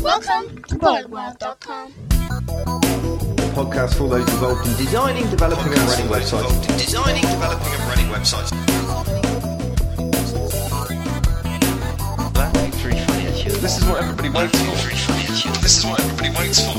Welcome 0.00 0.62
to 0.62 0.74
BoagWorld.com. 0.78 1.92
podcast 3.52 3.94
for 3.94 4.08
those 4.08 4.28
involved 4.28 4.66
in 4.68 4.76
designing, 4.76 5.28
developing, 5.30 5.72
and 5.72 5.82
running 5.82 6.06
websites. 6.06 6.78
Designing, 6.78 7.22
developing, 7.22 7.72
and 7.72 7.82
running 7.88 8.06
websites. 8.06 8.78
This 13.60 13.76
is 13.76 13.84
what 13.86 14.02
everybody 14.02 14.30
waits 14.30 14.56
for. 14.56 15.17
This 15.68 15.80
is 15.80 15.84
what 15.84 16.00
everybody 16.00 16.30
waits 16.30 16.64
for. 16.64 16.78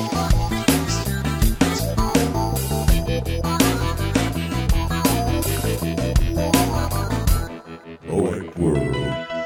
World. 8.58 8.82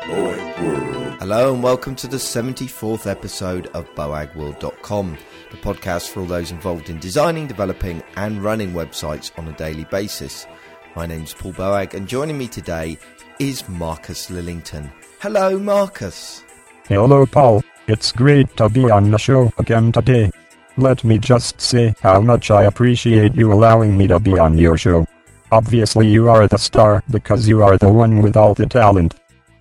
Boag 0.08 0.64
World. 0.64 1.20
Hello, 1.20 1.54
and 1.54 1.62
welcome 1.62 1.94
to 1.94 2.08
the 2.08 2.16
74th 2.16 3.06
episode 3.06 3.68
of 3.74 3.86
BoagWorld.com, 3.96 5.18
the 5.52 5.58
podcast 5.58 6.08
for 6.08 6.22
all 6.22 6.26
those 6.26 6.52
involved 6.52 6.90
in 6.90 7.00
designing, 7.00 7.46
developing, 7.46 8.02
and 8.16 8.42
running 8.42 8.72
websites 8.72 9.38
on 9.38 9.50
a 9.50 9.58
daily 9.58 9.84
basis. 9.84 10.48
My 10.96 11.06
name's 11.06 11.34
Paul 11.34 11.52
Boag, 11.52 11.94
and 11.96 12.08
joining 12.08 12.38
me 12.38 12.48
today 12.48 12.98
is 13.40 13.68
Marcus 13.68 14.30
Lillington. 14.30 14.90
Hello, 15.20 15.60
Marcus. 15.60 16.46
Hello, 16.88 17.26
Paul. 17.26 17.62
It's 17.86 18.14
great 18.14 18.56
to 18.56 18.70
be 18.70 18.90
on 18.90 19.12
the 19.12 19.18
show 19.18 19.52
again 19.58 19.92
today. 19.92 20.32
Let 20.78 21.04
me 21.04 21.18
just 21.18 21.60
say 21.60 21.94
how 22.02 22.22
much 22.22 22.50
I 22.50 22.64
appreciate 22.64 23.36
you 23.36 23.52
allowing 23.52 23.98
me 23.98 24.08
to 24.08 24.22
be 24.22 24.40
on 24.40 24.58
your 24.58 24.78
show. 24.78 25.06
Obviously, 25.52 26.08
you 26.08 26.30
are 26.30 26.48
the 26.48 26.58
star 26.58 27.04
because 27.12 27.46
you 27.46 27.62
are 27.62 27.78
the 27.78 27.92
one 27.92 28.22
with 28.22 28.38
all 28.38 28.54
the 28.54 28.68
talent. 28.68 29.16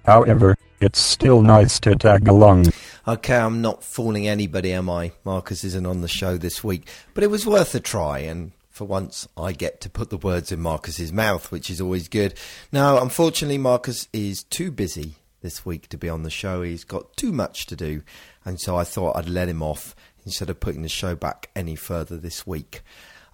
However, 0.06 0.56
it's 0.80 1.00
still 1.00 1.42
nice 1.42 1.80
to 1.80 1.96
tag 1.96 2.28
along. 2.28 2.72
Okay, 3.08 3.36
I'm 3.36 3.60
not 3.60 3.82
fooling 3.82 4.28
anybody, 4.28 4.72
am 4.72 4.88
I? 4.88 5.10
Marcus 5.24 5.64
isn't 5.64 5.84
on 5.84 6.00
the 6.00 6.06
show 6.06 6.38
this 6.38 6.62
week, 6.62 6.86
but 7.14 7.24
it 7.24 7.30
was 7.30 7.44
worth 7.44 7.74
a 7.74 7.80
try, 7.80 8.20
and 8.20 8.52
for 8.70 8.84
once 8.84 9.26
I 9.36 9.50
get 9.50 9.80
to 9.80 9.90
put 9.90 10.10
the 10.10 10.16
words 10.16 10.52
in 10.52 10.60
Marcus's 10.60 11.12
mouth, 11.12 11.50
which 11.50 11.68
is 11.68 11.80
always 11.80 12.06
good. 12.06 12.34
Now, 12.70 13.02
unfortunately, 13.02 13.58
Marcus 13.58 14.06
is 14.12 14.44
too 14.44 14.70
busy 14.70 15.16
this 15.42 15.66
week 15.66 15.88
to 15.88 15.98
be 15.98 16.08
on 16.08 16.22
the 16.22 16.30
show. 16.30 16.62
He's 16.62 16.84
got 16.84 17.16
too 17.16 17.32
much 17.32 17.66
to 17.66 17.76
do, 17.76 18.02
and 18.44 18.60
so 18.60 18.76
I 18.76 18.84
thought 18.84 19.16
I'd 19.16 19.28
let 19.28 19.48
him 19.48 19.62
off 19.62 19.94
instead 20.24 20.48
of 20.48 20.60
putting 20.60 20.82
the 20.82 20.88
show 20.88 21.14
back 21.14 21.50
any 21.54 21.76
further 21.76 22.16
this 22.16 22.46
week. 22.46 22.82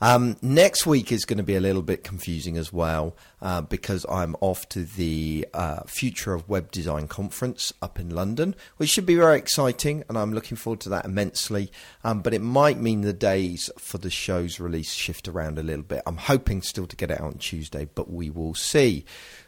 Um, 0.00 0.36
next 0.42 0.86
week 0.86 1.10
is 1.10 1.24
going 1.24 1.38
to 1.38 1.42
be 1.42 1.56
a 1.56 1.60
little 1.60 1.82
bit 1.82 2.04
confusing 2.04 2.56
as 2.56 2.72
well 2.72 3.16
uh, 3.42 3.62
because 3.62 4.06
I'm 4.08 4.36
off 4.40 4.68
to 4.70 4.84
the 4.84 5.46
uh, 5.52 5.82
Future 5.86 6.34
of 6.34 6.48
Web 6.48 6.70
Design 6.70 7.08
conference 7.08 7.72
up 7.82 7.98
in 7.98 8.10
London, 8.10 8.54
which 8.76 8.90
should 8.90 9.06
be 9.06 9.16
very 9.16 9.38
exciting, 9.38 10.04
and 10.08 10.16
I'm 10.16 10.32
looking 10.32 10.56
forward 10.56 10.80
to 10.80 10.88
that 10.90 11.04
immensely. 11.04 11.72
Um, 12.04 12.20
but 12.20 12.34
it 12.34 12.42
might 12.42 12.78
mean 12.78 13.00
the 13.00 13.12
days 13.12 13.70
for 13.78 13.98
the 13.98 14.10
show's 14.10 14.60
release 14.60 14.92
shift 14.92 15.26
around 15.26 15.58
a 15.58 15.62
little 15.62 15.82
bit. 15.84 16.02
I'm 16.06 16.16
hoping 16.16 16.62
still 16.62 16.86
to 16.86 16.96
get 16.96 17.10
it 17.10 17.20
out 17.20 17.26
on 17.26 17.38
Tuesday, 17.38 17.88
but 17.94 18.10
we 18.10 18.30
will 18.30 18.54
see. 18.54 19.04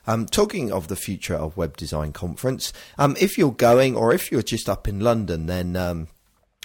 Um, 0.07 0.27
talking 0.27 0.73
of 0.73 0.89
the 0.89 0.97
Future 0.97 1.35
of 1.37 1.57
Web 1.57 1.77
Design 1.77 2.13
conference, 2.13 2.73
um, 2.99 3.17
if 3.21 3.39
you're 3.39 3.53
going 3.53 3.97
or 3.97 4.13
if 4.13 4.33
you're 4.33 4.43
just 4.43 4.69
up 4.69 4.89
in 4.89 5.01
London, 5.01 5.47
then 5.47 5.77
um, 5.77 6.09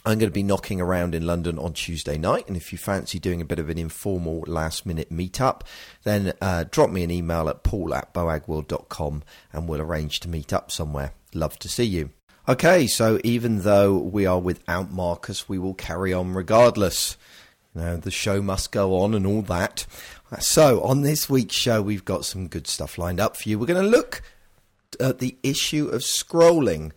I'm 0.05 0.19
going 0.19 0.29
to 0.29 0.33
be 0.33 0.43
knocking 0.43 0.79
around 0.79 1.15
in 1.15 1.25
London 1.25 1.57
on 1.57 1.73
Tuesday 1.73 2.15
night, 2.15 2.47
and 2.47 2.55
if 2.55 2.71
you 2.71 2.77
fancy 2.77 3.17
doing 3.17 3.41
a 3.41 3.45
bit 3.45 3.57
of 3.57 3.69
an 3.69 3.79
informal 3.79 4.43
last 4.45 4.85
minute 4.85 5.11
meetup, 5.11 5.61
then 6.03 6.33
uh, 6.41 6.65
drop 6.69 6.91
me 6.91 7.03
an 7.03 7.09
email 7.09 7.49
at 7.49 7.63
paul 7.63 7.91
at 7.93 8.13
boagworld.com 8.13 9.23
and 9.51 9.67
we'll 9.67 9.81
arrange 9.81 10.19
to 10.19 10.29
meet 10.29 10.53
up 10.53 10.69
somewhere. 10.69 11.13
Love 11.33 11.57
to 11.57 11.67
see 11.67 11.85
you. 11.85 12.11
Okay, 12.47 12.85
so 12.85 13.19
even 13.23 13.61
though 13.61 13.97
we 13.97 14.27
are 14.27 14.39
without 14.39 14.91
Marcus, 14.91 15.49
we 15.49 15.57
will 15.57 15.73
carry 15.73 16.13
on 16.13 16.35
regardless. 16.35 17.17
You 17.73 17.81
know, 17.81 17.97
the 17.97 18.11
show 18.11 18.43
must 18.43 18.71
go 18.71 18.99
on 18.99 19.15
and 19.15 19.25
all 19.25 19.41
that. 19.43 19.87
So, 20.39 20.81
on 20.81 21.01
this 21.01 21.27
week's 21.29 21.55
show, 21.55 21.81
we've 21.81 22.05
got 22.05 22.25
some 22.25 22.47
good 22.47 22.67
stuff 22.67 22.99
lined 22.99 23.19
up 23.19 23.37
for 23.37 23.49
you. 23.49 23.57
We're 23.57 23.65
going 23.65 23.83
to 23.83 23.89
look 23.89 24.21
at 24.99 25.17
the 25.17 25.37
issue 25.41 25.87
of 25.87 26.01
scrolling. 26.01 26.91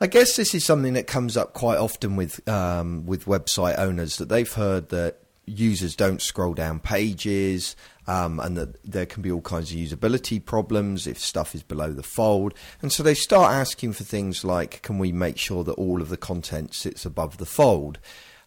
I 0.00 0.06
guess 0.06 0.36
this 0.36 0.54
is 0.54 0.64
something 0.64 0.92
that 0.92 1.08
comes 1.08 1.36
up 1.36 1.54
quite 1.54 1.78
often 1.78 2.14
with 2.14 2.46
um, 2.48 3.04
with 3.04 3.24
website 3.24 3.78
owners 3.78 4.18
that 4.18 4.28
they've 4.28 4.52
heard 4.52 4.90
that 4.90 5.18
users 5.44 5.96
don't 5.96 6.22
scroll 6.22 6.54
down 6.54 6.78
pages 6.78 7.74
um, 8.06 8.38
and 8.38 8.56
that 8.56 8.80
there 8.84 9.06
can 9.06 9.22
be 9.22 9.32
all 9.32 9.40
kinds 9.40 9.72
of 9.72 9.78
usability 9.78 10.44
problems 10.44 11.08
if 11.08 11.18
stuff 11.18 11.52
is 11.52 11.64
below 11.64 11.92
the 11.92 12.04
fold. 12.04 12.54
And 12.80 12.92
so 12.92 13.02
they 13.02 13.14
start 13.14 13.52
asking 13.52 13.94
for 13.94 14.04
things 14.04 14.44
like, 14.44 14.82
can 14.82 14.98
we 14.98 15.10
make 15.10 15.36
sure 15.36 15.64
that 15.64 15.72
all 15.72 16.00
of 16.00 16.10
the 16.10 16.16
content 16.16 16.74
sits 16.74 17.04
above 17.04 17.38
the 17.38 17.46
fold? 17.46 17.98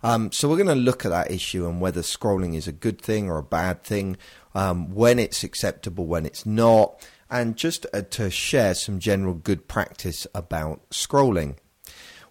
Um, 0.03 0.31
so 0.31 0.47
we're 0.47 0.57
going 0.57 0.67
to 0.67 0.75
look 0.75 1.05
at 1.05 1.09
that 1.09 1.31
issue 1.31 1.67
and 1.67 1.81
whether 1.81 2.01
scrolling 2.01 2.55
is 2.55 2.67
a 2.67 2.71
good 2.71 3.01
thing 3.01 3.29
or 3.29 3.37
a 3.37 3.43
bad 3.43 3.83
thing, 3.83 4.17
um, 4.55 4.93
when 4.93 5.19
it's 5.19 5.43
acceptable, 5.43 6.05
when 6.05 6.25
it's 6.25 6.45
not, 6.45 7.07
and 7.31 7.55
just 7.55 7.85
uh, 7.93 8.01
to 8.11 8.29
share 8.29 8.75
some 8.75 8.99
general 8.99 9.33
good 9.33 9.67
practice 9.67 10.27
about 10.35 10.87
scrolling. 10.89 11.55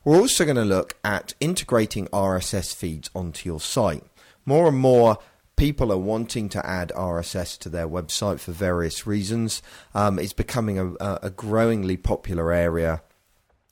We're 0.04 0.18
also 0.18 0.44
going 0.44 0.56
to 0.56 0.64
look 0.64 0.96
at 1.02 1.34
integrating 1.40 2.06
RSS 2.08 2.74
feeds 2.74 3.10
onto 3.14 3.48
your 3.48 3.60
site. 3.60 4.04
More 4.46 4.68
and 4.68 4.78
more 4.78 5.18
people 5.56 5.92
are 5.92 5.98
wanting 5.98 6.48
to 6.50 6.66
add 6.66 6.92
RSS 6.96 7.58
to 7.58 7.68
their 7.68 7.88
website 7.88 8.40
for 8.40 8.52
various 8.52 9.06
reasons. 9.06 9.62
Um, 9.94 10.18
it's 10.18 10.32
becoming 10.32 10.78
a, 10.78 11.18
a 11.22 11.30
growingly 11.30 11.96
popular 11.96 12.52
area 12.52 13.02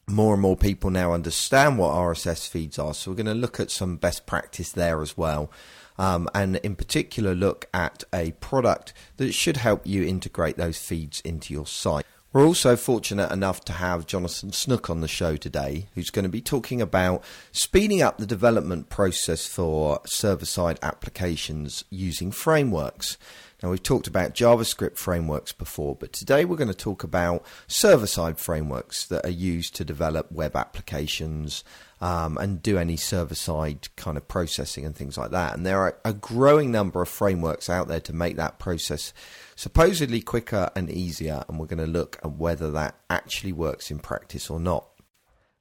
more 0.08 0.32
and 0.32 0.42
more 0.42 0.56
people 0.56 0.90
now 0.90 1.12
understand 1.12 1.78
what 1.78 1.94
RSS 1.94 2.48
feeds 2.48 2.78
are. 2.78 2.94
So 2.94 3.10
we're 3.10 3.16
going 3.16 3.26
to 3.26 3.34
look 3.34 3.60
at 3.60 3.70
some 3.70 3.96
best 3.96 4.26
practice 4.26 4.72
there 4.72 5.02
as 5.02 5.16
well. 5.16 5.50
Um, 5.98 6.28
and 6.34 6.56
in 6.56 6.76
particular, 6.76 7.34
look 7.34 7.66
at 7.74 8.04
a 8.12 8.32
product 8.32 8.92
that 9.16 9.32
should 9.32 9.56
help 9.56 9.86
you 9.86 10.04
integrate 10.04 10.56
those 10.56 10.78
feeds 10.78 11.20
into 11.22 11.52
your 11.52 11.66
site. 11.66 12.06
We're 12.30 12.46
also 12.46 12.76
fortunate 12.76 13.32
enough 13.32 13.64
to 13.64 13.72
have 13.72 14.06
Jonathan 14.06 14.52
Snook 14.52 14.90
on 14.90 15.00
the 15.00 15.08
show 15.08 15.36
today, 15.36 15.86
who's 15.94 16.10
going 16.10 16.24
to 16.24 16.28
be 16.28 16.42
talking 16.42 16.82
about 16.82 17.24
speeding 17.52 18.02
up 18.02 18.18
the 18.18 18.26
development 18.26 18.90
process 18.90 19.46
for 19.46 20.00
server 20.04 20.44
side 20.44 20.78
applications 20.82 21.84
using 21.88 22.30
frameworks. 22.30 23.16
Now, 23.62 23.70
we've 23.70 23.82
talked 23.82 24.06
about 24.06 24.34
JavaScript 24.34 24.96
frameworks 24.96 25.52
before, 25.52 25.96
but 25.96 26.12
today 26.12 26.44
we're 26.44 26.56
going 26.56 26.68
to 26.68 26.74
talk 26.74 27.02
about 27.02 27.44
server 27.66 28.06
side 28.06 28.38
frameworks 28.38 29.04
that 29.06 29.26
are 29.26 29.30
used 29.30 29.74
to 29.76 29.84
develop 29.84 30.30
web 30.30 30.54
applications 30.54 31.64
um, 32.00 32.38
and 32.38 32.62
do 32.62 32.78
any 32.78 32.96
server 32.96 33.34
side 33.34 33.88
kind 33.96 34.16
of 34.16 34.28
processing 34.28 34.86
and 34.86 34.94
things 34.94 35.18
like 35.18 35.32
that. 35.32 35.56
And 35.56 35.66
there 35.66 35.80
are 35.80 35.98
a 36.04 36.12
growing 36.12 36.70
number 36.70 37.02
of 37.02 37.08
frameworks 37.08 37.68
out 37.68 37.88
there 37.88 38.00
to 38.02 38.12
make 38.12 38.36
that 38.36 38.60
process 38.60 39.12
supposedly 39.56 40.20
quicker 40.20 40.70
and 40.76 40.88
easier. 40.88 41.44
And 41.48 41.58
we're 41.58 41.66
going 41.66 41.84
to 41.84 41.90
look 41.90 42.20
at 42.22 42.30
whether 42.30 42.70
that 42.70 42.94
actually 43.10 43.52
works 43.52 43.90
in 43.90 43.98
practice 43.98 44.50
or 44.50 44.60
not. 44.60 44.86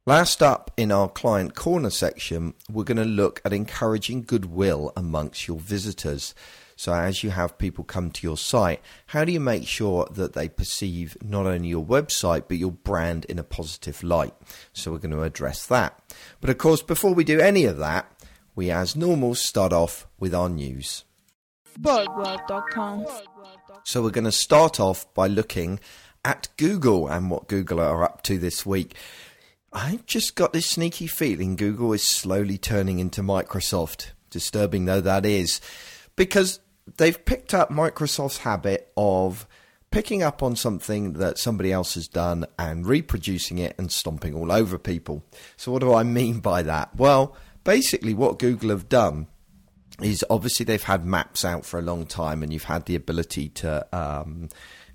Last 0.06 0.44
up 0.44 0.72
in 0.78 0.92
our 0.92 1.10
client 1.10 1.56
corner 1.56 1.90
section, 1.90 2.54
we're 2.72 2.84
going 2.84 2.98
to 2.98 3.06
look 3.06 3.42
at 3.44 3.54
encouraging 3.54 4.22
goodwill 4.22 4.94
amongst 4.96 5.48
your 5.48 5.60
visitors. 5.60 6.36
So, 6.80 6.94
as 6.94 7.24
you 7.24 7.32
have 7.32 7.58
people 7.58 7.84
come 7.84 8.12
to 8.12 8.28
your 8.28 8.38
site, 8.38 8.82
how 9.08 9.26
do 9.26 9.32
you 9.32 9.40
make 9.40 9.68
sure 9.68 10.08
that 10.12 10.34
they 10.34 10.48
perceive 10.48 11.18
not 11.24 11.48
only 11.48 11.70
your 11.70 11.84
website 11.84 12.44
but 12.48 12.58
your 12.58 12.72
brand 12.72 13.26
in 13.26 13.40
a 13.40 13.44
positive 13.44 14.04
light? 14.04 14.36
So, 14.74 14.92
we're 14.92 15.00
going 15.00 15.16
to 15.16 15.24
address 15.24 15.66
that. 15.66 16.00
But 16.40 16.52
of 16.52 16.60
course, 16.60 16.84
before 16.84 17.16
we 17.16 17.24
do 17.24 17.40
any 17.40 17.66
of 17.66 17.78
that, 17.78 18.12
we 18.56 18.70
as 18.70 18.96
normal 18.96 19.34
start 19.34 19.74
off 19.74 20.08
with 20.20 20.36
our 20.36 20.50
news. 20.50 21.04
So, 23.84 24.04
we're 24.04 24.12
going 24.12 24.26
to 24.26 24.32
start 24.32 24.80
off 24.80 25.12
by 25.16 25.26
looking 25.26 25.80
at 26.24 26.48
Google 26.58 27.08
and 27.08 27.32
what 27.32 27.48
Google 27.48 27.80
are 27.80 28.04
up 28.04 28.22
to 28.24 28.38
this 28.38 28.68
week. 28.68 28.94
I've 29.74 30.06
just 30.06 30.36
got 30.36 30.54
this 30.54 30.70
sneaky 30.70 31.08
feeling 31.08 31.56
Google 31.56 31.92
is 31.94 32.04
slowly 32.04 32.60
turning 32.60 33.00
into 33.00 33.24
Microsoft, 33.24 34.12
disturbing 34.30 34.86
though 34.86 35.02
that 35.02 35.26
is, 35.26 35.60
because 36.16 36.60
they've 36.96 37.24
picked 37.26 37.54
up 37.54 37.70
Microsoft's 37.70 38.40
habit 38.40 38.92
of 38.96 39.48
picking 39.92 40.24
up 40.24 40.44
on 40.44 40.56
something 40.56 41.14
that 41.14 41.38
somebody 41.38 41.72
else 41.72 41.96
has 41.96 42.08
done 42.08 42.46
and 42.58 42.86
reproducing 42.86 43.58
it 43.58 43.76
and 43.78 43.92
stomping 43.92 44.34
all 44.34 44.52
over 44.52 44.78
people. 44.78 45.24
So, 45.56 45.72
what 45.72 45.82
do 45.82 45.94
I 45.94 46.04
mean 46.04 46.40
by 46.40 46.62
that? 46.64 46.96
Well, 46.96 47.36
basically, 47.64 48.14
what 48.14 48.40
Google 48.40 48.70
have 48.70 48.90
done 48.90 49.28
is 50.02 50.24
obviously 50.30 50.64
they've 50.64 50.84
had 50.84 51.06
maps 51.06 51.44
out 51.44 51.66
for 51.66 51.80
a 51.80 51.84
long 51.84 52.06
time 52.06 52.44
and 52.44 52.54
you've 52.54 52.64
had 52.64 52.86
the 52.86 52.96
ability 52.96 53.50
to. 53.50 53.86
Um, 53.96 54.50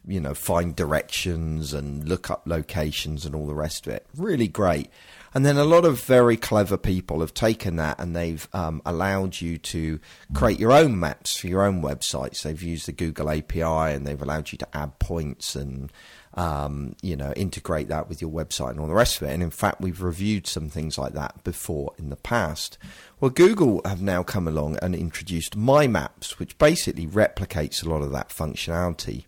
you 0.04 0.18
know, 0.18 0.34
find 0.34 0.74
directions 0.74 1.72
and 1.72 2.08
look 2.08 2.28
up 2.28 2.42
locations 2.44 3.24
and 3.24 3.36
all 3.36 3.46
the 3.46 3.54
rest 3.54 3.86
of 3.86 3.92
it. 3.92 4.04
Really 4.16 4.48
great. 4.48 4.90
And 5.34 5.46
then 5.46 5.56
a 5.56 5.64
lot 5.64 5.84
of 5.84 6.02
very 6.02 6.37
clever 6.37 6.76
people 6.76 7.20
have 7.20 7.32
taken 7.32 7.76
that 7.76 7.99
and 7.99 8.14
they've 8.14 8.46
um, 8.52 8.82
allowed 8.84 9.40
you 9.40 9.56
to 9.58 9.99
create 10.34 10.61
your 10.61 10.73
own 10.73 11.00
maps 11.00 11.37
for 11.37 11.46
your 11.46 11.62
own 11.62 11.82
websites. 11.82 12.43
They've 12.43 12.62
used 12.62 12.87
the 12.87 12.93
Google 12.93 13.31
API 13.31 13.62
and 13.62 14.06
they've 14.06 14.20
allowed 14.20 14.52
you 14.52 14.58
to 14.58 14.76
add 14.76 14.99
points 14.99 15.56
and 15.56 15.90
um, 16.34 16.96
you 17.02 17.14
know 17.14 17.32
integrate 17.34 17.88
that 17.88 18.08
with 18.08 18.23
your 18.23 18.31
website 18.31 18.70
and 18.70 18.81
all 18.81 18.87
the 18.87 18.94
rest 18.94 19.20
of 19.20 19.29
it. 19.29 19.32
And 19.32 19.43
in 19.43 19.50
fact, 19.50 19.81
we've 19.81 20.02
reviewed 20.02 20.46
some 20.46 20.69
things 20.69 20.99
like 20.99 21.14
that 21.14 21.43
before 21.44 21.93
in 21.99 22.11
the 22.11 22.17
past. 22.17 22.79
Well, 23.20 23.31
Google 23.31 23.81
have 23.84 24.02
now 24.02 24.23
come 24.23 24.49
along 24.49 24.79
and 24.82 24.94
introduced 24.94 25.56
My 25.56 25.87
Maps, 25.87 26.38
which 26.38 26.58
basically 26.58 27.06
replicates 27.06 27.84
a 27.84 27.88
lot 27.88 28.02
of 28.02 28.12
that 28.12 28.31
functionality. 28.31 29.25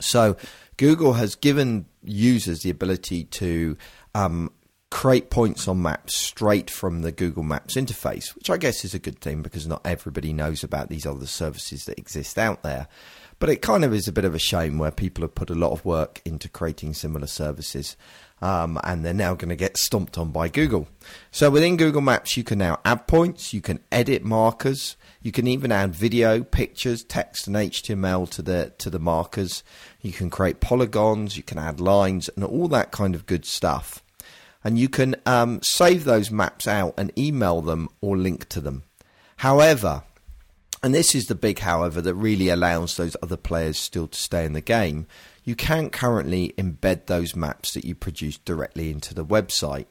So 0.00 0.36
Google 0.76 1.14
has 1.14 1.34
given 1.34 1.86
users 2.02 2.62
the 2.62 2.70
ability 2.70 3.24
to 3.24 3.76
um, 4.14 4.50
create 4.96 5.28
points 5.28 5.68
on 5.68 5.82
maps 5.82 6.16
straight 6.16 6.70
from 6.70 7.02
the 7.02 7.12
Google 7.12 7.42
Maps 7.42 7.74
interface, 7.74 8.34
which 8.34 8.48
I 8.48 8.56
guess 8.56 8.82
is 8.82 8.94
a 8.94 8.98
good 8.98 9.20
thing 9.20 9.42
because 9.42 9.66
not 9.66 9.82
everybody 9.84 10.32
knows 10.32 10.64
about 10.64 10.88
these 10.88 11.04
other 11.04 11.26
services 11.26 11.84
that 11.84 11.98
exist 11.98 12.38
out 12.38 12.62
there. 12.62 12.88
But 13.38 13.50
it 13.50 13.60
kind 13.60 13.84
of 13.84 13.92
is 13.92 14.08
a 14.08 14.12
bit 14.12 14.24
of 14.24 14.34
a 14.34 14.38
shame 14.38 14.78
where 14.78 14.90
people 14.90 15.20
have 15.20 15.34
put 15.34 15.50
a 15.50 15.54
lot 15.54 15.72
of 15.72 15.84
work 15.84 16.22
into 16.24 16.48
creating 16.48 16.94
similar 16.94 17.26
services. 17.26 17.94
Um, 18.40 18.80
and 18.84 19.04
they're 19.04 19.12
now 19.12 19.34
going 19.34 19.50
to 19.50 19.54
get 19.54 19.76
stomped 19.76 20.16
on 20.16 20.30
by 20.30 20.48
Google. 20.48 20.88
So 21.30 21.50
within 21.50 21.76
Google 21.76 22.00
Maps, 22.00 22.38
you 22.38 22.42
can 22.42 22.58
now 22.58 22.80
add 22.86 23.06
points, 23.06 23.52
you 23.52 23.60
can 23.60 23.80
edit 23.92 24.24
markers, 24.24 24.96
you 25.20 25.30
can 25.30 25.46
even 25.46 25.72
add 25.72 25.94
video, 25.94 26.42
pictures, 26.42 27.04
text, 27.04 27.46
and 27.46 27.56
HTML 27.56 28.30
to 28.30 28.40
the 28.40 28.72
to 28.78 28.88
the 28.88 28.98
markers. 28.98 29.62
You 30.00 30.12
can 30.12 30.30
create 30.30 30.60
polygons, 30.60 31.36
you 31.36 31.42
can 31.42 31.58
add 31.58 31.80
lines, 31.80 32.30
and 32.30 32.42
all 32.42 32.68
that 32.68 32.92
kind 32.92 33.14
of 33.14 33.26
good 33.26 33.44
stuff 33.44 34.02
and 34.66 34.80
you 34.80 34.88
can 34.88 35.14
um, 35.26 35.62
save 35.62 36.02
those 36.02 36.32
maps 36.32 36.66
out 36.66 36.92
and 36.98 37.16
email 37.16 37.62
them 37.62 37.88
or 38.00 38.16
link 38.16 38.48
to 38.48 38.60
them. 38.60 38.82
However, 39.36 40.02
and 40.82 40.92
this 40.92 41.14
is 41.14 41.26
the 41.26 41.36
big 41.36 41.60
however 41.60 42.00
that 42.00 42.14
really 42.16 42.48
allows 42.48 42.96
those 42.96 43.16
other 43.22 43.36
players 43.36 43.78
still 43.78 44.08
to 44.08 44.18
stay 44.18 44.44
in 44.44 44.54
the 44.54 44.60
game, 44.60 45.06
you 45.44 45.54
can't 45.54 45.92
currently 45.92 46.52
embed 46.58 47.06
those 47.06 47.36
maps 47.36 47.74
that 47.74 47.84
you 47.84 47.94
produce 47.94 48.38
directly 48.38 48.90
into 48.90 49.14
the 49.14 49.24
website. 49.24 49.86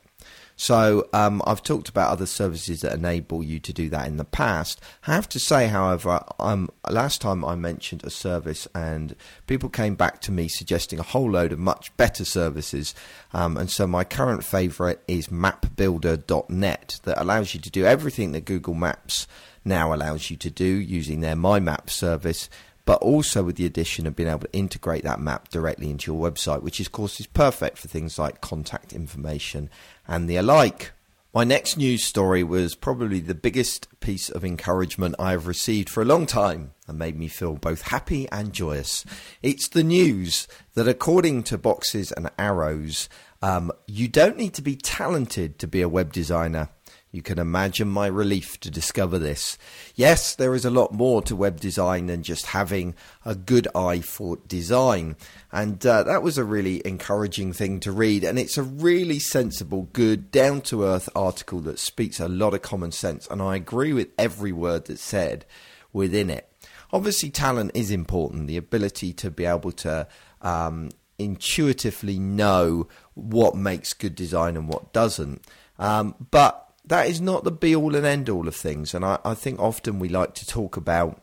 So 0.55 1.07
um, 1.11 1.41
I've 1.45 1.63
talked 1.63 1.89
about 1.89 2.11
other 2.11 2.25
services 2.25 2.81
that 2.81 2.93
enable 2.93 3.43
you 3.43 3.59
to 3.59 3.73
do 3.73 3.89
that 3.89 4.07
in 4.07 4.17
the 4.17 4.25
past. 4.25 4.79
I 5.05 5.13
have 5.13 5.27
to 5.29 5.39
say, 5.39 5.67
however, 5.67 6.23
um, 6.39 6.69
last 6.89 7.21
time 7.21 7.43
I 7.43 7.55
mentioned 7.55 8.03
a 8.03 8.09
service 8.09 8.67
and 8.73 9.15
people 9.47 9.69
came 9.69 9.95
back 9.95 10.21
to 10.21 10.31
me 10.31 10.47
suggesting 10.47 10.99
a 10.99 11.03
whole 11.03 11.29
load 11.29 11.51
of 11.51 11.59
much 11.59 11.95
better 11.97 12.23
services. 12.23 12.95
Um, 13.33 13.57
and 13.57 13.69
so 13.69 13.85
my 13.85 14.03
current 14.03 14.43
favourite 14.43 14.99
is 15.07 15.27
mapbuilder.net 15.27 16.99
that 17.03 17.21
allows 17.21 17.53
you 17.53 17.59
to 17.59 17.69
do 17.69 17.85
everything 17.85 18.31
that 18.31 18.45
Google 18.45 18.75
Maps 18.75 19.27
now 19.65 19.93
allows 19.93 20.29
you 20.29 20.37
to 20.37 20.49
do 20.49 20.65
using 20.65 21.19
their 21.19 21.35
My 21.35 21.59
Map 21.59 21.89
service 21.89 22.49
but 22.85 23.01
also 23.01 23.43
with 23.43 23.55
the 23.55 23.65
addition 23.65 24.05
of 24.05 24.15
being 24.15 24.29
able 24.29 24.39
to 24.39 24.53
integrate 24.53 25.03
that 25.03 25.19
map 25.19 25.49
directly 25.49 25.89
into 25.89 26.13
your 26.13 26.31
website, 26.31 26.61
which 26.61 26.79
of 26.79 26.91
course 26.91 27.19
is 27.19 27.27
perfect 27.27 27.77
for 27.77 27.87
things 27.87 28.17
like 28.17 28.41
contact 28.41 28.93
information 28.93 29.69
and 30.07 30.29
the 30.29 30.37
alike. 30.37 30.91
My 31.33 31.43
next 31.43 31.75
news 31.75 32.01
story 32.01 32.45
was 32.45 32.75
probably 32.75 33.19
the 33.19 33.35
biggest 33.35 33.89
piece 33.99 34.29
of 34.29 34.45
encouragement 34.45 35.15
I 35.19 35.31
have 35.31 35.47
received 35.47 35.89
for 35.89 36.01
a 36.01 36.05
long 36.05 36.25
time 36.25 36.71
and 36.87 36.97
made 36.97 37.19
me 37.19 37.27
feel 37.27 37.55
both 37.55 37.81
happy 37.81 38.29
and 38.31 38.53
joyous. 38.53 39.03
It's 39.41 39.67
the 39.67 39.83
news 39.83 40.47
that, 40.75 40.87
according 40.87 41.43
to 41.43 41.57
Boxes 41.57 42.13
and 42.13 42.31
Arrows, 42.39 43.09
um, 43.41 43.73
you 43.85 44.07
don't 44.07 44.37
need 44.37 44.53
to 44.53 44.61
be 44.61 44.77
talented 44.77 45.59
to 45.59 45.67
be 45.67 45.81
a 45.81 45.89
web 45.89 46.13
designer. 46.13 46.69
You 47.15 47.21
can 47.21 47.39
imagine 47.39 47.87
my 47.87 48.07
relief 48.07 48.59
to 48.59 48.69
discover 48.69 49.17
this. 49.17 49.57
Yes, 49.95 50.35
there 50.35 50.53
is 50.53 50.65
a 50.65 50.69
lot 50.69 50.91
more 50.91 51.21
to 51.21 51.33
web 51.33 51.61
design 51.61 52.07
than 52.07 52.23
just 52.23 52.47
having 52.47 52.93
a 53.23 53.35
good 53.35 53.69
eye 53.73 54.01
for 54.01 54.35
design. 54.49 55.15
And 55.49 55.83
uh, 55.85 56.03
that 56.03 56.23
was 56.23 56.37
a 56.37 56.43
really 56.43 56.85
encouraging 56.85 57.53
thing 57.53 57.79
to 57.79 57.93
read. 57.93 58.25
And 58.25 58.37
it's 58.37 58.57
a 58.57 58.63
really 58.63 59.19
sensible, 59.19 59.87
good, 59.93 60.29
down 60.29 60.59
to 60.63 60.83
earth 60.83 61.07
article 61.15 61.61
that 61.61 61.79
speaks 61.79 62.19
a 62.19 62.27
lot 62.27 62.53
of 62.53 62.61
common 62.61 62.91
sense. 62.91 63.27
And 63.27 63.41
I 63.41 63.55
agree 63.55 63.93
with 63.93 64.09
every 64.19 64.51
word 64.51 64.87
that's 64.87 65.01
said 65.01 65.45
within 65.93 66.29
it. 66.29 66.51
Obviously, 66.91 67.29
talent 67.29 67.71
is 67.73 67.91
important, 67.91 68.47
the 68.47 68.57
ability 68.57 69.13
to 69.13 69.31
be 69.31 69.45
able 69.45 69.71
to. 69.71 70.05
Um, 70.41 70.89
intuitively 71.17 72.19
know 72.19 72.89
what 73.13 73.55
makes 73.55 73.93
good 73.93 74.15
design 74.15 74.57
and 74.57 74.67
what 74.67 74.91
doesn't. 74.91 75.41
Um, 75.79 76.13
but 76.29 76.64
that 76.87 77.07
is 77.07 77.21
not 77.21 77.43
the 77.43 77.51
be 77.51 77.75
all 77.75 77.95
and 77.95 78.05
end 78.05 78.29
all 78.29 78.47
of 78.47 78.55
things. 78.55 78.93
And 78.93 79.03
I, 79.03 79.19
I 79.25 79.33
think 79.33 79.59
often 79.59 79.99
we 79.99 80.09
like 80.09 80.33
to 80.35 80.47
talk 80.47 80.77
about 80.77 81.21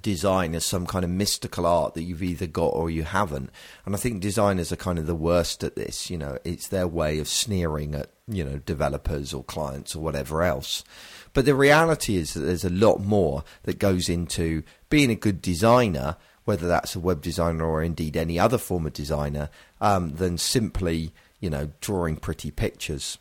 design 0.00 0.54
as 0.54 0.64
some 0.64 0.86
kind 0.86 1.04
of 1.04 1.10
mystical 1.10 1.66
art 1.66 1.94
that 1.94 2.04
you've 2.04 2.22
either 2.22 2.46
got 2.46 2.68
or 2.68 2.90
you 2.90 3.02
haven't. 3.02 3.50
And 3.84 3.94
I 3.94 3.98
think 3.98 4.20
designers 4.20 4.70
are 4.70 4.76
kind 4.76 4.98
of 4.98 5.06
the 5.06 5.14
worst 5.14 5.64
at 5.64 5.74
this. 5.74 6.10
You 6.10 6.18
know, 6.18 6.38
it's 6.44 6.68
their 6.68 6.86
way 6.86 7.18
of 7.18 7.28
sneering 7.28 7.94
at, 7.94 8.10
you 8.28 8.44
know, 8.44 8.58
developers 8.58 9.34
or 9.34 9.42
clients 9.42 9.96
or 9.96 10.00
whatever 10.00 10.42
else. 10.42 10.84
But 11.32 11.44
the 11.44 11.54
reality 11.54 12.16
is 12.16 12.34
that 12.34 12.40
there's 12.40 12.64
a 12.64 12.70
lot 12.70 12.98
more 13.00 13.44
that 13.64 13.78
goes 13.78 14.08
into 14.08 14.62
being 14.88 15.10
a 15.10 15.16
good 15.16 15.42
designer, 15.42 16.16
whether 16.44 16.68
that's 16.68 16.96
a 16.96 17.00
web 17.00 17.20
designer 17.22 17.64
or 17.64 17.82
indeed 17.82 18.16
any 18.16 18.38
other 18.38 18.58
form 18.58 18.86
of 18.86 18.92
designer, 18.92 19.50
um, 19.80 20.10
than 20.16 20.38
simply, 20.38 21.12
you 21.40 21.50
know, 21.50 21.70
drawing 21.80 22.16
pretty 22.16 22.50
pictures. 22.50 23.18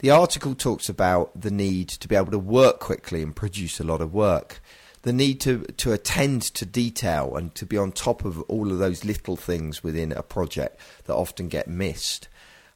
The 0.00 0.10
article 0.10 0.54
talks 0.54 0.88
about 0.88 1.38
the 1.40 1.50
need 1.50 1.88
to 1.88 2.08
be 2.08 2.16
able 2.16 2.30
to 2.32 2.38
work 2.38 2.80
quickly 2.80 3.22
and 3.22 3.34
produce 3.34 3.80
a 3.80 3.84
lot 3.84 4.00
of 4.00 4.14
work, 4.14 4.60
the 5.02 5.12
need 5.12 5.40
to, 5.42 5.64
to 5.64 5.92
attend 5.92 6.42
to 6.42 6.66
detail 6.66 7.36
and 7.36 7.54
to 7.54 7.66
be 7.66 7.76
on 7.76 7.92
top 7.92 8.24
of 8.24 8.40
all 8.42 8.70
of 8.70 8.78
those 8.78 9.04
little 9.04 9.36
things 9.36 9.82
within 9.82 10.12
a 10.12 10.22
project 10.22 10.78
that 11.04 11.14
often 11.14 11.48
get 11.48 11.68
missed, 11.68 12.28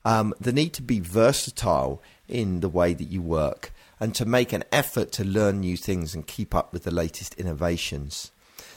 um, 0.04 0.34
the 0.40 0.52
need 0.52 0.72
to 0.74 0.82
be 0.82 1.00
versatile 1.00 2.02
in 2.28 2.60
the 2.60 2.68
way 2.68 2.94
that 2.94 3.08
you 3.08 3.22
work 3.22 3.72
and 4.00 4.14
to 4.14 4.24
make 4.24 4.52
an 4.52 4.64
effort 4.72 5.12
to 5.12 5.24
learn 5.24 5.60
new 5.60 5.76
things 5.76 6.14
and 6.14 6.26
keep 6.26 6.54
up 6.54 6.72
with 6.72 6.84
the 6.84 6.90
latest 6.90 7.34
innovations. 7.34 8.32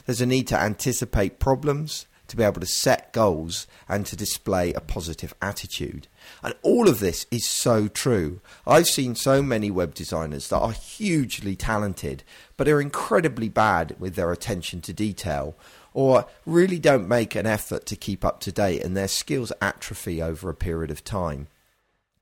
There's 0.06 0.20
a 0.20 0.26
need 0.26 0.46
to 0.48 0.58
anticipate 0.58 1.38
problems 1.38 2.06
to 2.28 2.36
be 2.36 2.44
able 2.44 2.60
to 2.60 2.66
set 2.66 3.12
goals 3.12 3.66
and 3.88 4.06
to 4.06 4.16
display 4.16 4.72
a 4.72 4.80
positive 4.80 5.34
attitude. 5.42 6.06
And 6.42 6.54
all 6.62 6.88
of 6.88 7.00
this 7.00 7.26
is 7.30 7.48
so 7.48 7.88
true. 7.88 8.40
I've 8.66 8.86
seen 8.86 9.14
so 9.14 9.42
many 9.42 9.70
web 9.70 9.94
designers 9.94 10.48
that 10.48 10.58
are 10.58 10.72
hugely 10.72 11.56
talented, 11.56 12.22
but 12.56 12.68
are 12.68 12.80
incredibly 12.80 13.48
bad 13.48 13.96
with 13.98 14.14
their 14.14 14.30
attention 14.30 14.80
to 14.82 14.92
detail, 14.92 15.56
or 15.92 16.26
really 16.46 16.78
don't 16.78 17.08
make 17.08 17.34
an 17.34 17.46
effort 17.46 17.86
to 17.86 17.96
keep 17.96 18.24
up 18.24 18.40
to 18.40 18.52
date, 18.52 18.82
and 18.84 18.96
their 18.96 19.08
skills 19.08 19.52
atrophy 19.60 20.22
over 20.22 20.48
a 20.48 20.54
period 20.54 20.90
of 20.90 21.02
time. 21.02 21.48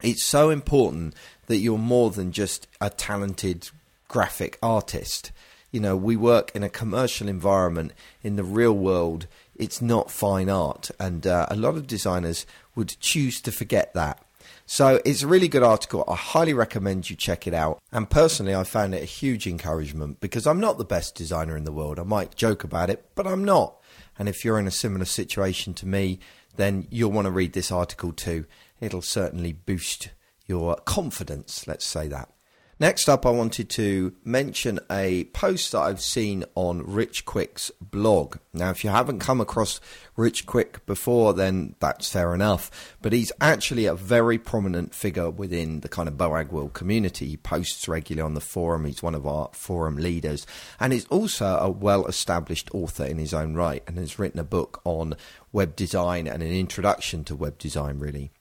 It's 0.02 0.25
so 0.25 0.50
important 0.50 1.14
that 1.47 1.59
you're 1.59 1.78
more 1.78 2.11
than 2.11 2.31
just 2.31 2.69
a 2.81 2.90
talented 2.90 3.71
graphic 4.09 4.59
artist. 4.62 5.33
You 5.73 5.81
know, 5.81 5.97
we 5.97 6.16
work 6.16 6.52
in 6.54 6.62
a 6.62 6.69
commercial 6.69 7.28
environment 7.28 7.92
in 8.23 8.37
the 8.37 8.45
real 8.45 8.73
world 8.73 9.26
it's 9.59 9.83
not 9.83 10.11
fine 10.11 10.49
art, 10.49 10.91
and 10.99 11.27
uh, 11.27 11.47
a 11.51 11.57
lot 11.57 11.77
of 11.77 11.87
designers 11.87 12.47
would 12.75 12.97
choose 13.01 13.41
to 13.43 13.53
forget 13.53 13.93
that. 13.95 14.23
So 14.67 15.01
it's 15.05 15.23
a 15.23 15.29
really 15.29 15.49
good 15.49 15.63
article. 15.63 16.05
I 16.09 16.17
highly 16.17 16.53
recommend 16.53 17.09
you 17.09 17.17
check 17.17 17.47
it 17.47 17.55
out. 17.55 17.81
And 17.93 18.11
personally, 18.11 18.55
I 18.55 18.65
found 18.65 18.95
it 18.95 19.03
a 19.03 19.07
huge 19.07 19.47
encouragement 19.47 20.21
because 20.21 20.47
I'm 20.47 20.61
not 20.61 20.77
the 20.77 20.85
best 20.85 21.15
designer 21.15 21.57
in 21.57 21.65
the 21.65 21.73
world. 21.73 22.01
I 22.01 22.03
might 22.03 22.35
joke 22.35 22.65
about 22.65 22.91
it, 22.91 23.05
but 23.15 23.27
I'm 23.27 23.45
not. 23.45 23.77
And 24.19 24.29
if 24.29 24.45
you're 24.45 24.59
in 24.59 24.67
a 24.67 24.73
similar 24.73 25.05
situation 25.05 25.73
to 25.75 25.87
me, 25.87 26.19
then 26.57 26.89
you'll 26.91 27.13
want 27.13 27.27
to 27.27 27.31
read 27.31 27.53
this 27.53 27.71
article 27.71 28.13
too. 28.13 28.47
It'll 28.81 29.03
certainly 29.03 29.53
boost 29.53 30.11
your 30.47 30.77
confidence, 30.77 31.67
let's 31.67 31.87
say 31.87 32.09
that. 32.09 32.31
Next 32.78 33.09
up, 33.09 33.25
I 33.25 33.30
wanted 33.30 33.71
to 33.71 34.14
mention 34.23 34.80
a 34.90 35.25
post 35.33 35.73
that 35.73 35.80
I've 35.80 36.02
seen 36.02 36.45
on 36.54 36.83
Rich 36.83 37.25
Quick's 37.25 37.71
blog. 37.80 38.37
Now, 38.52 38.68
if 38.68 38.85
you 38.85 38.90
haven't 38.90 39.21
come 39.21 39.40
across 39.40 39.80
Rich 40.14 40.45
Quick 40.45 40.85
before, 40.85 41.33
then 41.33 41.75
that's 41.80 42.12
fair 42.12 42.35
enough. 42.35 42.95
But 43.00 43.14
he's 43.14 43.33
actually 43.40 43.87
a 43.87 43.95
very 43.95 44.37
prominent 44.37 44.95
figure 44.95 45.30
within 45.30 45.80
the 45.80 45.88
kind 45.88 46.06
of 46.06 46.18
Boagworld 46.18 46.75
community. 46.75 47.28
He 47.28 47.37
posts 47.38 47.88
regularly 47.88 48.26
on 48.26 48.35
the 48.35 48.42
forum. 48.42 48.85
He's 48.85 49.02
one 49.02 49.14
of 49.14 49.26
our 49.26 49.49
forum 49.54 49.97
leaders. 49.97 50.47
And 50.78 50.92
he's 50.92 51.06
also 51.06 51.56
a 51.56 51.71
well 51.71 52.04
established 52.04 52.68
author 52.75 53.06
in 53.06 53.16
his 53.16 53.33
own 53.33 53.54
right 53.54 53.83
and 53.87 53.97
has 53.97 54.18
written 54.18 54.38
a 54.38 54.45
book 54.45 54.83
on 54.85 55.14
web 55.50 55.76
design 55.76 56.26
and 56.26 56.42
an 56.42 56.52
introduction 56.52 57.25
to 57.25 57.37
web 57.37 57.56
design, 57.56 58.00
really. 58.00 58.33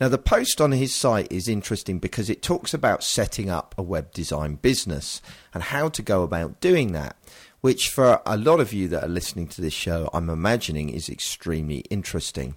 Now, 0.00 0.08
the 0.08 0.18
post 0.18 0.60
on 0.60 0.72
his 0.72 0.94
site 0.94 1.30
is 1.30 1.48
interesting 1.48 1.98
because 1.98 2.30
it 2.30 2.42
talks 2.42 2.74
about 2.74 3.04
setting 3.04 3.50
up 3.50 3.74
a 3.76 3.82
web 3.82 4.12
design 4.12 4.56
business 4.56 5.20
and 5.52 5.62
how 5.62 5.88
to 5.90 6.02
go 6.02 6.22
about 6.22 6.60
doing 6.60 6.92
that, 6.92 7.16
which 7.60 7.88
for 7.88 8.20
a 8.24 8.36
lot 8.36 8.60
of 8.60 8.72
you 8.72 8.88
that 8.88 9.04
are 9.04 9.08
listening 9.08 9.48
to 9.48 9.60
this 9.60 9.72
show, 9.72 10.08
I'm 10.12 10.30
imagining 10.30 10.90
is 10.90 11.08
extremely 11.08 11.78
interesting. 11.90 12.56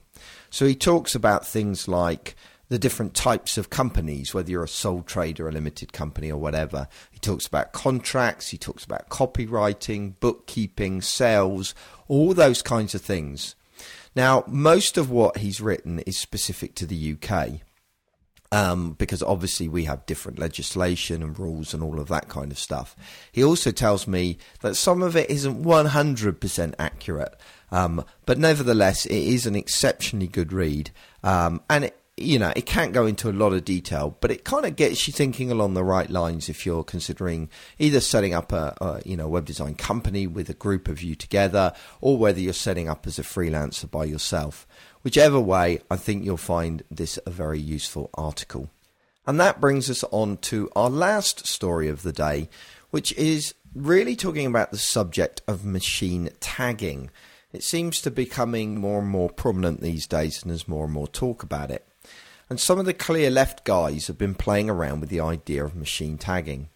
So 0.50 0.66
he 0.66 0.76
talks 0.76 1.16
about 1.16 1.48
things 1.48 1.88
like 1.88 2.36
the 2.70 2.80
different 2.80 3.14
types 3.14 3.58
of 3.58 3.70
companies, 3.70 4.34
whether 4.34 4.50
you're 4.50 4.64
a 4.64 4.68
sole 4.68 5.04
trader, 5.04 5.48
a 5.48 5.52
limited 5.52 5.94
company, 5.94 6.32
or 6.32 6.40
whatever. 6.40 6.88
He 7.12 7.20
talks 7.20 7.46
about 7.46 7.74
contracts, 7.74 8.50
he 8.50 8.58
talks 8.58 8.84
about 8.84 9.10
copywriting, 9.10 10.14
bookkeeping, 10.20 11.02
sales, 11.02 11.76
all 12.08 12.34
those 12.34 12.62
kinds 12.62 12.96
of 12.96 13.02
things. 13.02 13.56
Now, 14.16 14.44
most 14.48 14.98
of 14.98 15.10
what 15.10 15.38
he's 15.38 15.62
written 15.62 16.00
is 16.00 16.20
specific 16.20 16.76
to 16.76 16.86
the 16.86 17.16
UK. 17.16 17.62
Um, 18.52 18.94
because 19.00 19.24
obviously 19.24 19.68
we 19.68 19.86
have 19.86 20.06
different 20.06 20.38
legislation 20.38 21.24
and 21.24 21.40
rules 21.40 21.74
and 21.74 21.82
all 21.82 22.00
of 22.00 22.08
that 22.10 22.30
kind 22.30 22.52
of 22.52 22.60
stuff. 22.60 22.96
He 23.32 23.44
also 23.44 23.72
tells 23.72 24.08
me 24.08 24.38
that 24.62 24.76
some 24.76 25.02
of 25.02 25.16
it 25.16 25.28
isn't 25.32 25.64
100% 25.64 26.76
accurate, 26.78 27.36
um, 27.72 28.06
but 28.28 28.38
nevertheless, 28.38 29.08
it 29.08 29.24
is 29.24 29.48
an 29.48 29.56
exceptionally 29.56 30.28
good 30.28 30.54
read. 30.54 30.92
Um, 31.24 31.62
and 31.68 31.86
it, 31.86 32.00
you 32.16 32.38
know, 32.38 32.54
it 32.56 32.68
can't 32.68 32.94
go 32.94 33.08
into 33.08 33.30
a 33.30 33.34
lot 33.34 33.54
of 33.54 33.66
detail, 33.66 34.16
but 34.22 34.30
it 34.30 34.44
kind 34.44 34.66
of 34.66 34.76
gets 34.76 35.08
you 35.08 35.14
thinking 35.14 35.50
along 35.50 35.74
the 35.74 35.84
right 35.84 36.10
lines 36.10 36.48
if 36.48 36.64
you're 36.64 36.84
considering 36.84 37.50
either 37.80 38.00
setting 38.00 38.36
up 38.36 38.52
a, 38.52 38.76
a, 38.80 39.02
you 39.04 39.18
know 39.18 39.28
web 39.28 39.46
design 39.46 39.74
company 39.74 40.28
with 40.28 40.48
a 40.50 40.54
group 40.54 40.88
of 40.88 41.02
you 41.02 41.16
together, 41.16 41.74
or 42.02 42.18
whether 42.18 42.40
you're 42.40 42.54
setting 42.54 42.88
up 42.88 43.08
as 43.08 43.18
a 43.18 43.24
freelancer 43.24 43.90
by 43.90 44.06
yourself. 44.06 44.68
Whichever 45.02 45.40
way, 45.40 45.80
I 45.90 45.96
think 45.96 46.24
you'll 46.24 46.38
find 46.38 46.84
this 46.92 47.18
a 47.26 47.32
very 47.32 47.60
useful 47.60 48.12
article. 48.14 48.70
And 49.26 49.40
that 49.40 49.60
brings 49.60 49.90
us 49.90 50.04
on 50.12 50.38
to 50.38 50.70
our 50.76 50.90
last 50.90 51.48
story 51.48 51.88
of 51.88 52.04
the 52.04 52.14
day, 52.14 52.50
which 52.92 53.12
is 53.14 53.56
really 53.74 54.16
talking 54.16 54.46
about 54.46 54.72
the 54.72 54.78
subject 54.78 55.42
of 55.48 55.66
machine 55.66 56.30
tagging. 56.40 57.10
It 57.52 57.64
seems 57.64 58.02
to 58.02 58.12
be 58.12 58.26
becoming 58.26 58.80
more 58.80 59.00
and 59.00 59.08
more 59.08 59.30
prominent 59.30 59.82
these 59.82 60.06
days, 60.06 60.42
and 60.42 60.52
there's 60.52 60.68
more 60.68 60.86
and 60.86 60.94
more 60.94 61.08
talk 61.08 61.42
about 61.42 61.72
it. 61.72 61.88
And 62.50 62.60
some 62.60 62.80
of 62.80 62.86
the 62.86 62.94
Clearleft 62.94 63.64
guys 63.64 64.08
have 64.08 64.18
been 64.18 64.36
playing 64.36 64.70
around 64.70 65.00
with 65.00 65.10
the 65.10 65.20
idea 65.20 65.64
of 65.64 65.76
machine 65.76 66.18
tagging. 66.18 66.70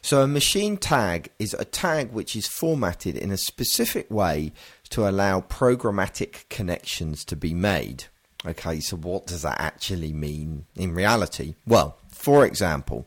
So, 0.00 0.22
a 0.22 0.28
machine 0.28 0.76
tag 0.76 1.30
is 1.38 1.54
a 1.54 1.64
tag 1.64 2.12
which 2.12 2.36
is 2.36 2.46
formatted 2.46 3.16
in 3.16 3.30
a 3.30 3.36
specific 3.36 4.10
way 4.10 4.52
to 4.90 5.08
allow 5.08 5.40
programmatic 5.40 6.48
connections 6.48 7.24
to 7.24 7.36
be 7.36 7.52
made. 7.52 8.04
Okay, 8.46 8.78
so 8.80 8.96
what 8.96 9.26
does 9.26 9.42
that 9.42 9.60
actually 9.60 10.12
mean 10.12 10.66
in 10.76 10.94
reality? 10.94 11.54
Well, 11.66 11.98
for 12.08 12.46
example, 12.46 13.06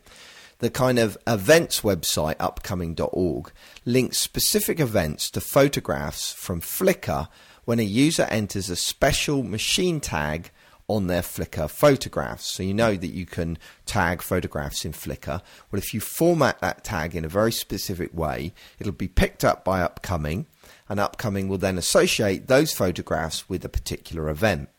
the 0.60 0.70
kind 0.70 1.00
of 1.00 1.18
events 1.26 1.82
website 1.82 2.36
upcoming.org 2.40 3.52
links 3.86 4.18
specific 4.18 4.80
events 4.80 5.32
to 5.32 5.42
photographs 5.42 6.34
from 6.34 6.60
Flickr 6.60 7.30
when 7.64 7.80
a 7.80 7.84
user 7.84 8.24
enters 8.24 8.70
a 8.70 8.76
special 8.76 9.44
machine 9.44 10.02
tag 10.02 10.52
on 10.90 11.08
their 11.08 11.22
Flickr 11.22 11.70
photographs. 11.70 12.54
So 12.54 12.64
you 12.64 12.74
know 12.74 12.96
that 12.96 13.14
you 13.14 13.26
can 13.26 13.58
tag 13.86 14.22
photographs 14.22 14.84
in 14.84 14.92
Flickr. 14.92 15.42
Well, 15.72 15.80
if 15.80 15.94
you 15.94 16.02
format 16.02 16.60
that 16.60 16.84
tag 16.84 17.16
in 17.16 17.24
a 17.24 17.30
very 17.30 17.52
specific 17.52 18.14
way, 18.14 18.54
it'll 18.80 18.92
be 18.92 19.08
picked 19.08 19.46
up 19.46 19.64
by 19.64 19.82
Upcoming, 19.82 20.48
and 20.90 21.00
Upcoming 21.00 21.48
will 21.48 21.60
then 21.60 21.78
associate 21.78 22.48
those 22.48 22.74
photographs 22.74 23.48
with 23.48 23.64
a 23.64 23.70
particular 23.70 24.30
event. 24.30 24.70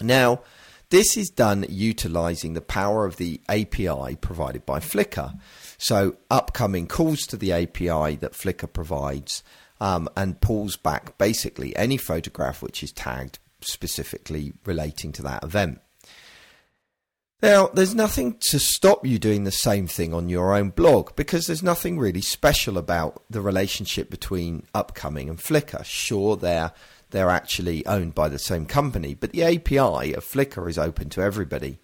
Now, 0.00 0.42
this 0.90 1.16
is 1.16 1.30
done 1.30 1.64
utilizing 1.68 2.52
the 2.52 2.60
power 2.60 3.06
of 3.06 3.16
the 3.16 3.40
API 3.48 4.16
provided 4.16 4.66
by 4.66 4.80
Flickr. 4.80 5.38
So, 5.78 6.16
Upcoming 6.30 6.86
calls 6.86 7.20
to 7.28 7.36
the 7.36 7.52
API 7.52 8.16
that 8.16 8.32
Flickr 8.32 8.70
provides 8.70 9.42
um, 9.80 10.08
and 10.16 10.40
pulls 10.40 10.76
back 10.76 11.16
basically 11.16 11.74
any 11.76 11.96
photograph 11.96 12.60
which 12.62 12.82
is 12.82 12.92
tagged 12.92 13.38
specifically 13.64 14.52
relating 14.64 15.12
to 15.12 15.22
that 15.22 15.44
event. 15.44 15.80
Now, 17.42 17.66
there's 17.74 17.94
nothing 17.94 18.38
to 18.50 18.60
stop 18.60 19.04
you 19.04 19.18
doing 19.18 19.42
the 19.42 19.50
same 19.50 19.88
thing 19.88 20.14
on 20.14 20.28
your 20.28 20.54
own 20.54 20.70
blog 20.70 21.16
because 21.16 21.46
there's 21.46 21.62
nothing 21.62 21.98
really 21.98 22.20
special 22.20 22.78
about 22.78 23.24
the 23.28 23.40
relationship 23.40 24.10
between 24.10 24.64
Upcoming 24.72 25.28
and 25.28 25.38
Flickr. 25.38 25.84
Sure, 25.84 26.36
they're 26.36 26.72
they're 27.10 27.30
actually 27.30 27.84
owned 27.84 28.14
by 28.14 28.28
the 28.28 28.38
same 28.38 28.64
company, 28.64 29.14
but 29.14 29.32
the 29.32 29.42
API 29.42 30.14
of 30.14 30.24
Flickr 30.24 30.68
is 30.70 30.78
open 30.78 31.10
to 31.10 31.20
everybody. 31.20 31.78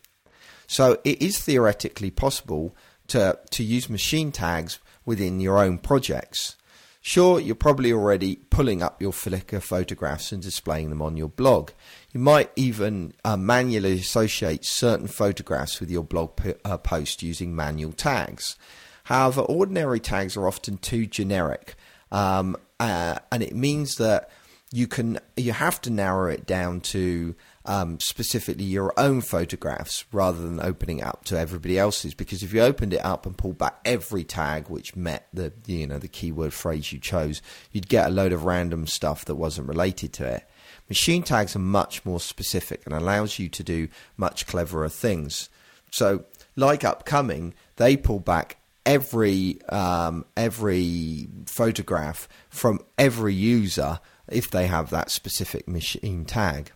So 0.68 1.00
it 1.04 1.20
is 1.20 1.38
theoretically 1.40 2.12
possible 2.12 2.76
to 3.08 3.38
to 3.50 3.64
use 3.64 3.90
machine 3.90 4.30
tags 4.30 4.78
within 5.04 5.40
your 5.40 5.58
own 5.58 5.78
projects. 5.78 6.54
Sure, 7.00 7.38
you're 7.38 7.54
probably 7.54 7.92
already 7.92 8.36
pulling 8.50 8.82
up 8.82 9.00
your 9.00 9.12
Flickr 9.12 9.62
photographs 9.62 10.32
and 10.32 10.42
displaying 10.42 10.90
them 10.90 11.00
on 11.00 11.16
your 11.16 11.28
blog. 11.28 11.70
You 12.12 12.20
might 12.20 12.50
even 12.56 13.14
uh, 13.24 13.36
manually 13.36 13.92
associate 13.94 14.64
certain 14.64 15.06
photographs 15.06 15.80
with 15.80 15.90
your 15.90 16.02
blog 16.02 16.36
p- 16.36 16.54
uh, 16.64 16.76
post 16.76 17.22
using 17.22 17.54
manual 17.54 17.92
tags. 17.92 18.56
However, 19.04 19.42
ordinary 19.42 20.00
tags 20.00 20.36
are 20.36 20.46
often 20.46 20.76
too 20.76 21.06
generic, 21.06 21.76
um, 22.10 22.56
uh, 22.80 23.18
and 23.32 23.42
it 23.42 23.54
means 23.54 23.94
that 23.96 24.28
you 24.70 24.86
can 24.86 25.18
you 25.36 25.52
have 25.52 25.80
to 25.82 25.90
narrow 25.90 26.30
it 26.30 26.46
down 26.46 26.80
to 26.80 27.34
um, 27.64 27.98
specifically 28.00 28.64
your 28.64 28.92
own 28.98 29.20
photographs 29.20 30.04
rather 30.12 30.40
than 30.40 30.60
opening 30.60 30.98
it 30.98 31.06
up 31.06 31.24
to 31.26 31.38
everybody 31.38 31.78
else's. 31.78 32.14
Because 32.14 32.42
if 32.42 32.52
you 32.52 32.60
opened 32.60 32.92
it 32.92 33.04
up 33.04 33.24
and 33.24 33.36
pulled 33.36 33.58
back 33.58 33.78
every 33.84 34.24
tag 34.24 34.68
which 34.68 34.94
met 34.94 35.28
the 35.32 35.52
you 35.66 35.86
know 35.86 35.98
the 35.98 36.08
keyword 36.08 36.52
phrase 36.52 36.92
you 36.92 36.98
chose, 36.98 37.40
you'd 37.72 37.88
get 37.88 38.06
a 38.06 38.10
load 38.10 38.32
of 38.32 38.44
random 38.44 38.86
stuff 38.86 39.24
that 39.24 39.36
wasn't 39.36 39.68
related 39.68 40.12
to 40.14 40.26
it. 40.26 40.48
Machine 40.88 41.22
tags 41.22 41.54
are 41.54 41.60
much 41.60 42.04
more 42.04 42.20
specific 42.20 42.82
and 42.84 42.94
allows 42.94 43.38
you 43.38 43.48
to 43.48 43.62
do 43.62 43.88
much 44.16 44.46
cleverer 44.46 44.88
things. 44.88 45.48
So, 45.90 46.24
like 46.56 46.84
upcoming, 46.84 47.54
they 47.76 47.96
pull 47.96 48.20
back 48.20 48.58
every 48.84 49.60
um, 49.68 50.24
every 50.36 51.28
photograph 51.46 52.28
from 52.48 52.80
every 52.96 53.34
user 53.34 54.00
if 54.30 54.50
they 54.50 54.66
have 54.66 54.90
that 54.90 55.10
specific 55.10 55.68
machine 55.68 56.24
tag. 56.24 56.72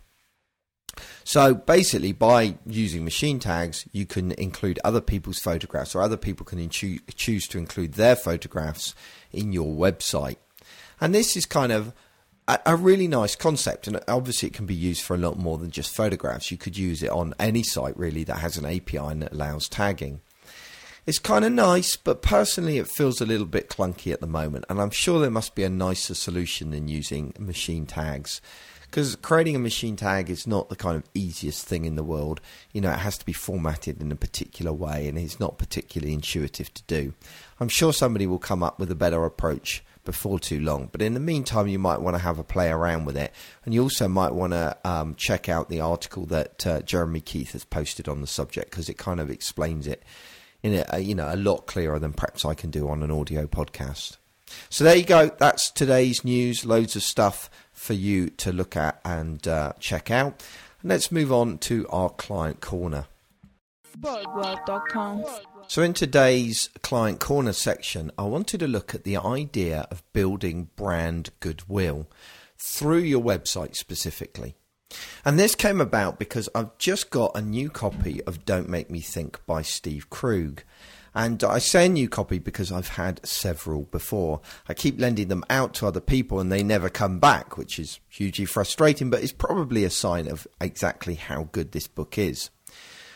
So 1.23 1.55
basically, 1.55 2.11
by 2.11 2.55
using 2.65 3.03
machine 3.03 3.39
tags, 3.39 3.87
you 3.91 4.05
can 4.05 4.31
include 4.33 4.79
other 4.83 5.01
people's 5.01 5.39
photographs, 5.39 5.95
or 5.95 6.01
other 6.01 6.17
people 6.17 6.45
can 6.45 6.69
choo- 6.69 6.99
choose 7.15 7.47
to 7.47 7.57
include 7.57 7.93
their 7.93 8.15
photographs 8.15 8.93
in 9.31 9.53
your 9.53 9.73
website. 9.73 10.37
And 11.01 11.15
this 11.15 11.35
is 11.35 11.45
kind 11.45 11.71
of 11.71 11.93
a, 12.47 12.59
a, 12.65 12.75
really 12.75 13.07
nice 13.07 13.35
concept, 13.35 13.87
and 13.87 13.99
obviously, 14.07 14.47
it 14.49 14.53
can 14.53 14.65
be 14.65 14.75
used 14.75 15.01
for 15.01 15.15
a 15.15 15.19
lot 15.19 15.37
more 15.37 15.57
than 15.57 15.71
just 15.71 15.95
photographs. 15.95 16.51
You 16.51 16.57
could 16.57 16.77
use 16.77 17.01
it 17.01 17.09
on 17.09 17.33
any 17.39 17.63
site 17.63 17.97
really 17.97 18.23
that 18.25 18.37
has 18.39 18.57
an 18.57 18.65
API 18.65 18.97
and 18.97 19.21
that 19.23 19.33
allows 19.33 19.67
tagging. 19.67 20.21
It's 21.05 21.19
kind 21.19 21.43
of 21.43 21.51
nice, 21.51 21.97
but 21.97 22.21
personally, 22.21 22.77
it 22.77 22.87
feels 22.87 23.19
a 23.19 23.25
little 23.25 23.45
bit 23.45 23.69
clunky 23.69 24.13
at 24.13 24.21
the 24.21 24.27
moment, 24.27 24.63
and 24.69 24.79
I'm 24.79 24.89
sure 24.89 25.19
there 25.19 25.29
must 25.29 25.53
be 25.53 25.63
a 25.63 25.69
nicer 25.69 26.15
solution 26.15 26.71
than 26.71 26.87
using 26.87 27.33
machine 27.37 27.85
tags 27.85 28.39
because 28.93 29.15
creating 29.15 29.55
a 29.55 29.59
machine 29.59 29.95
tag 29.95 30.29
is 30.29 30.45
not 30.45 30.69
the 30.69 30.75
kind 30.75 30.95
of 30.95 31.03
easiest 31.15 31.65
thing 31.65 31.83
in 31.83 31.95
the 31.95 32.03
world. 32.03 32.39
You 32.73 32.79
know, 32.79 32.91
it 32.91 32.99
has 32.99 33.17
to 33.17 33.25
be 33.25 33.33
formatted 33.33 33.99
in 33.99 34.11
a 34.11 34.15
particular 34.15 34.71
way, 34.71 35.07
and 35.07 35.17
it's 35.17 35.39
not 35.39 35.57
particularly 35.57 36.13
intuitive 36.13 36.71
to 36.75 36.83
do. 36.83 37.15
I'm 37.59 37.69
sure 37.69 37.91
somebody 37.91 38.27
will 38.27 38.37
come 38.37 38.61
up 38.61 38.79
with 38.79 38.91
a 38.91 38.95
better 38.95 39.25
approach 39.25 39.83
before 40.05 40.39
too 40.39 40.59
long. 40.59 40.89
But 40.91 41.01
in 41.01 41.15
the 41.15 41.19
meantime, 41.19 41.67
you 41.67 41.79
might 41.79 42.01
want 42.01 42.15
to 42.15 42.21
have 42.21 42.37
a 42.37 42.43
play 42.43 42.69
around 42.69 43.05
with 43.05 43.17
it, 43.17 43.33
and 43.65 43.73
you 43.73 43.81
also 43.81 44.07
might 44.07 44.33
want 44.35 44.53
to 44.53 44.77
um, 44.85 45.15
check 45.15 45.49
out 45.49 45.69
the 45.69 45.81
article 45.81 46.27
that 46.27 46.67
uh, 46.67 46.81
Jeremy 46.83 47.19
Keith 47.19 47.53
has 47.53 47.65
posted 47.65 48.07
on 48.07 48.21
the 48.21 48.27
subject 48.27 48.69
because 48.69 48.89
it 48.89 48.97
kind 48.99 49.19
of 49.19 49.29
explains 49.29 49.87
it 49.87 50.03
in 50.63 50.83
a 50.89 50.99
you 50.99 51.13
know 51.13 51.31
a 51.31 51.35
lot 51.35 51.67
clearer 51.67 51.99
than 51.99 52.13
perhaps 52.13 52.45
I 52.45 52.55
can 52.55 52.71
do 52.71 52.89
on 52.89 53.03
an 53.03 53.11
audio 53.11 53.45
podcast. 53.45 54.17
So 54.69 54.83
there 54.83 54.95
you 54.95 55.03
go. 55.03 55.29
That's 55.37 55.69
today's 55.69 56.23
news. 56.23 56.65
Loads 56.65 56.95
of 56.95 57.03
stuff 57.03 57.49
for 57.71 57.93
you 57.93 58.29
to 58.29 58.51
look 58.51 58.75
at 58.77 58.99
and 59.03 59.45
uh, 59.47 59.73
check 59.79 60.09
out. 60.09 60.43
And 60.81 60.89
let's 60.89 61.11
move 61.11 61.31
on 61.31 61.57
to 61.59 61.87
our 61.89 62.09
client 62.09 62.61
corner. 62.61 63.05
So, 65.67 65.81
in 65.81 65.93
today's 65.93 66.69
client 66.81 67.19
corner 67.19 67.53
section, 67.53 68.11
I 68.17 68.23
wanted 68.23 68.59
to 68.61 68.67
look 68.67 68.95
at 68.95 69.03
the 69.03 69.17
idea 69.17 69.87
of 69.91 70.03
building 70.13 70.69
brand 70.75 71.29
goodwill 71.39 72.07
through 72.57 72.99
your 72.99 73.21
website 73.21 73.75
specifically. 73.75 74.55
And 75.25 75.39
this 75.39 75.55
came 75.55 75.81
about 75.81 76.19
because 76.19 76.49
I've 76.53 76.77
just 76.77 77.09
got 77.09 77.31
a 77.35 77.41
new 77.41 77.69
copy 77.69 78.23
of 78.23 78.45
Don't 78.45 78.69
Make 78.69 78.89
Me 78.89 78.99
Think 78.99 79.39
by 79.45 79.61
Steve 79.61 80.09
Krug. 80.09 80.63
And 81.15 81.43
I 81.43 81.59
say 81.59 81.85
a 81.85 81.89
new 81.89 82.09
copy 82.09 82.39
because 82.39 82.71
I've 82.71 82.89
had 82.89 83.25
several 83.25 83.83
before. 83.83 84.41
I 84.67 84.73
keep 84.73 84.99
lending 84.99 85.27
them 85.27 85.43
out 85.49 85.75
to 85.75 85.87
other 85.87 85.99
people 85.99 86.39
and 86.39 86.51
they 86.51 86.63
never 86.63 86.89
come 86.89 87.19
back, 87.19 87.55
which 87.57 87.77
is 87.77 87.99
hugely 88.09 88.45
frustrating, 88.45 89.09
but 89.09 89.21
it's 89.21 89.31
probably 89.31 89.83
a 89.83 89.91
sign 89.91 90.27
of 90.27 90.47
exactly 90.59 91.15
how 91.15 91.49
good 91.51 91.71
this 91.71 91.87
book 91.87 92.17
is. 92.17 92.49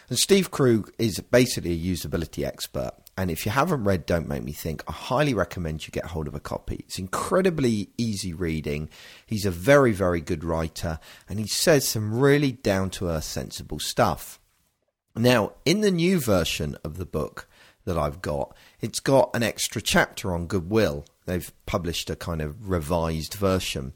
And 0.09 0.17
Steve 0.17 0.51
Krug 0.51 0.91
is 0.99 1.19
basically 1.19 1.73
a 1.73 1.93
usability 1.95 2.45
expert. 2.45 2.91
And 3.17 3.31
if 3.31 3.47
you 3.47 3.51
haven't 3.51 3.83
read 3.83 4.05
Don't 4.05 4.27
Make 4.27 4.43
Me 4.43 4.51
Think, 4.51 4.83
I 4.87 4.91
highly 4.91 5.33
recommend 5.33 5.87
you 5.87 5.91
get 5.91 6.05
hold 6.05 6.27
of 6.27 6.35
a 6.35 6.39
copy. 6.39 6.75
It's 6.87 6.99
incredibly 6.99 7.89
easy 7.97 8.31
reading. 8.31 8.89
He's 9.25 9.45
a 9.45 9.51
very, 9.51 9.91
very 9.91 10.21
good 10.21 10.43
writer 10.43 10.99
and 11.27 11.39
he 11.39 11.47
says 11.47 11.87
some 11.87 12.19
really 12.19 12.51
down 12.51 12.91
to 12.91 13.09
earth, 13.09 13.23
sensible 13.23 13.79
stuff. 13.79 14.39
Now, 15.15 15.53
in 15.65 15.81
the 15.81 15.89
new 15.89 16.19
version 16.19 16.77
of 16.83 16.97
the 16.97 17.07
book 17.07 17.49
that 17.85 17.97
I've 17.97 18.21
got, 18.21 18.55
it's 18.81 18.99
got 18.99 19.31
an 19.33 19.41
extra 19.41 19.81
chapter 19.81 20.31
on 20.31 20.45
goodwill. 20.45 21.03
They've 21.25 21.51
published 21.65 22.11
a 22.11 22.15
kind 22.15 22.41
of 22.41 22.69
revised 22.69 23.33
version. 23.33 23.93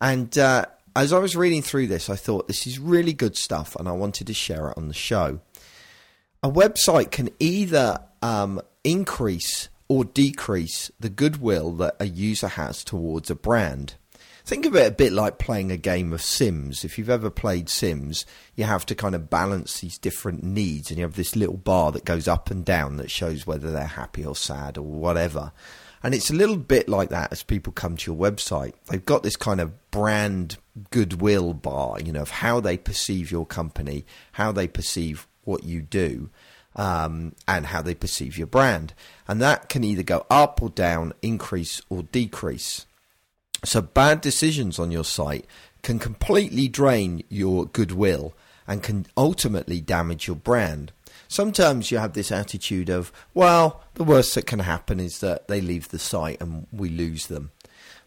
And 0.00 0.36
uh, 0.36 0.66
as 0.96 1.12
I 1.12 1.20
was 1.20 1.36
reading 1.36 1.62
through 1.62 1.86
this, 1.86 2.10
I 2.10 2.16
thought 2.16 2.48
this 2.48 2.66
is 2.66 2.80
really 2.80 3.12
good 3.12 3.36
stuff 3.36 3.76
and 3.76 3.88
I 3.88 3.92
wanted 3.92 4.26
to 4.26 4.34
share 4.34 4.70
it 4.70 4.76
on 4.76 4.88
the 4.88 4.94
show. 4.94 5.40
A 6.42 6.50
website 6.50 7.12
can 7.12 7.28
either 7.38 8.00
um, 8.22 8.60
increase 8.84 9.68
or 9.88 10.04
decrease 10.04 10.90
the 11.00 11.10
goodwill 11.10 11.72
that 11.72 11.96
a 11.98 12.06
user 12.06 12.48
has 12.48 12.84
towards 12.84 13.30
a 13.30 13.34
brand. 13.34 13.94
Think 14.44 14.64
of 14.64 14.74
it 14.74 14.86
a 14.86 14.90
bit 14.90 15.12
like 15.12 15.38
playing 15.38 15.70
a 15.70 15.76
game 15.76 16.12
of 16.12 16.22
Sims. 16.22 16.84
If 16.84 16.98
you've 16.98 17.10
ever 17.10 17.30
played 17.30 17.68
Sims, 17.68 18.24
you 18.56 18.64
have 18.64 18.86
to 18.86 18.94
kind 18.94 19.14
of 19.14 19.30
balance 19.30 19.80
these 19.80 19.98
different 19.98 20.42
needs, 20.42 20.90
and 20.90 20.98
you 20.98 21.04
have 21.04 21.14
this 21.14 21.36
little 21.36 21.56
bar 21.56 21.92
that 21.92 22.04
goes 22.04 22.26
up 22.26 22.50
and 22.50 22.64
down 22.64 22.96
that 22.96 23.10
shows 23.10 23.46
whether 23.46 23.70
they're 23.70 23.84
happy 23.84 24.24
or 24.24 24.34
sad 24.34 24.78
or 24.78 24.82
whatever. 24.82 25.52
And 26.02 26.14
it's 26.14 26.30
a 26.30 26.34
little 26.34 26.56
bit 26.56 26.88
like 26.88 27.10
that 27.10 27.30
as 27.32 27.42
people 27.42 27.72
come 27.72 27.96
to 27.96 28.10
your 28.10 28.18
website. 28.18 28.72
They've 28.88 29.04
got 29.04 29.22
this 29.22 29.36
kind 29.36 29.60
of 29.60 29.90
brand 29.90 30.56
goodwill 30.90 31.52
bar, 31.52 32.00
you 32.00 32.12
know, 32.12 32.22
of 32.22 32.30
how 32.30 32.60
they 32.60 32.78
perceive 32.78 33.30
your 33.30 33.44
company, 33.44 34.06
how 34.32 34.52
they 34.52 34.66
perceive 34.66 35.26
what 35.44 35.64
you 35.64 35.82
do, 35.82 36.30
um, 36.76 37.34
and 37.48 37.66
how 37.66 37.82
they 37.82 37.94
perceive 37.94 38.38
your 38.38 38.46
brand. 38.46 38.94
And 39.26 39.40
that 39.40 39.68
can 39.68 39.84
either 39.84 40.02
go 40.02 40.26
up 40.30 40.62
or 40.62 40.70
down, 40.70 41.12
increase 41.22 41.82
or 41.88 42.02
decrease. 42.04 42.86
So 43.64 43.82
bad 43.82 44.20
decisions 44.20 44.78
on 44.78 44.90
your 44.90 45.04
site 45.04 45.46
can 45.82 45.98
completely 45.98 46.68
drain 46.68 47.22
your 47.28 47.66
goodwill 47.66 48.34
and 48.66 48.82
can 48.82 49.06
ultimately 49.16 49.80
damage 49.80 50.26
your 50.26 50.36
brand. 50.36 50.92
Sometimes 51.28 51.90
you 51.90 51.98
have 51.98 52.12
this 52.12 52.32
attitude 52.32 52.88
of, 52.88 53.12
well, 53.34 53.82
the 53.94 54.04
worst 54.04 54.34
that 54.34 54.46
can 54.46 54.60
happen 54.60 54.98
is 55.00 55.20
that 55.20 55.48
they 55.48 55.60
leave 55.60 55.88
the 55.88 55.98
site 55.98 56.40
and 56.40 56.66
we 56.72 56.88
lose 56.88 57.26
them. 57.26 57.50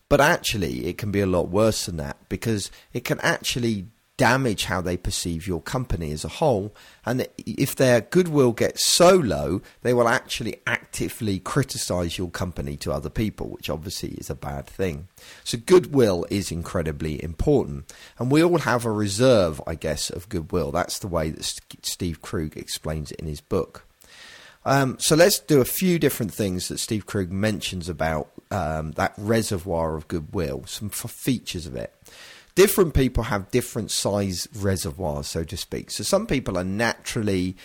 But 0.10 0.22
actually, 0.22 0.86
it 0.86 0.98
can 0.98 1.12
be 1.12 1.22
a 1.22 1.26
lot 1.26 1.50
worse 1.50 1.86
than 1.86 1.98
that 1.98 2.18
because 2.30 2.70
it 2.92 3.04
can 3.04 3.20
actually 3.22 3.88
damage 4.18 4.66
how 4.66 4.82
they 4.82 4.96
perceive 4.96 5.48
your 5.48 5.62
company 5.62 6.12
as 6.12 6.24
a 6.24 6.30
whole. 6.30 6.76
And 7.06 7.28
if 7.38 7.76
their 7.76 8.02
goodwill 8.02 8.52
gets 8.52 8.92
so 8.92 9.16
low, 9.16 9.62
they 9.82 9.94
will 9.94 10.08
actually 10.08 10.62
actively 10.68 11.40
criticize 11.40 12.18
your 12.18 12.30
company 12.30 12.78
to 12.78 12.92
other 12.92 13.10
people, 13.10 13.50
which 13.50 13.70
obviously 13.70 14.10
is 14.12 14.30
a 14.30 14.36
bad 14.36 14.68
thing. 14.68 15.08
So, 15.44 15.58
goodwill 15.58 16.26
is 16.30 16.52
incredibly 16.52 17.24
important. 17.24 17.92
And 18.20 18.32
we 18.32 18.44
all 18.44 18.60
have 18.60 18.86
a 18.86 18.92
reserve, 18.92 19.62
I 19.66 19.76
guess, 19.76 20.10
of 20.10 20.30
goodwill. 20.30 20.72
That's 20.72 21.00
the 21.00 21.08
way 21.08 21.30
that 21.32 21.44
Steve 21.82 22.22
Krug 22.22 22.56
explains 22.56 23.12
it 23.12 23.20
in 23.20 23.28
his 23.28 23.42
book. 23.42 23.86
Um, 24.66 24.96
so 24.98 25.18
let's 25.18 25.40
do 25.40 25.60
a 25.60 25.66
few 25.66 26.00
different 26.00 26.34
things 26.34 26.70
that 26.70 26.80
Steve 26.80 27.06
Krug 27.06 27.30
mentions 27.30 27.90
about 27.90 28.30
um, 28.50 28.92
that 28.92 29.14
reservoir 29.18 29.98
of 29.98 30.08
goodwill, 30.08 30.64
some 30.68 30.90
features 30.90 31.66
of 31.66 31.76
it 31.76 31.94
different 32.56 32.94
people 32.94 33.24
have 33.24 33.52
different 33.52 33.92
size 33.92 34.48
reservoirs, 34.56 35.28
so 35.28 35.44
to 35.44 35.58
speak. 35.58 35.92
So 35.92 36.04
some 36.04 36.28
people 36.28 36.58
are 36.58 36.64
naturally 36.64 37.56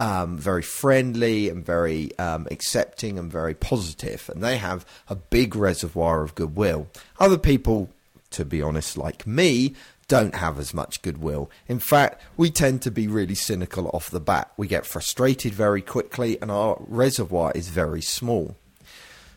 um, 0.00 0.36
very 0.36 0.62
friendly 0.62 1.48
and 1.48 1.64
very 1.64 2.16
um, 2.18 2.48
accepting 2.50 3.18
and 3.18 3.30
very 3.30 3.54
positive, 3.54 4.28
and 4.32 4.42
they 4.42 4.56
have 4.56 4.84
a 5.08 5.14
big 5.14 5.54
reservoir 5.54 6.22
of 6.22 6.34
goodwill. 6.34 6.88
Other 7.20 7.38
people, 7.38 7.90
to 8.30 8.44
be 8.44 8.60
honest, 8.60 8.96
like 8.96 9.26
me, 9.26 9.74
don't 10.08 10.34
have 10.34 10.58
as 10.58 10.74
much 10.74 11.02
goodwill. 11.02 11.50
In 11.68 11.78
fact, 11.78 12.20
we 12.36 12.50
tend 12.50 12.82
to 12.82 12.90
be 12.90 13.06
really 13.06 13.36
cynical 13.36 13.88
off 13.94 14.10
the 14.10 14.20
bat. 14.20 14.52
We 14.56 14.66
get 14.66 14.86
frustrated 14.86 15.54
very 15.54 15.80
quickly, 15.80 16.36
and 16.42 16.50
our 16.50 16.76
reservoir 16.80 17.52
is 17.54 17.68
very 17.68 18.02
small. 18.02 18.56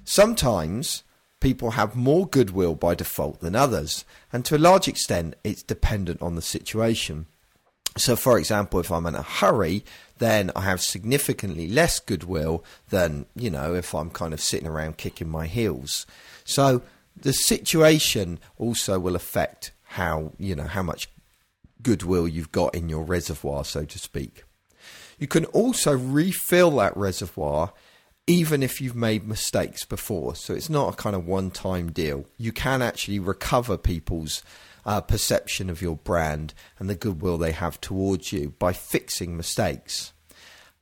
Sometimes 0.04 1.04
people 1.46 1.70
have 1.70 1.96
more 1.96 2.26
goodwill 2.26 2.74
by 2.74 2.96
default 2.96 3.40
than 3.40 3.56
others, 3.56 4.04
and 4.34 4.44
to 4.44 4.56
a 4.56 4.66
large 4.70 4.88
extent, 4.88 5.36
it's 5.44 5.62
dependent 5.62 6.20
on 6.20 6.34
the 6.34 6.42
situation. 6.42 7.28
So, 7.98 8.16
for 8.16 8.40
example, 8.40 8.80
if 8.80 8.92
I'm 8.92 9.06
in 9.06 9.14
a 9.14 9.22
hurry, 9.22 9.86
then 10.18 10.50
I 10.56 10.62
have 10.62 10.82
significantly 10.82 11.68
less 11.68 12.00
goodwill 12.00 12.64
than, 12.90 13.28
you 13.36 13.52
know, 13.52 13.76
if 13.76 13.94
I'm 13.94 14.10
kind 14.10 14.34
of 14.34 14.42
sitting 14.42 14.68
around 14.68 14.98
kicking 14.98 15.30
my 15.30 15.46
heels. 15.46 16.08
So, 16.46 16.82
the 17.16 17.32
situation 17.32 18.40
also 18.58 18.98
will 19.00 19.16
affect 19.16 19.70
how, 19.84 20.32
you 20.40 20.56
know, 20.56 20.64
how 20.64 20.82
much 20.82 21.10
goodwill 21.84 22.28
you've 22.28 22.52
got 22.52 22.74
in 22.74 22.90
your 22.90 23.04
reservoir, 23.04 23.64
so 23.64 23.86
to 23.86 24.00
speak. 24.00 24.46
You 25.20 25.28
can 25.28 25.46
also 25.46 25.96
refill 25.96 26.72
that 26.78 26.98
reservoir 26.98 27.72
even 28.28 28.64
if 28.64 28.82
you've 28.82 28.96
made 28.96 29.28
mistakes 29.28 29.86
before. 29.86 30.36
So 30.36 30.54
it's 30.54 30.70
not 30.70 30.94
a 30.94 30.98
kind 30.98 31.16
of 31.16 31.28
one 31.28 31.52
time 31.52 31.92
deal. 31.92 32.26
You 32.38 32.52
can 32.52 32.82
actually 32.82 33.20
recover 33.20 33.78
people's 33.78 34.44
uh, 34.86 35.02
perception 35.02 35.70
of 35.70 35.82
your 35.82 35.96
brand 35.96 36.54
and 36.80 36.90
the 36.90 36.96
goodwill 36.96 37.38
they 37.38 37.52
have 37.52 37.80
towards 37.82 38.32
you 38.32 38.54
by 38.60 38.74
fixing 38.74 39.38
mistakes. 39.38 40.14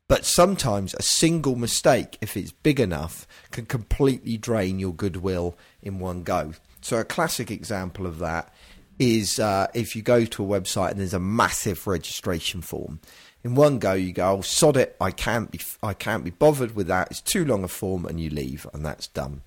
But 0.08 0.26
sometimes 0.26 0.94
a 0.94 1.02
single 1.02 1.56
mistake, 1.56 2.18
if 2.22 2.36
it's 2.36 2.52
big 2.52 2.80
enough, 2.80 3.26
can 3.52 3.66
completely 3.66 4.38
drain 4.38 4.78
your 4.78 4.94
goodwill 4.94 5.58
in 5.82 6.00
one 6.00 6.24
go. 6.24 6.54
So, 6.82 6.98
a 6.98 7.06
classic 7.06 7.50
example 7.50 8.06
of 8.06 8.20
that 8.20 8.54
is 9.00 9.40
uh, 9.40 9.68
if 9.74 9.96
you 9.96 10.02
go 10.02 10.26
to 10.26 10.44
a 10.44 10.60
website 10.60 10.92
and 10.92 11.00
there's 11.00 11.14
a 11.14 11.20
massive 11.20 11.88
registration 11.88 12.62
form 12.62 13.00
in 13.44 13.56
one 13.56 13.80
go 13.80 13.94
you 13.94 14.14
go, 14.14 14.38
oh, 14.38 14.42
sod 14.42 14.78
it, 14.78 14.96
I 15.02 15.12
can't 15.12 15.52
be, 15.52 15.60
I 15.82 15.94
can't 15.94 16.24
be 16.24 16.32
bothered 16.32 16.76
with 16.76 16.88
that. 16.88 17.10
It's 17.12 17.22
too 17.22 17.46
long 17.46 17.64
a 17.64 17.68
form, 17.68 18.06
and 18.06 18.20
you 18.20 18.30
leave, 18.30 18.66
and 18.74 18.86
that's 18.86 19.08
done. 19.08 19.42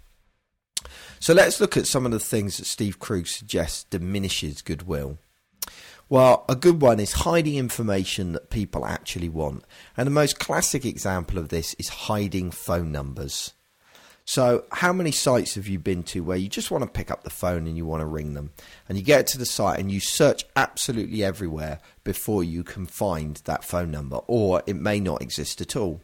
So 1.19 1.33
let's 1.33 1.61
look 1.61 1.77
at 1.77 1.87
some 1.87 2.05
of 2.05 2.13
the 2.13 2.21
things 2.21 2.59
that 2.59 2.67
Steve 2.67 2.99
Krug 2.99 3.27
suggests 3.27 3.85
diminishes 3.85 4.63
goodwill. 4.63 5.19
Well, 6.09 6.45
a 6.49 6.55
good 6.55 6.81
one 6.81 7.01
is 7.01 7.13
hiding 7.13 7.57
information 7.57 8.33
that 8.33 8.51
people 8.51 8.87
actually 8.87 9.29
want. 9.29 9.65
And 9.97 10.07
the 10.07 10.13
most 10.13 10.39
classic 10.39 10.85
example 10.85 11.39
of 11.39 11.49
this 11.49 11.75
is 11.81 11.89
hiding 11.89 12.53
phone 12.53 12.93
numbers. 12.93 13.55
So, 14.29 14.65
how 14.73 14.93
many 14.93 15.12
sites 15.12 15.55
have 15.55 15.69
you 15.69 15.79
been 15.79 16.03
to 16.05 16.25
where 16.25 16.37
you 16.37 16.49
just 16.49 16.73
want 16.73 16.83
to 16.83 16.91
pick 16.91 17.12
up 17.12 17.23
the 17.23 17.31
phone 17.31 17.69
and 17.69 17.77
you 17.77 17.87
want 17.87 18.01
to 18.01 18.07
ring 18.07 18.35
them? 18.35 18.51
And 18.89 18.99
you 18.99 19.05
get 19.05 19.29
to 19.29 19.39
the 19.39 19.47
site 19.47 19.79
and 19.79 19.91
you 19.91 20.01
search 20.01 20.45
absolutely 20.57 21.23
everywhere 21.23 21.79
before 22.03 22.43
you 22.43 22.65
can 22.65 22.87
find 22.87 23.37
that 23.45 23.62
phone 23.62 23.93
number, 23.93 24.17
or 24.27 24.65
it 24.67 24.75
may 24.75 24.99
not 24.99 25.23
exist 25.23 25.61
at 25.61 25.77
all. 25.77 26.01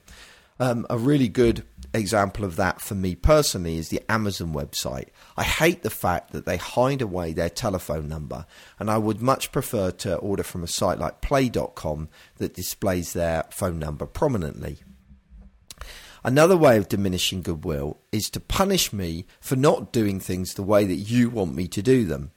Um, 0.60 0.86
a 0.88 0.96
really 0.96 1.26
good 1.26 1.64
example 1.92 2.44
of 2.44 2.54
that 2.54 2.80
for 2.80 2.94
me 2.94 3.16
personally 3.16 3.76
is 3.76 3.88
the 3.88 4.00
Amazon 4.08 4.54
website. 4.54 5.08
I 5.36 5.42
hate 5.42 5.82
the 5.82 5.90
fact 5.90 6.30
that 6.30 6.46
they 6.46 6.58
hide 6.58 7.02
away 7.02 7.32
their 7.32 7.50
telephone 7.50 8.06
number, 8.06 8.46
and 8.78 8.88
I 8.88 8.98
would 8.98 9.20
much 9.20 9.50
prefer 9.50 9.90
to 9.90 10.14
order 10.18 10.44
from 10.44 10.62
a 10.62 10.68
site 10.68 11.00
like 11.00 11.22
Play.com 11.22 12.08
that 12.36 12.54
displays 12.54 13.14
their 13.14 13.46
phone 13.50 13.80
number 13.80 14.06
prominently. 14.06 14.78
Another 16.24 16.56
way 16.56 16.76
of 16.76 16.88
diminishing 16.88 17.42
goodwill 17.42 17.98
is 18.12 18.30
to 18.30 18.40
punish 18.40 18.92
me 18.92 19.26
for 19.40 19.56
not 19.56 19.92
doing 19.92 20.20
things 20.20 20.54
the 20.54 20.62
way 20.62 20.84
that 20.84 20.94
you 20.94 21.30
want 21.30 21.54
me 21.54 21.66
to 21.68 21.82
do 21.82 22.04
them. 22.04 22.30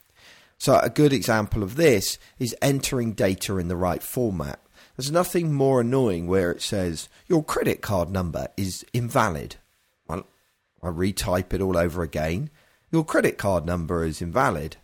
So, 0.57 0.79
a 0.79 0.89
good 0.89 1.13
example 1.13 1.61
of 1.61 1.75
this 1.75 2.17
is 2.39 2.55
entering 2.61 3.13
data 3.13 3.57
in 3.57 3.67
the 3.67 3.75
right 3.75 4.01
format. 4.01 4.59
There's 4.95 5.11
nothing 5.11 5.53
more 5.53 5.81
annoying 5.81 6.27
where 6.27 6.51
it 6.51 6.61
says 6.61 7.09
your 7.27 7.43
credit 7.43 7.81
card 7.81 8.09
number 8.09 8.47
is 8.55 8.85
invalid. 8.93 9.57
Well, 10.07 10.25
I 10.81 10.87
retype 10.87 11.53
it 11.53 11.61
all 11.61 11.77
over 11.77 12.01
again. 12.01 12.49
Your 12.91 13.03
credit 13.03 13.37
card 13.37 13.65
number 13.65 14.05
is 14.05 14.21
invalid. 14.21 14.77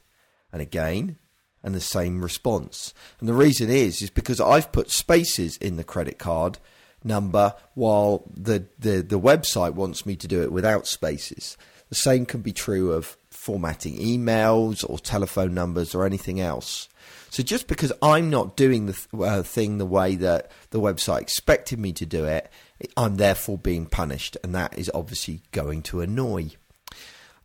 And 0.51 0.61
again, 0.61 1.17
and 1.63 1.73
the 1.73 1.81
same 1.81 2.21
response. 2.21 2.93
And 3.19 3.29
the 3.29 3.33
reason 3.33 3.69
is 3.69 4.01
is 4.01 4.09
because 4.09 4.41
I've 4.41 4.71
put 4.71 4.91
spaces 4.91 5.57
in 5.57 5.77
the 5.77 5.83
credit 5.83 6.19
card 6.19 6.59
number 7.03 7.53
while 7.73 8.23
the, 8.33 8.65
the, 8.79 9.01
the 9.01 9.19
website 9.19 9.73
wants 9.73 10.05
me 10.05 10.15
to 10.15 10.27
do 10.27 10.41
it 10.43 10.51
without 10.51 10.87
spaces. 10.87 11.57
The 11.89 11.95
same 11.95 12.25
can 12.25 12.41
be 12.41 12.53
true 12.53 12.93
of 12.93 13.17
formatting 13.29 13.97
emails 13.97 14.87
or 14.89 14.99
telephone 14.99 15.53
numbers 15.53 15.93
or 15.93 16.05
anything 16.05 16.39
else. 16.39 16.87
So 17.29 17.43
just 17.43 17.67
because 17.67 17.91
I'm 18.01 18.29
not 18.29 18.57
doing 18.57 18.87
the 18.87 18.93
th- 18.93 19.07
uh, 19.21 19.43
thing 19.43 19.77
the 19.77 19.85
way 19.85 20.15
that 20.15 20.51
the 20.71 20.79
website 20.79 21.21
expected 21.21 21.79
me 21.79 21.93
to 21.93 22.05
do 22.05 22.25
it, 22.25 22.51
I'm 22.97 23.15
therefore 23.15 23.57
being 23.57 23.85
punished, 23.85 24.37
and 24.43 24.53
that 24.53 24.77
is 24.77 24.91
obviously 24.93 25.41
going 25.51 25.81
to 25.83 26.01
annoy 26.01 26.51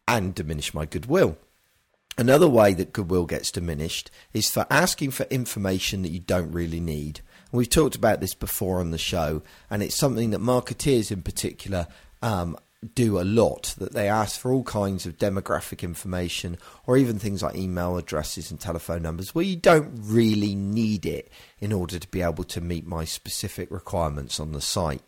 and 0.09 0.35
diminish 0.35 0.75
my 0.75 0.87
goodwill. 0.87 1.39
Another 2.19 2.49
way 2.49 2.73
that 2.75 2.93
goodwill 2.93 3.27
gets 3.27 3.51
diminished 3.51 4.11
is 4.33 4.51
for 4.51 4.67
asking 4.71 5.11
for 5.11 5.25
information 5.25 6.03
that 6.03 6.13
you 6.13 6.21
don't 6.21 6.51
really 6.51 6.81
need. 6.81 7.21
We've 7.53 7.71
talked 7.71 7.95
about 7.95 8.21
this 8.21 8.35
before 8.35 8.81
on 8.81 8.91
the 8.91 8.99
show, 8.99 9.43
and 9.71 9.83
it's 9.83 9.95
something 9.95 10.31
that 10.31 10.41
marketeers 10.41 11.11
in 11.13 11.23
particular 11.23 11.87
um, 12.23 12.59
do 12.95 13.19
a 13.19 13.23
lot 13.23 13.75
that 13.79 13.93
they 13.93 14.09
ask 14.09 14.39
for 14.39 14.53
all 14.53 14.63
kinds 14.63 15.07
of 15.07 15.19
demographic 15.19 15.83
information 15.83 16.59
or 16.87 16.97
even 16.97 17.19
things 17.19 17.43
like 17.43 17.57
email 17.57 17.97
addresses 17.97 18.51
and 18.51 18.61
telephone 18.61 19.03
numbers 19.03 19.35
where 19.35 19.45
you 19.45 19.57
don't 19.57 19.91
really 19.95 20.55
need 20.55 21.07
it 21.07 21.31
in 21.59 21.73
order 21.73 21.99
to 21.99 22.09
be 22.09 22.23
able 22.23 22.45
to 22.45 22.61
meet 22.61 22.87
my 22.87 23.05
specific 23.05 23.71
requirements 23.71 24.39
on 24.39 24.53
the 24.53 24.61
site. 24.61 25.03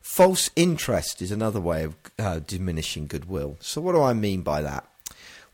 False 0.00 0.50
interest 0.54 1.22
is 1.22 1.30
another 1.30 1.60
way 1.60 1.84
of 1.84 1.96
uh, 2.18 2.40
diminishing 2.46 3.06
goodwill. 3.06 3.56
So, 3.60 3.80
what 3.80 3.92
do 3.92 4.02
I 4.02 4.12
mean 4.12 4.42
by 4.42 4.60
that? 4.62 4.86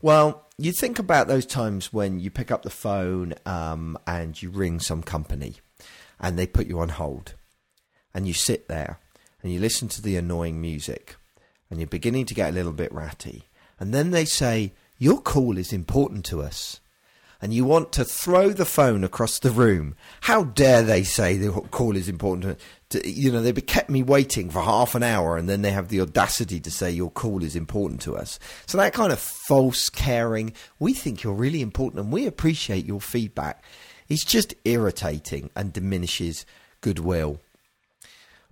Well, 0.01 0.45
you 0.57 0.71
think 0.73 0.99
about 0.99 1.27
those 1.27 1.45
times 1.45 1.93
when 1.93 2.19
you 2.19 2.29
pick 2.31 2.51
up 2.51 2.63
the 2.63 2.69
phone 2.69 3.33
um, 3.45 3.97
and 4.05 4.39
you 4.41 4.49
ring 4.49 4.79
some 4.79 5.03
company 5.03 5.55
and 6.21 6.37
they 6.37 6.47
put 6.47 6.67
you 6.67 6.79
on 6.79 6.89
hold 6.89 7.33
and 8.13 8.27
you 8.27 8.33
sit 8.33 8.67
there 8.67 8.99
and 9.41 9.51
you 9.51 9.59
listen 9.59 9.87
to 9.89 10.01
the 10.01 10.15
annoying 10.15 10.61
music 10.61 11.15
and 11.69 11.79
you're 11.79 11.87
beginning 11.87 12.25
to 12.27 12.35
get 12.35 12.49
a 12.49 12.53
little 12.53 12.71
bit 12.71 12.93
ratty. 12.93 13.45
And 13.79 13.93
then 13.93 14.11
they 14.11 14.25
say, 14.25 14.73
Your 14.99 15.19
call 15.19 15.57
is 15.57 15.73
important 15.73 16.23
to 16.25 16.41
us. 16.41 16.79
And 17.43 17.51
you 17.51 17.65
want 17.65 17.91
to 17.93 18.05
throw 18.05 18.49
the 18.49 18.65
phone 18.65 19.03
across 19.03 19.39
the 19.39 19.49
room. 19.49 19.95
How 20.21 20.43
dare 20.43 20.83
they 20.83 21.01
say 21.01 21.37
the 21.37 21.49
call 21.49 21.95
is 21.95 22.07
important 22.07 22.59
to, 22.89 23.09
you 23.09 23.31
know, 23.31 23.41
they've 23.41 23.65
kept 23.65 23.89
me 23.89 24.03
waiting 24.03 24.51
for 24.51 24.61
half 24.61 24.93
an 24.93 25.01
hour 25.01 25.37
and 25.37 25.49
then 25.49 25.63
they 25.63 25.71
have 25.71 25.87
the 25.87 26.01
audacity 26.01 26.59
to 26.59 26.69
say 26.69 26.91
your 26.91 27.09
call 27.09 27.41
is 27.41 27.55
important 27.55 27.99
to 28.01 28.15
us. 28.15 28.37
So 28.67 28.77
that 28.77 28.93
kind 28.93 29.11
of 29.11 29.17
false 29.17 29.89
caring, 29.89 30.53
we 30.77 30.93
think 30.93 31.23
you're 31.23 31.33
really 31.33 31.63
important 31.63 32.03
and 32.03 32.13
we 32.13 32.27
appreciate 32.27 32.85
your 32.85 33.01
feedback. 33.01 33.63
It's 34.11 34.25
just 34.25 34.53
irritating 34.65 35.51
and 35.55 35.71
diminishes 35.71 36.45
goodwill. 36.81 37.39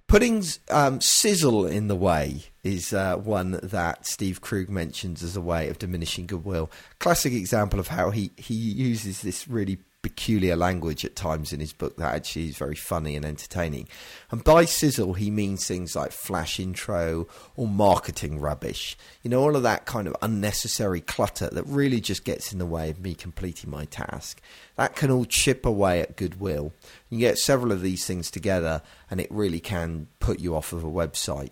Putting 0.07 0.45
um, 0.71 1.01
sizzle 1.01 1.65
in 1.65 1.89
the 1.89 1.97
way 1.97 2.43
is 2.63 2.93
uh, 2.93 3.17
one 3.17 3.59
that 3.61 4.07
Steve 4.07 4.39
Krug 4.39 4.69
mentions 4.69 5.21
as 5.21 5.35
a 5.35 5.41
way 5.41 5.67
of 5.67 5.77
diminishing 5.77 6.27
goodwill. 6.27 6.71
Classic 6.99 7.33
example 7.33 7.77
of 7.77 7.89
how 7.89 8.09
he, 8.09 8.31
he 8.37 8.53
uses 8.53 9.21
this 9.21 9.49
really 9.49 9.79
peculiar 10.01 10.55
language 10.55 11.03
at 11.03 11.15
times 11.15 11.51
in 11.51 11.59
his 11.59 11.73
book 11.73 11.97
that 11.97 12.15
actually 12.15 12.47
is 12.47 12.57
very 12.57 12.75
funny 12.75 13.15
and 13.15 13.25
entertaining. 13.25 13.87
And 14.31 14.43
by 14.43 14.65
sizzle, 14.65 15.13
he 15.13 15.29
means 15.29 15.65
things 15.65 15.95
like 15.95 16.11
flash 16.11 16.59
intro 16.59 17.27
or 17.57 17.67
marketing 17.67 18.39
rubbish. 18.39 18.97
You 19.23 19.29
know, 19.29 19.41
all 19.41 19.55
of 19.55 19.63
that 19.63 19.85
kind 19.85 20.07
of 20.07 20.15
unnecessary 20.21 21.01
clutter 21.01 21.49
that 21.51 21.63
really 21.63 21.99
just 21.99 22.23
gets 22.23 22.53
in 22.53 22.59
the 22.59 22.65
way 22.65 22.89
of 22.89 22.99
me 22.99 23.13
completing 23.13 23.69
my 23.69 23.85
task. 23.85 24.41
That 24.77 24.95
can 24.95 25.11
all 25.11 25.25
chip 25.25 25.65
away 25.65 25.99
at 25.99 26.15
goodwill. 26.15 26.73
You 27.09 27.19
get 27.19 27.37
several 27.37 27.71
of 27.73 27.81
these 27.81 28.05
things 28.05 28.31
together, 28.31 28.81
and 29.11 29.19
it 29.19 29.29
really 29.29 29.59
can 29.59 30.07
put 30.19 30.39
you 30.39 30.55
off 30.55 30.71
of 30.71 30.83
a 30.83 30.87
website. 30.87 31.51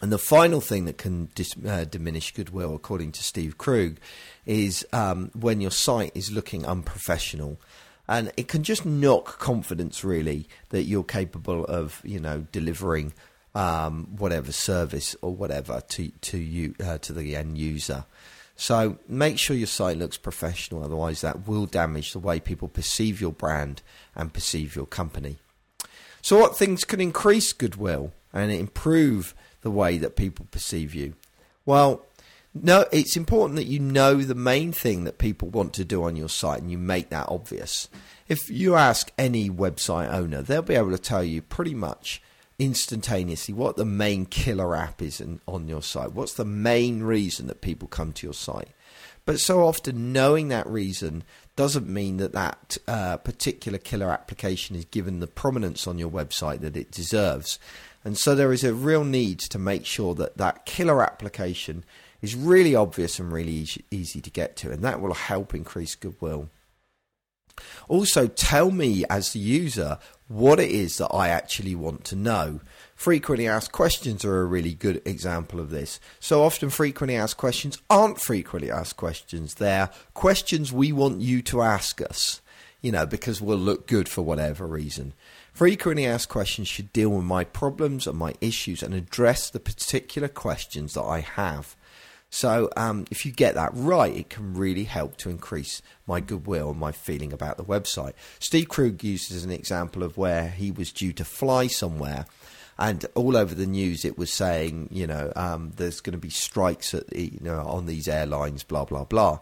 And 0.00 0.10
the 0.10 0.18
final 0.18 0.60
thing 0.60 0.86
that 0.86 0.96
can 0.96 1.28
dis- 1.34 1.54
uh, 1.66 1.84
diminish 1.84 2.32
goodwill, 2.32 2.74
according 2.74 3.12
to 3.12 3.22
Steve 3.22 3.58
Krug, 3.58 3.98
is 4.46 4.86
um, 4.92 5.30
when 5.38 5.60
your 5.60 5.70
site 5.70 6.12
is 6.14 6.32
looking 6.32 6.64
unprofessional. 6.64 7.60
And 8.08 8.32
it 8.36 8.48
can 8.48 8.62
just 8.62 8.86
knock 8.86 9.38
confidence, 9.38 10.02
really, 10.02 10.48
that 10.70 10.84
you're 10.84 11.04
capable 11.04 11.64
of, 11.66 12.00
you 12.02 12.18
know, 12.18 12.46
delivering 12.50 13.12
um, 13.54 14.06
whatever 14.16 14.52
service 14.52 15.16
or 15.22 15.34
whatever 15.34 15.82
to 15.88 16.08
to 16.08 16.38
you 16.38 16.74
uh, 16.82 16.98
to 16.98 17.12
the 17.12 17.36
end 17.36 17.58
user. 17.58 18.04
So 18.56 18.98
make 19.08 19.38
sure 19.38 19.56
your 19.56 19.66
site 19.66 19.96
looks 19.96 20.18
professional, 20.18 20.84
otherwise 20.84 21.22
that 21.22 21.48
will 21.48 21.66
damage 21.66 22.12
the 22.12 22.18
way 22.18 22.40
people 22.40 22.68
perceive 22.68 23.20
your 23.20 23.32
brand 23.32 23.80
and 24.14 24.32
perceive 24.32 24.76
your 24.76 24.86
company. 24.86 25.38
So 26.20 26.38
what 26.38 26.58
things 26.58 26.84
can 26.84 27.00
increase 27.00 27.54
goodwill 27.54 28.12
and 28.32 28.52
improve 28.52 29.34
the 29.62 29.70
way 29.70 29.98
that 29.98 30.16
people 30.16 30.46
perceive 30.50 30.94
you? 30.94 31.14
Well, 31.66 32.04
no, 32.52 32.86
it's 32.90 33.16
important 33.16 33.56
that 33.56 33.66
you 33.66 33.78
know 33.78 34.16
the 34.16 34.34
main 34.34 34.72
thing 34.72 35.04
that 35.04 35.18
people 35.18 35.48
want 35.48 35.72
to 35.74 35.84
do 35.84 36.02
on 36.02 36.16
your 36.16 36.28
site 36.28 36.60
and 36.60 36.70
you 36.70 36.78
make 36.78 37.10
that 37.10 37.28
obvious. 37.28 37.88
If 38.28 38.50
you 38.50 38.74
ask 38.74 39.12
any 39.16 39.48
website 39.48 40.12
owner, 40.12 40.42
they'll 40.42 40.62
be 40.62 40.74
able 40.74 40.90
to 40.90 40.98
tell 40.98 41.22
you 41.22 41.42
pretty 41.42 41.74
much 41.74 42.20
instantaneously 42.58 43.54
what 43.54 43.76
the 43.76 43.84
main 43.84 44.26
killer 44.26 44.74
app 44.76 45.00
is 45.00 45.20
in, 45.20 45.40
on 45.46 45.68
your 45.68 45.82
site. 45.82 46.12
What's 46.12 46.34
the 46.34 46.44
main 46.44 47.02
reason 47.02 47.46
that 47.46 47.60
people 47.60 47.88
come 47.88 48.12
to 48.14 48.26
your 48.26 48.34
site? 48.34 48.68
But 49.24 49.38
so 49.38 49.64
often, 49.64 50.12
knowing 50.12 50.48
that 50.48 50.66
reason 50.66 51.22
doesn't 51.54 51.88
mean 51.88 52.16
that 52.16 52.32
that 52.32 52.78
uh, 52.88 53.16
particular 53.18 53.78
killer 53.78 54.10
application 54.10 54.74
is 54.74 54.86
given 54.86 55.20
the 55.20 55.26
prominence 55.26 55.86
on 55.86 55.98
your 55.98 56.10
website 56.10 56.60
that 56.60 56.76
it 56.76 56.90
deserves. 56.90 57.58
And 58.04 58.16
so 58.16 58.34
there 58.34 58.52
is 58.52 58.64
a 58.64 58.74
real 58.74 59.04
need 59.04 59.38
to 59.40 59.58
make 59.58 59.84
sure 59.84 60.14
that 60.14 60.38
that 60.38 60.64
killer 60.64 61.02
application 61.02 61.84
is 62.22 62.34
really 62.34 62.74
obvious 62.74 63.18
and 63.18 63.32
really 63.32 63.52
easy, 63.52 63.84
easy 63.90 64.20
to 64.20 64.30
get 64.30 64.56
to, 64.56 64.70
and 64.70 64.82
that 64.82 65.00
will 65.00 65.14
help 65.14 65.54
increase 65.54 65.94
goodwill. 65.94 66.48
Also, 67.88 68.26
tell 68.26 68.70
me 68.70 69.04
as 69.10 69.32
the 69.32 69.38
user 69.38 69.98
what 70.28 70.60
it 70.60 70.70
is 70.70 70.96
that 70.98 71.08
I 71.08 71.28
actually 71.28 71.74
want 71.74 72.04
to 72.04 72.16
know. 72.16 72.60
Frequently 72.94 73.48
asked 73.48 73.72
questions 73.72 74.24
are 74.24 74.40
a 74.40 74.44
really 74.46 74.74
good 74.74 75.02
example 75.04 75.60
of 75.60 75.70
this. 75.70 75.98
So 76.20 76.42
often, 76.42 76.70
frequently 76.70 77.16
asked 77.16 77.36
questions 77.36 77.78
aren't 77.90 78.20
frequently 78.20 78.70
asked 78.70 78.96
questions. 78.96 79.54
They're 79.54 79.90
questions 80.14 80.72
we 80.72 80.92
want 80.92 81.20
you 81.20 81.42
to 81.42 81.62
ask 81.62 82.00
us, 82.00 82.40
you 82.80 82.92
know, 82.92 83.06
because 83.06 83.40
we'll 83.40 83.58
look 83.58 83.86
good 83.86 84.08
for 84.08 84.22
whatever 84.22 84.66
reason. 84.66 85.14
Frequently 85.52 86.06
asked 86.06 86.28
questions 86.28 86.68
should 86.68 86.92
deal 86.92 87.10
with 87.10 87.24
my 87.24 87.44
problems 87.44 88.06
and 88.06 88.16
my 88.16 88.34
issues 88.40 88.82
and 88.82 88.94
address 88.94 89.50
the 89.50 89.60
particular 89.60 90.28
questions 90.28 90.94
that 90.94 91.02
I 91.02 91.20
have. 91.20 91.76
So 92.30 92.70
um, 92.76 93.06
if 93.10 93.26
you 93.26 93.32
get 93.32 93.56
that 93.56 93.72
right, 93.74 94.14
it 94.14 94.30
can 94.30 94.54
really 94.54 94.84
help 94.84 95.16
to 95.18 95.30
increase 95.30 95.82
my 96.06 96.20
goodwill 96.20 96.70
and 96.70 96.78
my 96.78 96.92
feeling 96.92 97.32
about 97.32 97.56
the 97.56 97.64
website. 97.64 98.12
Steve 98.38 98.68
Krug 98.68 99.02
uses 99.02 99.44
an 99.44 99.50
example 99.50 100.04
of 100.04 100.16
where 100.16 100.48
he 100.48 100.70
was 100.70 100.92
due 100.92 101.12
to 101.14 101.24
fly 101.24 101.66
somewhere. 101.66 102.26
And 102.78 103.04
all 103.14 103.36
over 103.36 103.54
the 103.54 103.66
news, 103.66 104.06
it 104.06 104.16
was 104.16 104.32
saying, 104.32 104.88
you 104.90 105.06
know, 105.06 105.32
um, 105.36 105.72
there's 105.76 106.00
going 106.00 106.12
to 106.12 106.18
be 106.18 106.30
strikes 106.30 106.94
at 106.94 107.08
the, 107.08 107.24
you 107.24 107.40
know, 107.42 107.60
on 107.60 107.84
these 107.84 108.08
airlines, 108.08 108.62
blah 108.62 108.86
blah 108.86 109.04
blah. 109.04 109.40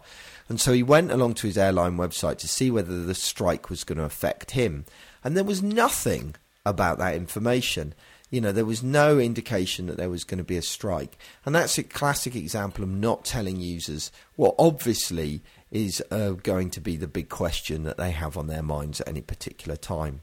And 0.49 0.59
so 0.59 0.73
he 0.73 0.83
went 0.83 1.09
along 1.11 1.35
to 1.35 1.47
his 1.47 1.57
airline 1.57 1.95
website 1.95 2.39
to 2.39 2.49
see 2.49 2.69
whether 2.69 3.01
the 3.01 3.15
strike 3.15 3.69
was 3.69 3.85
going 3.85 3.99
to 3.99 4.03
affect 4.03 4.51
him, 4.51 4.83
and 5.23 5.35
there 5.35 5.43
was 5.43 5.61
nothing 5.61 6.35
about 6.65 6.97
that 6.99 7.15
information. 7.15 7.93
You 8.29 8.41
know, 8.41 8.51
there 8.51 8.65
was 8.65 8.83
no 8.83 9.19
indication 9.19 9.87
that 9.87 9.97
there 9.97 10.09
was 10.09 10.23
going 10.23 10.37
to 10.37 10.43
be 10.43 10.57
a 10.57 10.61
strike. 10.61 11.17
And 11.45 11.55
that's 11.55 11.77
a 11.77 11.83
classic 11.83 12.35
example 12.35 12.83
of 12.83 12.89
not 12.89 13.25
telling 13.25 13.59
users 13.59 14.11
what 14.35 14.55
obviously 14.59 15.41
is 15.71 16.03
uh, 16.11 16.31
going 16.31 16.69
to 16.71 16.81
be 16.81 16.95
the 16.95 17.07
big 17.07 17.29
question 17.29 17.83
that 17.83 17.97
they 17.97 18.11
have 18.11 18.37
on 18.37 18.47
their 18.47 18.63
minds 18.63 19.01
at 19.01 19.07
any 19.07 19.21
particular 19.21 19.75
time. 19.75 20.21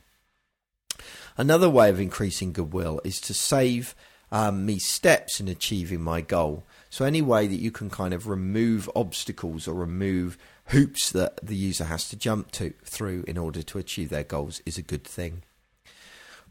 Another 1.37 1.69
way 1.69 1.91
of 1.91 2.01
increasing 2.01 2.53
goodwill 2.53 3.01
is 3.05 3.21
to 3.23 3.35
save 3.35 3.95
um, 4.33 4.67
me 4.67 4.79
steps 4.79 5.41
in 5.41 5.49
achieving 5.49 6.01
my 6.01 6.21
goal. 6.21 6.65
So, 6.91 7.05
any 7.05 7.23
way 7.23 7.47
that 7.47 7.61
you 7.61 7.71
can 7.71 7.91
kind 7.91 8.15
of 8.15 8.27
remove 8.27 8.91
obstacles 8.97 9.69
or 9.69 9.75
remove 9.75 10.39
hoops 10.69 11.11
that 11.13 11.39
the 11.43 11.57
user 11.57 11.85
has 11.85 12.09
to 12.09 12.17
jump 12.17 12.51
to 12.53 12.73
through 12.85 13.25
in 13.27 13.39
order 13.39 13.63
to 13.63 13.79
achieve 13.79 14.09
their 14.09 14.25
goals 14.25 14.61
is 14.67 14.79
a 14.79 14.83
good 14.83 15.05
thing 15.05 15.43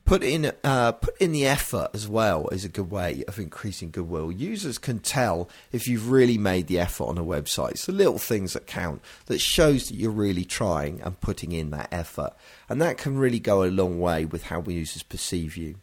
put 0.06 0.24
in 0.24 0.52
uh, 0.64 0.92
put 0.94 1.18
in 1.18 1.32
the 1.32 1.46
effort 1.46 1.90
as 1.94 2.08
well 2.08 2.48
is 2.50 2.64
a 2.64 2.70
good 2.70 2.90
way 2.90 3.24
of 3.28 3.40
increasing 3.40 3.90
goodwill. 3.90 4.32
Users 4.32 4.78
can 4.78 5.00
tell 5.00 5.50
if 5.72 5.88
you've 5.88 6.10
really 6.10 6.38
made 6.38 6.68
the 6.68 6.80
effort 6.80 7.06
on 7.06 7.18
a 7.18 7.24
website. 7.24 7.72
It's 7.72 7.88
the 7.88 7.92
little 7.92 8.20
things 8.20 8.54
that 8.54 8.68
count 8.68 9.02
that 9.26 9.42
shows 9.42 9.90
that 9.90 9.96
you're 9.96 10.12
really 10.12 10.46
trying 10.46 11.02
and 11.02 11.20
putting 11.20 11.52
in 11.52 11.72
that 11.72 11.90
effort, 11.92 12.34
and 12.70 12.82
that 12.82 12.98
can 12.98 13.18
really 13.18 13.40
go 13.40 13.64
a 13.64 13.66
long 13.66 14.00
way 14.00 14.26
with 14.26 14.44
how 14.44 14.64
users 14.68 15.04
perceive 15.04 15.58
you. 15.58 15.76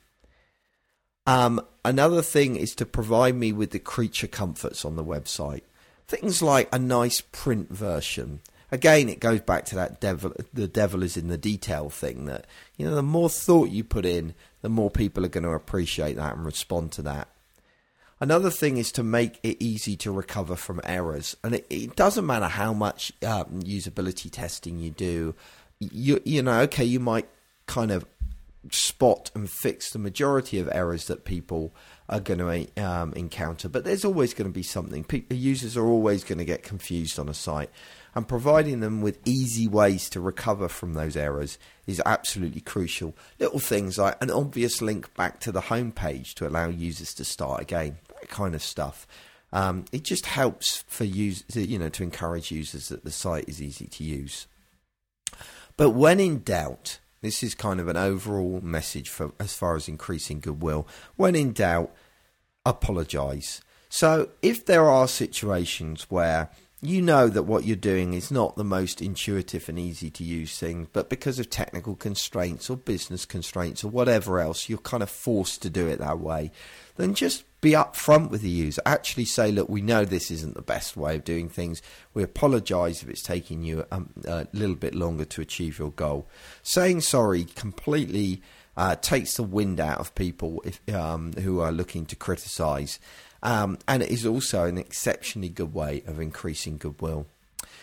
Um, 1.27 1.61
another 1.85 2.23
thing 2.23 2.57
is 2.57 2.75
to 2.77 2.87
provide 2.87 3.37
me 3.37 3.53
with 3.53 3.71
the 3.71 3.79
creature 3.79 4.27
comforts 4.27 4.85
on 4.85 4.97
the 4.97 5.05
website. 5.05 5.63
Things 6.09 6.43
like 6.43 6.69
a 6.73 6.79
nice 6.79 7.21
print 7.21 7.71
version, 7.71 8.41
again, 8.71 9.09
it 9.09 9.21
goes 9.21 9.41
back 9.41 9.65
to 9.67 9.75
that 9.77 10.01
devil. 10.01 10.33
The 10.53 10.69
devil 10.69 11.03
is 11.03 11.17
in 11.17 11.29
the 11.29 11.39
detail 11.39 11.91
thing. 11.91 12.27
That 12.27 12.47
you 12.77 12.87
know, 12.87 12.95
the 12.95 13.03
more 13.03 13.31
thought 13.31 13.71
you 13.71 13.85
put 13.85 14.05
in, 14.05 14.35
the 14.63 14.69
more 14.69 14.91
people 14.91 15.25
are 15.25 15.29
going 15.29 15.45
to 15.45 15.51
appreciate 15.51 16.17
that 16.17 16.35
and 16.35 16.45
respond 16.45 16.93
to 16.93 17.03
that. 17.03 17.29
Another 18.21 18.51
thing 18.51 18.77
is 18.77 18.93
to 18.93 19.03
make 19.03 19.41
it 19.43 19.57
easy 19.61 19.97
to 19.97 20.13
recover 20.13 20.55
from 20.55 20.81
errors, 20.85 21.37
and 21.43 21.57
it, 21.57 21.67
it 21.69 21.97
doesn't 21.97 22.27
matter 22.27 22.47
how 22.47 22.73
much 22.73 23.13
um, 23.25 23.63
usability 23.63 24.31
testing 24.31 24.79
you 24.79 24.91
do. 24.91 25.35
You 25.79 26.21
you 26.25 26.43
know, 26.43 26.61
okay, 26.61 26.85
you 26.85 27.01
might 27.01 27.29
kind 27.67 27.91
of 27.91 28.07
spot 28.71 29.31
and 29.35 29.51
fix 29.51 29.91
the 29.91 29.99
majority 29.99 30.59
of 30.59 30.69
errors 30.71 31.07
that 31.07 31.25
people 31.25 31.73
are 32.13 32.21
going 32.21 32.39
to 32.39 32.85
um, 32.85 33.13
encounter, 33.15 33.69
but 33.69 33.85
there's 33.85 34.05
always 34.05 34.35
going 34.35 34.49
to 34.49 34.53
be 34.53 34.63
something. 34.63 35.03
People, 35.03 35.37
users 35.37 35.77
are 35.77 35.87
always 35.87 36.23
going 36.23 36.39
to 36.39 36.45
get 36.45 36.63
confused 36.63 37.19
on 37.19 37.29
a 37.29 37.35
site 37.35 37.71
and 38.15 38.29
providing 38.29 38.81
them 38.81 39.01
with 39.01 39.19
easy 39.27 39.67
ways 39.67 40.11
to 40.11 40.21
recover 40.21 40.69
from 40.69 40.93
those 40.93 41.17
errors 41.17 41.59
is 41.87 42.03
absolutely 42.05 42.61
crucial. 42.61 43.17
Little 43.39 43.59
things 43.59 43.97
like 43.97 44.23
an 44.23 44.31
obvious 44.31 44.83
link 44.83 45.15
back 45.15 45.41
to 45.41 45.53
the 45.53 45.63
home 45.63 45.93
page 45.93 46.35
to 46.37 46.47
allow 46.47 46.69
users 46.69 47.15
to 47.15 47.25
start 47.25 47.63
again. 47.63 47.97
that 48.21 48.29
kind 48.29 48.55
of 48.55 48.63
stuff. 48.63 49.07
Um, 49.53 49.87
it 49.93 50.03
just 50.03 50.27
helps 50.27 50.85
for 50.89 51.05
use, 51.05 51.45
you 51.55 51.79
know, 51.79 51.89
to 51.91 52.03
encourage 52.03 52.51
users 52.51 52.89
that 52.89 53.05
the 53.05 53.11
site 53.11 53.49
is 53.49 53.63
easy 53.63 53.87
to 53.87 54.05
use. 54.05 54.47
But 55.77 55.91
when 55.91 56.21
in 56.21 56.43
doubt, 56.43 57.01
this 57.23 57.43
is 57.43 57.55
kind 57.55 57.81
of 57.81 57.89
an 57.89 57.97
overall 57.97 58.61
message 58.63 59.09
for 59.09 59.33
as 59.39 59.55
far 59.55 59.77
as 59.77 59.89
increasing 59.89 60.41
goodwill. 60.41 60.87
When 61.17 61.35
in 61.35 61.53
doubt, 61.53 61.95
apologize. 62.65 63.61
So 63.89 64.31
if 64.41 64.65
there 64.65 64.89
are 64.89 65.09
situations 65.09 66.07
where 66.09 66.51
you 66.85 67.01
know 67.01 67.29
that 67.29 67.45
what 67.45 67.65
you're 67.65 67.77
doing 67.77 68.13
is 68.13 68.33
not 68.33 68.57
the 68.57 68.65
most 68.65 69.01
intuitive 69.01 69.69
and 69.69 69.79
easy 69.79 70.11
to 70.11 70.25
use 70.25 70.59
thing, 70.59 70.89
but 70.93 71.09
because 71.09 71.39
of 71.39 71.49
technical 71.49 71.95
constraints 71.95 72.69
or 72.69 72.77
business 72.77 73.25
constraints 73.25 73.85
or 73.85 73.89
whatever 73.89 74.41
else, 74.41 74.69
you're 74.69 74.79
kind 74.79 75.03
of 75.03 75.09
forced 75.09 75.63
to 75.63 75.71
do 75.71 75.87
it 75.87 76.01
that 76.01 76.19
way, 76.19 76.51
then 76.97 77.15
just 77.15 77.45
be 77.61 77.71
upfront 77.71 78.31
with 78.31 78.43
the 78.43 78.51
user. 78.51 78.83
Actually 78.85 79.27
say, 79.27 79.53
look, 79.53 79.69
we 79.69 79.81
know 79.81 80.05
this 80.05 80.33
isn't 80.33 80.55
the 80.55 80.63
best 80.63 80.97
way 80.97 81.15
of 81.15 81.23
doing 81.23 81.49
things. 81.49 81.81
We 82.15 82.25
apologise 82.25 83.05
if 83.05 83.09
it's 83.09 83.23
taking 83.23 83.63
you 83.63 83.87
a, 83.93 84.03
a, 84.27 84.49
little 84.53 84.75
bit 84.75 84.97
longer 84.97 85.25
to 85.25 85.41
achieve 85.41 85.79
your 85.79 85.93
goal. 85.93 86.29
Saying 86.65 87.03
sorry 87.03 87.45
completely 87.45 88.43
uh, 88.77 88.95
takes 88.97 89.37
the 89.37 89.43
wind 89.43 89.81
out 89.81 89.99
of 89.99 90.15
people 90.15 90.63
if, 90.65 90.81
um, 90.95 91.33
who 91.35 91.61
are 91.61 91.73
looking 91.73 92.07
to 92.07 92.17
criticise 92.17 92.99
um, 93.43 93.79
and 93.89 94.03
it 94.03 94.11
is 94.11 94.25
also 94.25 94.65
an 94.65 94.79
exceptionally 94.79 95.49
good 95.49 95.75
way 95.75 96.03
of 96.07 96.21
increasing 96.21 96.79
goodwill. 96.79 97.27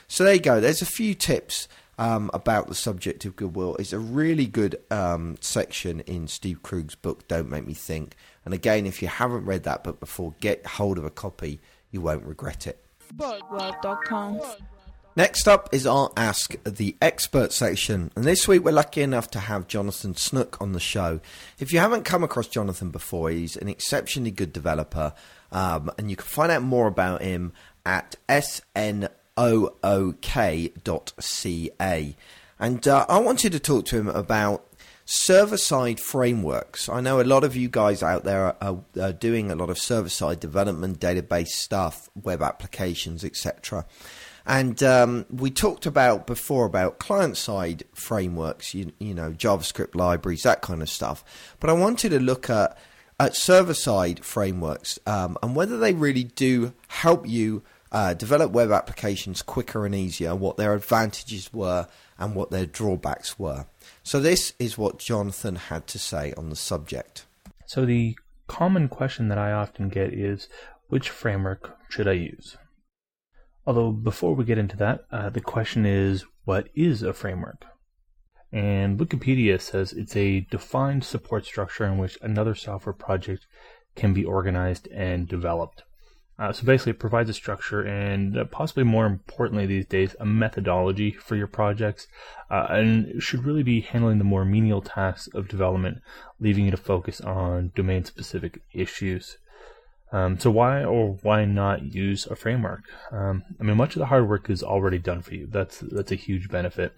So 0.08 0.24
there 0.24 0.34
you 0.34 0.40
go. 0.40 0.60
There's 0.60 0.82
a 0.82 0.88
few 0.88 1.14
tips 1.14 1.68
um, 1.98 2.32
about 2.34 2.68
the 2.68 2.76
subject 2.76 3.26
of 3.26 3.36
goodwill. 3.36 3.76
It's 3.76 3.94
a 3.94 4.00
really 4.00 4.48
good 4.48 4.78
um, 4.90 5.38
section 5.42 6.00
in 6.02 6.28
Steve 6.28 6.64
Krug's 6.64 6.96
book, 6.96 7.28
Don't 7.28 7.50
Make 7.50 7.68
Me 7.68 7.74
Think. 7.74 8.16
And 8.46 8.54
again, 8.54 8.86
if 8.86 9.02
you 9.02 9.10
haven't 9.10 9.46
read 9.46 9.64
that 9.64 9.84
book 9.84 10.00
before, 10.00 10.34
get 10.40 10.66
hold 10.66 10.98
of 10.98 11.04
a 11.06 11.10
copy. 11.10 11.60
You 11.92 12.02
won't 12.02 12.24
regret 12.24 12.66
it. 12.66 12.84
Next 15.20 15.50
up 15.50 15.68
is 15.74 15.86
our 15.86 16.14
Ask 16.16 16.56
the 16.64 16.96
Expert 17.02 17.52
section, 17.52 18.10
and 18.16 18.24
this 18.24 18.48
week 18.48 18.64
we're 18.64 18.72
lucky 18.72 19.02
enough 19.02 19.30
to 19.32 19.40
have 19.40 19.68
Jonathan 19.68 20.16
Snook 20.16 20.62
on 20.62 20.72
the 20.72 20.80
show. 20.80 21.20
If 21.60 21.74
you 21.74 21.80
haven't 21.80 22.06
come 22.06 22.24
across 22.24 22.48
Jonathan 22.48 22.90
before, 22.90 23.30
he's 23.30 23.58
an 23.58 23.68
exceptionally 23.68 24.32
good 24.32 24.54
developer, 24.54 25.12
um, 25.52 25.92
and 25.98 26.10
you 26.10 26.16
can 26.16 26.26
find 26.26 26.54
out 26.54 26.62
more 26.62 26.88
about 26.88 27.22
him 27.22 27.52
at 27.86 28.16
snook.ca. 28.30 28.96
And 32.58 32.88
uh, 32.88 33.06
I 33.10 33.20
wanted 33.20 33.52
to 33.52 33.60
talk 33.60 33.84
to 33.88 33.98
him 33.98 34.08
about 34.08 34.66
server 35.04 35.58
side 35.58 36.00
frameworks. 36.00 36.88
I 36.88 37.02
know 37.02 37.20
a 37.20 37.24
lot 37.24 37.44
of 37.44 37.58
you 37.58 37.68
guys 37.68 38.04
out 38.04 38.24
there 38.24 38.56
are, 38.64 38.80
are, 38.98 39.12
doing 39.12 39.52
a 39.52 39.56
lot 39.56 39.70
of 39.72 39.80
server 39.80 40.08
side 40.08 40.40
development, 40.40 41.00
database 41.00 41.48
stuff, 41.48 42.10
web 42.16 42.42
applications, 42.42 43.26
etc. 43.26 43.86
And 44.50 44.82
um, 44.82 45.28
we 45.30 45.52
talked 45.52 45.86
about 45.86 46.26
before 46.26 46.66
about 46.66 46.98
client 46.98 47.38
side 47.38 47.84
frameworks, 47.94 48.74
you, 48.74 48.92
you 48.98 49.14
know, 49.14 49.30
JavaScript 49.32 49.94
libraries, 49.94 50.42
that 50.42 50.62
kind 50.62 50.82
of 50.82 50.90
stuff. 50.90 51.24
But 51.60 51.70
I 51.70 51.74
wanted 51.74 52.10
to 52.10 52.20
look 52.20 52.50
at, 52.50 52.76
at 53.20 53.36
server 53.36 53.76
side 53.76 54.26
frameworks 54.26 54.98
um, 55.06 55.38
and 55.44 55.56
whether 55.56 55.78
they 55.78 55.94
really 55.94 56.24
do 56.24 56.74
help 56.88 57.28
you 57.28 57.62
uh, 57.92 58.16
develop 58.16 58.52
web 58.52 58.72
applications 58.72 59.44
quicker 59.44 59.86
and 59.86 59.94
easier, 59.94 60.36
what 60.36 60.58
their 60.58 60.74
advantages 60.74 61.54
were, 61.54 61.88
and 62.18 62.34
what 62.34 62.50
their 62.50 62.66
drawbacks 62.66 63.38
were. 63.38 63.68
So, 64.02 64.20
this 64.20 64.54
is 64.58 64.80
what 64.80 64.98
Jonathan 64.98 65.56
had 65.56 65.86
to 65.88 66.00
say 66.00 66.34
on 66.38 66.50
the 66.50 66.56
subject. 66.56 67.26
So, 67.68 67.86
the 67.86 68.18
common 68.48 68.90
question 68.90 69.30
that 69.30 69.38
I 69.38 69.52
often 69.52 69.90
get 69.90 70.12
is 70.14 70.48
which 70.88 71.10
framework 71.10 71.78
should 71.90 72.08
I 72.08 72.14
use? 72.14 72.58
Although 73.70 73.92
before 73.92 74.34
we 74.34 74.46
get 74.46 74.58
into 74.58 74.76
that, 74.78 75.06
uh, 75.12 75.30
the 75.30 75.42
question 75.42 75.86
is, 75.86 76.26
what 76.44 76.70
is 76.74 77.04
a 77.04 77.14
framework? 77.14 77.66
And 78.52 78.98
Wikipedia 78.98 79.62
says 79.62 79.94
it's 79.94 80.16
a 80.16 80.40
defined 80.40 81.04
support 81.04 81.46
structure 81.46 81.86
in 81.86 82.00
which 82.00 82.18
another 82.24 82.56
software 82.56 82.94
project 82.94 83.46
can 83.96 84.12
be 84.12 84.26
organized 84.26 84.88
and 84.88 85.28
developed. 85.28 85.84
Uh, 86.40 86.52
so 86.52 86.66
basically, 86.66 86.94
it 86.94 87.00
provides 87.00 87.30
a 87.30 87.34
structure 87.36 87.84
and 87.84 88.40
uh, 88.40 88.46
possibly 88.46 88.84
more 88.84 89.06
importantly 89.06 89.68
these 89.68 89.86
days, 89.86 90.16
a 90.20 90.26
methodology 90.26 91.12
for 91.12 91.36
your 91.36 91.46
projects, 91.46 92.08
uh, 92.50 92.66
and 92.72 93.22
should 93.22 93.46
really 93.46 93.62
be 93.62 93.82
handling 93.82 94.18
the 94.18 94.24
more 94.24 94.46
menial 94.46 94.82
tasks 94.82 95.30
of 95.36 95.48
development, 95.48 96.02
leaving 96.40 96.66
you 96.66 96.72
to 96.72 96.78
focus 96.78 97.22
on 97.22 97.72
domain 97.76 98.04
specific 98.04 98.64
issues. 98.74 99.38
Um, 100.12 100.40
so 100.40 100.50
why 100.50 100.84
or 100.84 101.18
why 101.22 101.46
not 101.46 101.94
use 101.94 102.26
a 102.26 102.36
framework? 102.36 102.84
Um, 103.12 103.44
I 103.60 103.64
mean, 103.64 103.78
much 103.78 103.96
of 103.96 104.00
the 104.00 104.08
hard 104.08 104.28
work 104.28 104.50
is 104.50 104.64
already 104.64 104.98
done 104.98 105.22
for 105.22 105.36
you. 105.36 105.48
That's 105.48 105.80
that's 105.80 106.12
a 106.12 106.16
huge 106.16 106.50
benefit. 106.50 106.94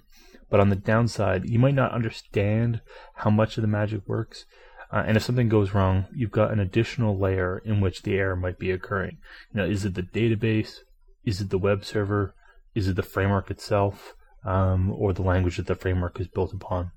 But 0.49 0.59
on 0.59 0.69
the 0.69 0.75
downside, 0.75 1.49
you 1.49 1.59
might 1.59 1.75
not 1.75 1.93
understand 1.93 2.81
how 3.15 3.29
much 3.29 3.57
of 3.57 3.61
the 3.61 3.67
magic 3.67 4.07
works. 4.07 4.45
Uh, 4.91 5.03
and 5.07 5.15
if 5.15 5.23
something 5.23 5.47
goes 5.47 5.73
wrong, 5.73 6.05
you've 6.13 6.31
got 6.31 6.51
an 6.51 6.59
additional 6.59 7.17
layer 7.17 7.61
in 7.63 7.79
which 7.79 8.01
the 8.01 8.15
error 8.15 8.35
might 8.35 8.59
be 8.59 8.71
occurring. 8.71 9.17
You 9.53 9.61
know, 9.61 9.65
is 9.65 9.85
it 9.85 9.95
the 9.95 10.03
database? 10.03 10.79
Is 11.23 11.39
it 11.39 11.49
the 11.49 11.57
web 11.57 11.85
server? 11.85 12.35
Is 12.75 12.89
it 12.89 12.97
the 12.97 13.03
framework 13.03 13.49
itself? 13.49 14.15
Um, 14.43 14.91
or 14.91 15.13
the 15.13 15.21
language 15.21 15.57
that 15.57 15.67
the 15.67 15.75
framework 15.75 16.19
is 16.19 16.27
built 16.27 16.51
upon? 16.51 16.91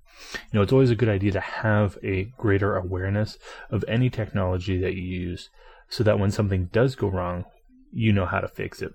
You 0.50 0.58
know, 0.58 0.62
it's 0.62 0.72
always 0.72 0.90
a 0.90 0.96
good 0.96 1.08
idea 1.08 1.32
to 1.32 1.40
have 1.40 1.98
a 2.02 2.24
greater 2.38 2.76
awareness 2.76 3.38
of 3.70 3.84
any 3.86 4.10
technology 4.10 4.78
that 4.78 4.94
you 4.94 5.02
use 5.02 5.50
so 5.88 6.04
that 6.04 6.18
when 6.18 6.30
something 6.30 6.66
does 6.72 6.94
go 6.94 7.08
wrong, 7.08 7.44
you 7.92 8.12
know 8.12 8.26
how 8.26 8.40
to 8.40 8.48
fix 8.48 8.82
it. 8.82 8.92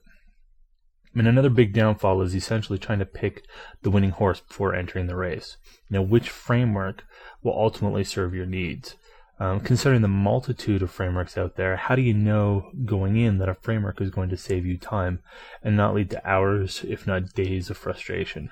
And 1.16 1.28
another 1.28 1.50
big 1.50 1.74
downfall 1.74 2.22
is 2.22 2.36
essentially 2.36 2.78
trying 2.78 3.00
to 3.00 3.06
pick 3.06 3.44
the 3.82 3.90
winning 3.90 4.12
horse 4.12 4.42
before 4.42 4.76
entering 4.76 5.08
the 5.08 5.16
race. 5.16 5.58
Now, 5.90 6.02
which 6.02 6.30
framework 6.30 7.04
will 7.42 7.58
ultimately 7.58 8.04
serve 8.04 8.36
your 8.36 8.46
needs? 8.46 8.96
Um, 9.40 9.62
considering 9.62 10.02
the 10.02 10.10
multitude 10.10 10.82
of 10.82 10.92
frameworks 10.92 11.38
out 11.38 11.56
there, 11.56 11.78
how 11.78 11.96
do 11.96 12.02
you 12.02 12.14
know 12.14 12.72
going 12.86 13.16
in 13.16 13.38
that 13.38 13.48
a 13.48 13.54
framework 13.54 14.02
is 14.02 14.10
going 14.10 14.30
to 14.30 14.38
save 14.38 14.66
you 14.66 14.78
time 14.78 15.20
and 15.64 15.78
not 15.78 15.96
lead 15.96 16.10
to 16.10 16.30
hours, 16.30 16.84
if 16.86 17.08
not 17.08 17.34
days, 17.34 17.70
of 17.70 17.78
frustration? 17.78 18.52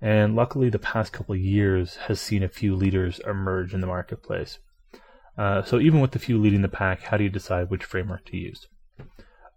And 0.00 0.36
luckily, 0.36 0.70
the 0.70 0.78
past 0.78 1.12
couple 1.12 1.34
years 1.34 1.96
has 2.06 2.20
seen 2.20 2.42
a 2.42 2.48
few 2.48 2.74
leaders 2.74 3.20
emerge 3.26 3.74
in 3.74 3.80
the 3.80 3.86
marketplace. 3.86 4.58
Uh, 5.36 5.62
so 5.62 5.78
even 5.80 6.00
with 6.00 6.12
the 6.12 6.18
few 6.18 6.38
leading 6.38 6.62
the 6.62 6.68
pack, 6.68 7.02
how 7.02 7.16
do 7.16 7.24
you 7.24 7.30
decide 7.30 7.70
which 7.70 7.84
framework 7.84 8.24
to 8.26 8.36
use? 8.36 8.66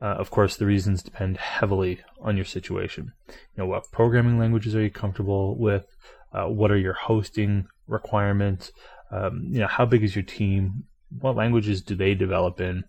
Uh, 0.01 0.05
of 0.05 0.29
course, 0.29 0.55
the 0.55 0.65
reasons 0.65 1.01
depend 1.01 1.37
heavily 1.37 1.99
on 2.21 2.35
your 2.35 2.45
situation. 2.45 3.13
You 3.27 3.33
know, 3.57 3.65
what 3.65 3.91
programming 3.91 4.37
languages 4.37 4.75
are 4.75 4.81
you 4.81 4.89
comfortable 4.89 5.57
with? 5.57 5.85
Uh, 6.33 6.45
what 6.45 6.71
are 6.71 6.77
your 6.77 6.93
hosting 6.93 7.67
requirements? 7.87 8.71
Um, 9.11 9.47
you 9.49 9.59
know, 9.59 9.67
how 9.67 9.85
big 9.85 10.03
is 10.03 10.15
your 10.15 10.23
team? 10.23 10.83
What 11.21 11.35
languages 11.35 11.81
do 11.81 11.95
they 11.95 12.13
develop 12.13 12.59
in 12.59 12.83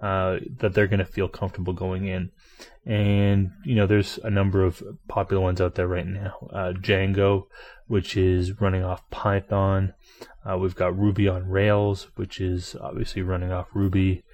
uh, 0.00 0.38
that 0.58 0.74
they're 0.74 0.86
going 0.86 0.98
to 1.00 1.04
feel 1.04 1.28
comfortable 1.28 1.72
going 1.72 2.06
in? 2.06 2.30
And 2.84 3.50
you 3.64 3.74
know, 3.74 3.86
there's 3.86 4.18
a 4.24 4.30
number 4.30 4.64
of 4.64 4.82
popular 5.08 5.42
ones 5.42 5.60
out 5.60 5.74
there 5.74 5.86
right 5.88 6.06
now. 6.06 6.48
Uh, 6.52 6.72
Django, 6.72 7.44
which 7.86 8.16
is 8.16 8.60
running 8.60 8.84
off 8.84 9.08
Python. 9.10 9.94
Uh, 10.48 10.58
we've 10.58 10.74
got 10.74 10.98
Ruby 10.98 11.28
on 11.28 11.48
Rails, 11.48 12.08
which 12.16 12.40
is 12.40 12.74
obviously 12.80 13.22
running 13.22 13.52
off 13.52 13.68
Ruby. 13.74 14.24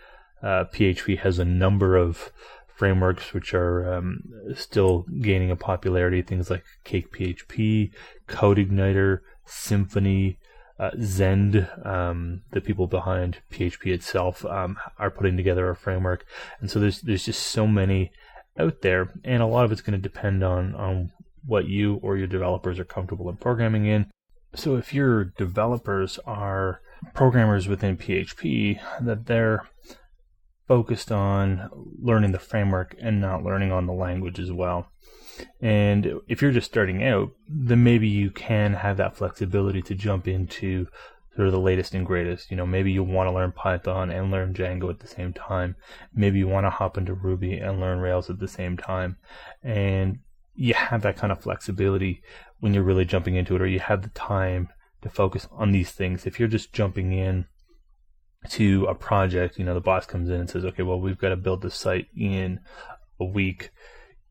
Uh, 0.43 0.65
PHP 0.73 1.19
has 1.19 1.39
a 1.39 1.45
number 1.45 1.97
of 1.97 2.33
frameworks 2.79 3.35
which 3.35 3.53
are 3.53 3.93
um, 3.93 4.23
still 4.55 5.05
gaining 5.21 5.51
a 5.51 5.57
popularity. 5.57 6.23
Things 6.23 6.49
like 6.49 6.65
Cake 6.85 7.13
PHP, 7.13 7.91
Code 8.29 8.59
CodeIgniter, 8.59 9.21
Symfony, 9.47 10.37
uh, 10.79 10.91
Zend, 11.01 11.69
um, 11.85 12.43
the 12.53 12.61
people 12.61 12.87
behind 12.87 13.39
PHP 13.51 13.93
itself, 13.93 14.45
um, 14.45 14.79
are 14.99 15.11
putting 15.11 15.37
together 15.37 15.69
a 15.69 15.77
framework. 15.77 16.25
And 16.61 16.71
so 16.71 16.79
there's 16.79 17.01
there's 17.01 17.25
just 17.25 17.43
so 17.43 17.67
many 17.67 18.13
out 18.59 18.83
there, 18.83 19.13
and 19.25 19.43
a 19.43 19.47
lot 19.47 19.65
of 19.65 19.73
it's 19.73 19.81
going 19.81 20.01
to 20.01 20.09
depend 20.09 20.43
on 20.45 20.75
on 20.75 21.13
what 21.45 21.67
you 21.67 21.99
or 22.03 22.17
your 22.17 22.27
developers 22.27 22.79
are 22.79 22.85
comfortable 22.85 23.29
in 23.29 23.37
programming 23.37 23.87
in. 23.87 24.07
So 24.55 24.77
if 24.77 24.95
your 24.95 25.25
developers 25.25 26.19
are 26.27 26.81
programmers 27.15 27.69
within 27.69 27.97
PHP, 27.97 28.81
that 29.01 29.27
they're 29.27 29.67
focused 30.67 31.11
on 31.11 31.71
learning 32.01 32.33
the 32.33 32.39
framework 32.39 32.95
and 33.01 33.21
not 33.21 33.43
learning 33.43 33.73
on 33.73 33.87
the 33.87 33.93
language 33.93 34.39
as 34.39 34.53
well. 34.53 34.89
And 35.61 36.21
if 36.29 36.43
you're 36.43 36.53
just 36.53 36.71
starting 36.71 37.05
out, 37.05 37.31
then 37.49 37.85
maybe 37.85 38.09
you 38.09 38.31
can 38.31 38.75
have 38.75 38.97
that 38.97 39.17
flexibility 39.17 39.83
to 39.83 39.95
jump 39.95 40.27
into 40.29 40.87
sort 41.35 41.47
of 41.47 41.53
the 41.53 41.61
latest 41.61 41.95
and 41.95 42.05
greatest. 42.05 42.51
You 42.51 42.57
know, 42.57 42.67
maybe 42.67 42.91
you 42.91 43.05
want 43.05 43.29
to 43.29 43.35
learn 43.35 43.53
Python 43.53 44.11
and 44.11 44.31
learn 44.31 44.55
Django 44.55 44.91
at 44.91 45.01
the 45.01 45.07
same 45.07 45.33
time. 45.33 45.77
Maybe 46.13 46.39
you 46.39 46.49
want 46.49 46.67
to 46.67 46.71
hop 46.71 46.99
into 46.99 47.15
Ruby 47.15 47.59
and 47.59 47.81
learn 47.81 48.01
Rails 48.01 48.29
at 48.29 48.41
the 48.41 48.49
same 48.49 48.77
time. 48.77 49.19
And 49.63 50.19
you 50.55 50.75
have 50.75 51.03
that 51.03 51.17
kind 51.17 51.31
of 51.31 51.41
flexibility 51.41 52.23
when 52.59 52.75
you're 52.75 52.83
really 52.83 53.05
jumping 53.05 53.37
into 53.37 53.55
it, 53.55 53.63
or 53.63 53.67
you 53.67 53.79
have 53.79 54.03
the 54.03 54.09
time 54.09 54.69
to 55.03 55.09
focus 55.09 55.47
on 55.53 55.71
these 55.71 55.93
things. 55.93 56.27
If 56.27 56.41
you're 56.41 56.49
just 56.49 56.73
jumping 56.73 57.13
in 57.13 57.47
to 58.51 58.87
a 58.87 58.95
project, 58.95 59.59
you 59.59 59.65
know, 59.65 59.75
the 59.75 59.81
boss 59.81 60.07
comes 60.07 60.29
in 60.29 60.41
and 60.41 60.51
says, 60.51 60.65
okay, 60.65 60.83
well, 60.83 61.01
we've 61.01 61.19
got 61.19 61.29
to 61.29 61.37
build 61.37 61.63
this 61.63 61.77
site 61.77 62.07
in 62.17 62.59
a 63.21 63.25
week. 63.25 63.71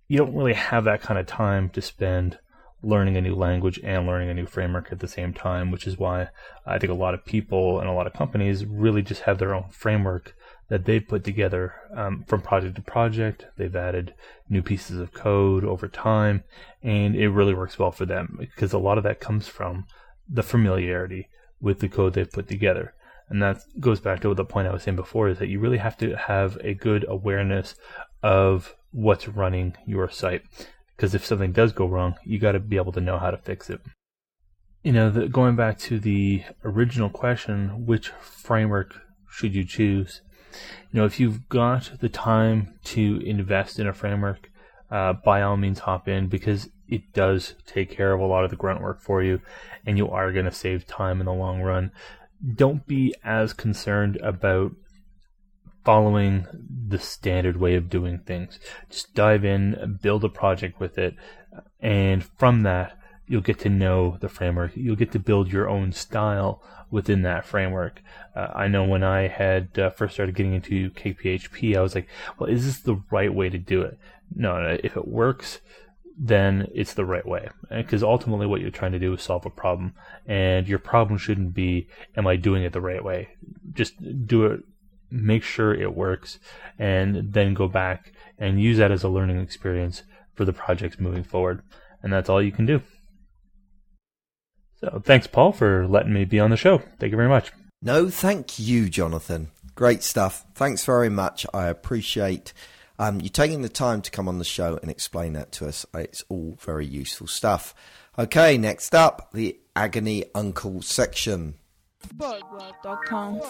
You 0.07 0.17
don't 0.17 0.35
really 0.35 0.53
have 0.53 0.85
that 0.85 1.01
kind 1.01 1.19
of 1.19 1.25
time 1.25 1.69
to 1.69 1.81
spend 1.81 2.39
learning 2.83 3.17
a 3.17 3.21
new 3.21 3.35
language 3.35 3.79
and 3.83 4.05
learning 4.05 4.29
a 4.29 4.33
new 4.33 4.45
framework 4.45 4.91
at 4.91 4.99
the 4.99 5.07
same 5.07 5.33
time, 5.33 5.71
which 5.71 5.87
is 5.87 5.97
why 5.97 6.29
I 6.65 6.77
think 6.77 6.91
a 6.91 6.95
lot 6.95 7.13
of 7.13 7.25
people 7.25 7.79
and 7.79 7.89
a 7.89 7.93
lot 7.93 8.07
of 8.07 8.13
companies 8.13 8.65
really 8.65 9.01
just 9.01 9.23
have 9.23 9.39
their 9.39 9.53
own 9.53 9.65
framework 9.71 10.35
that 10.69 10.85
they've 10.85 11.05
put 11.05 11.23
together 11.23 11.73
um, 11.95 12.23
from 12.27 12.41
project 12.41 12.75
to 12.75 12.81
project. 12.81 13.45
They've 13.57 13.75
added 13.75 14.13
new 14.49 14.61
pieces 14.61 14.99
of 14.99 15.13
code 15.13 15.63
over 15.63 15.87
time, 15.87 16.43
and 16.83 17.15
it 17.15 17.29
really 17.29 17.53
works 17.53 17.79
well 17.79 17.91
for 17.91 18.05
them 18.05 18.37
because 18.39 18.73
a 18.73 18.77
lot 18.77 18.97
of 18.97 19.03
that 19.05 19.19
comes 19.19 19.47
from 19.47 19.87
the 20.29 20.43
familiarity 20.43 21.29
with 21.59 21.79
the 21.79 21.89
code 21.89 22.13
they've 22.13 22.31
put 22.31 22.47
together. 22.47 22.93
And 23.29 23.41
that 23.41 23.61
goes 23.79 23.99
back 23.99 24.21
to 24.21 24.33
the 24.33 24.45
point 24.45 24.67
I 24.67 24.73
was 24.73 24.83
saying 24.83 24.95
before 24.95 25.27
is 25.29 25.39
that 25.39 25.49
you 25.49 25.59
really 25.59 25.77
have 25.77 25.97
to 25.97 26.15
have 26.15 26.57
a 26.61 26.73
good 26.73 27.05
awareness 27.09 27.75
of 28.23 28.75
what's 28.97 29.27
running 29.27 29.75
your 29.85 30.09
site. 30.09 30.41
Because 30.95 31.13
if 31.13 31.23
something 31.23 31.51
does 31.51 31.71
go 31.71 31.85
wrong, 31.85 32.15
you 32.25 32.39
got 32.39 32.53
to 32.53 32.59
be 32.59 32.77
able 32.77 32.91
to 32.93 32.99
know 32.99 33.19
how 33.19 33.29
to 33.29 33.37
fix 33.37 33.69
it. 33.69 33.79
You 34.83 34.91
know, 34.91 35.11
the, 35.11 35.27
going 35.27 35.55
back 35.55 35.77
to 35.79 35.99
the 35.99 36.43
original 36.63 37.09
question, 37.09 37.85
which 37.85 38.09
framework 38.19 38.95
should 39.29 39.53
you 39.53 39.63
choose? 39.63 40.21
You 40.91 40.99
know, 40.99 41.05
if 41.05 41.19
you've 41.19 41.47
got 41.47 41.91
the 41.99 42.09
time 42.09 42.79
to 42.85 43.21
invest 43.23 43.77
in 43.77 43.85
a 43.85 43.93
framework, 43.93 44.49
uh, 44.89 45.13
by 45.13 45.43
all 45.43 45.57
means 45.57 45.79
hop 45.79 46.07
in 46.07 46.27
because 46.27 46.69
it 46.87 47.13
does 47.13 47.53
take 47.67 47.91
care 47.91 48.13
of 48.13 48.19
a 48.19 48.25
lot 48.25 48.45
of 48.45 48.49
the 48.49 48.55
grunt 48.55 48.81
work 48.81 49.01
for 49.01 49.21
you 49.21 49.41
and 49.85 49.97
you 49.97 50.09
are 50.09 50.31
going 50.31 50.45
to 50.45 50.51
save 50.51 50.87
time 50.87 51.19
in 51.19 51.25
the 51.25 51.33
long 51.33 51.61
run. 51.61 51.91
Don't 52.55 52.87
be 52.87 53.13
as 53.23 53.53
concerned 53.53 54.15
about 54.23 54.71
following 55.87 56.45
the 56.89 56.99
standard 56.99 57.55
way 57.55 57.75
of 57.75 57.89
doing 57.89 58.19
things. 58.19 58.59
Just 58.89 59.13
dive 59.13 59.45
in, 59.45 59.97
build 60.01 60.25
a 60.25 60.27
project 60.27 60.81
with 60.81 60.97
it, 60.97 61.15
and 61.79 62.25
from 62.25 62.63
that, 62.63 62.99
you'll 63.25 63.39
get 63.39 63.59
to 63.59 63.69
know 63.69 64.17
the 64.19 64.27
framework. 64.27 64.75
You'll 64.75 64.97
get 64.97 65.13
to 65.13 65.19
build 65.19 65.49
your 65.49 65.69
own 65.69 65.93
style 65.93 66.61
within 66.91 67.21
that 67.21 67.45
framework. 67.45 68.01
Uh, 68.35 68.49
I 68.53 68.67
know 68.67 68.83
when 68.83 69.01
I 69.01 69.29
had 69.29 69.79
uh, 69.79 69.89
first 69.91 70.15
started 70.15 70.35
getting 70.35 70.55
into 70.55 70.89
CakePHP, 70.91 71.77
I 71.77 71.81
was 71.81 71.95
like, 71.95 72.09
well, 72.37 72.49
is 72.49 72.65
this 72.65 72.79
the 72.79 73.01
right 73.09 73.33
way 73.33 73.47
to 73.47 73.57
do 73.57 73.81
it? 73.81 73.97
No, 74.35 74.61
no 74.61 74.77
if 74.83 74.97
it 74.97 75.07
works, 75.07 75.61
then 76.17 76.67
it's 76.75 76.95
the 76.95 77.05
right 77.05 77.25
way. 77.25 77.47
Because 77.69 78.03
ultimately, 78.03 78.45
what 78.45 78.59
you're 78.59 78.71
trying 78.71 78.91
to 78.91 78.99
do 78.99 79.13
is 79.13 79.21
solve 79.21 79.45
a 79.45 79.49
problem, 79.49 79.93
and 80.25 80.67
your 80.67 80.79
problem 80.79 81.17
shouldn't 81.17 81.53
be, 81.53 81.87
am 82.17 82.27
I 82.27 82.35
doing 82.35 82.63
it 82.63 82.73
the 82.73 82.81
right 82.81 83.05
way? 83.05 83.29
Just 83.71 83.93
do 84.27 84.47
it, 84.47 84.63
make 85.09 85.43
sure 85.43 85.73
it 85.73 85.95
works, 85.95 86.39
and 86.77 87.33
then 87.33 87.53
go 87.53 87.67
back 87.67 88.13
and 88.37 88.61
use 88.61 88.77
that 88.77 88.91
as 88.91 89.03
a 89.03 89.09
learning 89.09 89.39
experience 89.39 90.03
for 90.33 90.45
the 90.45 90.53
projects 90.53 90.99
moving 90.99 91.23
forward. 91.23 91.61
And 92.03 92.13
that's 92.13 92.29
all 92.29 92.41
you 92.41 92.51
can 92.51 92.65
do. 92.65 92.81
So 94.79 95.01
thanks, 95.03 95.25
Paul, 95.25 95.51
for 95.51 95.87
letting 95.87 96.13
me 96.13 96.25
be 96.25 96.39
on 96.39 96.51
the 96.51 96.57
show. 96.57 96.77
Thank 96.99 97.11
you 97.11 97.17
very 97.17 97.29
much. 97.29 97.51
No, 97.81 98.09
thank 98.09 98.59
you, 98.59 98.89
Jonathan. 98.89 99.49
Great 99.75 100.03
stuff. 100.03 100.45
Thanks 100.55 100.85
very 100.85 101.09
much. 101.09 101.45
I 101.53 101.67
appreciate 101.67 102.53
um, 102.99 103.21
you 103.21 103.29
taking 103.29 103.61
the 103.61 103.69
time 103.69 104.01
to 104.01 104.11
come 104.11 104.27
on 104.27 104.39
the 104.39 104.45
show 104.45 104.79
and 104.81 104.89
explain 104.89 105.33
that 105.33 105.51
to 105.53 105.67
us. 105.67 105.85
It's 105.93 106.23
all 106.29 106.57
very 106.59 106.85
useful 106.85 107.27
stuff. 107.27 107.75
Okay, 108.17 108.57
next 108.57 108.95
up, 108.95 109.31
the 109.33 109.59
Agony 109.75 110.25
Uncle 110.33 110.81
section. 110.81 111.55
BoagWorld.com. 112.15 113.41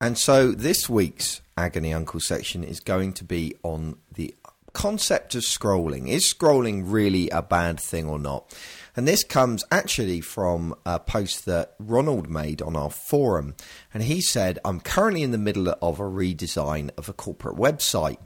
And 0.00 0.16
so 0.16 0.52
this 0.52 0.88
week's 0.88 1.40
Agony 1.56 1.92
Uncle 1.92 2.20
section 2.20 2.62
is 2.62 2.78
going 2.78 3.14
to 3.14 3.24
be 3.24 3.56
on 3.64 3.96
the 4.14 4.32
concept 4.72 5.34
of 5.34 5.42
scrolling. 5.42 6.08
Is 6.08 6.32
scrolling 6.32 6.84
really 6.86 7.28
a 7.30 7.42
bad 7.42 7.80
thing 7.80 8.06
or 8.06 8.18
not? 8.18 8.56
And 8.94 9.08
this 9.08 9.24
comes 9.24 9.64
actually 9.72 10.20
from 10.20 10.76
a 10.86 11.00
post 11.00 11.46
that 11.46 11.74
Ronald 11.80 12.30
made 12.30 12.62
on 12.62 12.76
our 12.76 12.90
forum. 12.90 13.56
And 13.92 14.04
he 14.04 14.20
said, 14.20 14.60
I'm 14.64 14.78
currently 14.78 15.24
in 15.24 15.32
the 15.32 15.38
middle 15.38 15.68
of 15.82 15.98
a 15.98 16.04
redesign 16.04 16.90
of 16.96 17.08
a 17.08 17.12
corporate 17.12 17.56
website. 17.56 18.18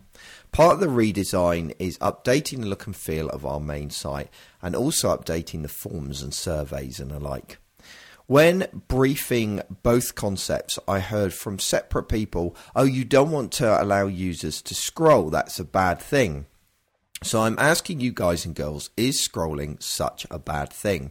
Part 0.51 0.75
of 0.75 0.81
the 0.81 0.89
redesign 0.89 1.75
is 1.79 1.97
updating 1.99 2.61
the 2.61 2.67
look 2.67 2.87
and 2.87 2.95
feel 2.95 3.31
of 3.31 3.47
our 3.47 3.61
main 3.61 3.89
site 3.89 4.29
and 4.61 4.77
also 4.77 5.17
updating 5.17 5.63
the 5.63 5.69
forms 5.69 6.23
and 6.23 6.35
surveys 6.35 7.01
and 7.01 7.11
the 7.11 7.19
like. 7.19 7.57
When 8.33 8.67
briefing 8.89 9.61
both 9.83 10.15
concepts, 10.15 10.79
I 10.89 11.01
heard 11.01 11.35
from 11.35 11.59
separate 11.59 12.05
people, 12.05 12.57
oh, 12.75 12.85
you 12.85 13.05
don't 13.05 13.31
want 13.31 13.53
to 13.53 13.83
allow 13.83 14.07
users 14.07 14.63
to 14.63 14.75
scroll, 14.75 15.29
that's 15.29 15.61
a 15.61 15.65
bad 15.65 16.01
thing. 16.01 16.47
So 17.23 17.43
I'm 17.43 17.59
asking 17.59 18.01
you 18.01 18.11
guys 18.11 18.47
and 18.47 18.55
girls, 18.55 18.89
is 18.97 19.21
scrolling 19.21 19.83
such 19.83 20.27
a 20.31 20.39
bad 20.39 20.73
thing? 20.73 21.11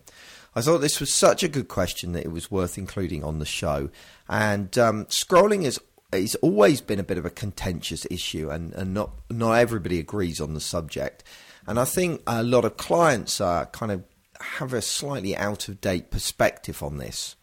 I 0.55 0.61
thought 0.61 0.79
this 0.79 0.99
was 0.99 1.13
such 1.13 1.43
a 1.43 1.47
good 1.47 1.67
question 1.67 2.13
that 2.13 2.25
it 2.25 2.31
was 2.31 2.49
worth 2.49 2.75
including 2.79 3.23
on 3.23 3.37
the 3.37 3.45
show. 3.45 3.91
And 4.27 4.75
um, 4.79 5.05
scrolling 5.05 5.63
is 5.63 5.79
it's 6.11 6.33
always 6.37 6.81
been 6.81 6.99
a 6.99 7.03
bit 7.03 7.19
of 7.19 7.25
a 7.27 7.29
contentious 7.29 8.07
issue, 8.09 8.49
and, 8.49 8.73
and 8.73 8.95
not 8.95 9.11
not 9.29 9.53
everybody 9.53 9.99
agrees 9.99 10.41
on 10.41 10.55
the 10.55 10.59
subject. 10.59 11.23
And 11.67 11.79
I 11.79 11.85
think 11.85 12.23
a 12.25 12.41
lot 12.41 12.65
of 12.65 12.77
clients 12.77 13.39
are 13.39 13.67
kind 13.67 13.91
of 13.91 14.03
have 14.43 14.73
a 14.73 14.81
slightly 14.81 15.35
out 15.35 15.67
of 15.67 15.81
date 15.81 16.11
perspective 16.11 16.81
on 16.83 16.97
this. 16.97 17.35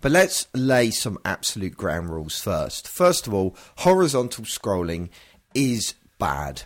But 0.00 0.12
let's 0.12 0.46
lay 0.54 0.90
some 0.90 1.18
absolute 1.24 1.76
ground 1.76 2.10
rules 2.10 2.38
first. 2.38 2.88
First 2.88 3.26
of 3.26 3.34
all, 3.34 3.56
horizontal 3.78 4.44
scrolling 4.44 5.08
is 5.54 5.94
bad. 6.18 6.62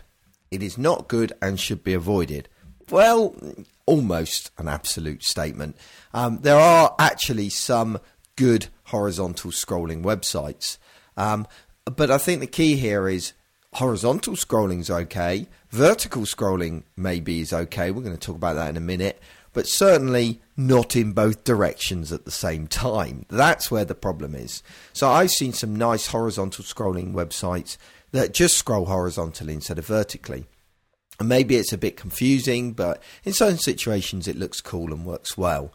It 0.51 0.63
is 0.63 0.77
not 0.77 1.07
good 1.07 1.33
and 1.41 1.59
should 1.59 1.83
be 1.83 1.93
avoided. 1.93 2.49
Well, 2.89 3.35
almost 3.85 4.51
an 4.57 4.67
absolute 4.67 5.23
statement. 5.23 5.75
Um, 6.13 6.39
there 6.41 6.57
are 6.57 6.95
actually 6.99 7.49
some 7.49 7.99
good 8.35 8.67
horizontal 8.85 9.51
scrolling 9.51 10.03
websites. 10.03 10.77
Um, 11.17 11.47
but 11.85 12.11
I 12.11 12.17
think 12.17 12.39
the 12.39 12.47
key 12.47 12.75
here 12.75 13.09
is 13.09 13.33
horizontal 13.73 14.35
scrolling 14.35 14.79
is 14.79 14.89
okay. 14.89 15.47
Vertical 15.69 16.23
scrolling 16.23 16.83
maybe 16.95 17.41
is 17.41 17.51
okay. 17.51 17.91
We're 17.91 18.03
going 18.03 18.17
to 18.17 18.25
talk 18.25 18.35
about 18.35 18.53
that 18.55 18.69
in 18.69 18.77
a 18.77 18.81
minute. 18.81 19.21
But 19.57 19.67
certainly 19.67 20.39
not 20.55 20.95
in 20.95 21.13
both 21.13 21.43
directions 21.43 22.13
at 22.13 22.25
the 22.25 22.29
same 22.29 22.67
time. 22.67 23.25
That's 23.27 23.71
where 23.71 23.85
the 23.85 23.95
problem 23.95 24.35
is. 24.35 24.61
So 24.93 25.09
I've 25.09 25.31
seen 25.31 25.51
some 25.51 25.75
nice 25.75 26.05
horizontal 26.05 26.63
scrolling 26.63 27.13
websites 27.13 27.75
that 28.11 28.35
just 28.35 28.55
scroll 28.55 28.85
horizontally 28.85 29.55
instead 29.55 29.79
of 29.79 29.87
vertically. 29.87 30.45
And 31.19 31.27
maybe 31.27 31.55
it's 31.55 31.73
a 31.73 31.77
bit 31.79 31.97
confusing, 31.97 32.73
but 32.73 33.01
in 33.23 33.33
certain 33.33 33.57
situations 33.57 34.27
it 34.27 34.37
looks 34.37 34.61
cool 34.61 34.93
and 34.93 35.03
works 35.03 35.39
well. 35.39 35.73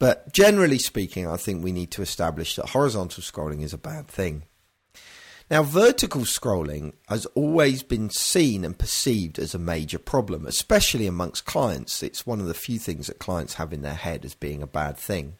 But 0.00 0.32
generally 0.32 0.80
speaking, 0.80 1.28
I 1.28 1.36
think 1.36 1.62
we 1.62 1.70
need 1.70 1.92
to 1.92 2.02
establish 2.02 2.56
that 2.56 2.70
horizontal 2.70 3.22
scrolling 3.22 3.62
is 3.62 3.72
a 3.72 3.78
bad 3.78 4.08
thing. 4.08 4.42
Now, 5.50 5.64
vertical 5.64 6.20
scrolling 6.22 6.92
has 7.08 7.26
always 7.26 7.82
been 7.82 8.08
seen 8.08 8.64
and 8.64 8.78
perceived 8.78 9.36
as 9.36 9.52
a 9.52 9.58
major 9.58 9.98
problem, 9.98 10.46
especially 10.46 11.08
amongst 11.08 11.44
clients. 11.44 12.04
It's 12.04 12.24
one 12.24 12.40
of 12.40 12.46
the 12.46 12.54
few 12.54 12.78
things 12.78 13.08
that 13.08 13.18
clients 13.18 13.54
have 13.54 13.72
in 13.72 13.82
their 13.82 13.94
head 13.94 14.24
as 14.24 14.34
being 14.34 14.62
a 14.62 14.68
bad 14.68 14.96
thing. 14.96 15.34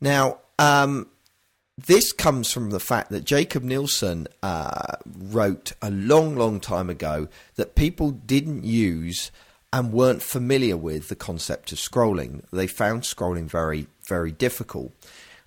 Now, 0.00 0.38
um, 0.58 1.06
this 1.78 2.10
comes 2.10 2.50
from 2.50 2.70
the 2.70 2.80
fact 2.80 3.10
that 3.10 3.24
Jakob 3.24 3.62
Nielsen 3.62 4.26
uh, 4.42 4.96
wrote 5.06 5.72
a 5.80 5.90
long, 5.90 6.34
long 6.34 6.58
time 6.58 6.90
ago 6.90 7.28
that 7.54 7.76
people 7.76 8.10
didn't 8.10 8.64
use 8.64 9.30
and 9.72 9.92
weren't 9.92 10.22
familiar 10.22 10.76
with 10.76 11.08
the 11.08 11.16
concept 11.16 11.70
of 11.70 11.78
scrolling. 11.78 12.42
They 12.50 12.66
found 12.66 13.02
scrolling 13.02 13.48
very, 13.48 13.86
very 14.08 14.32
difficult. 14.32 14.92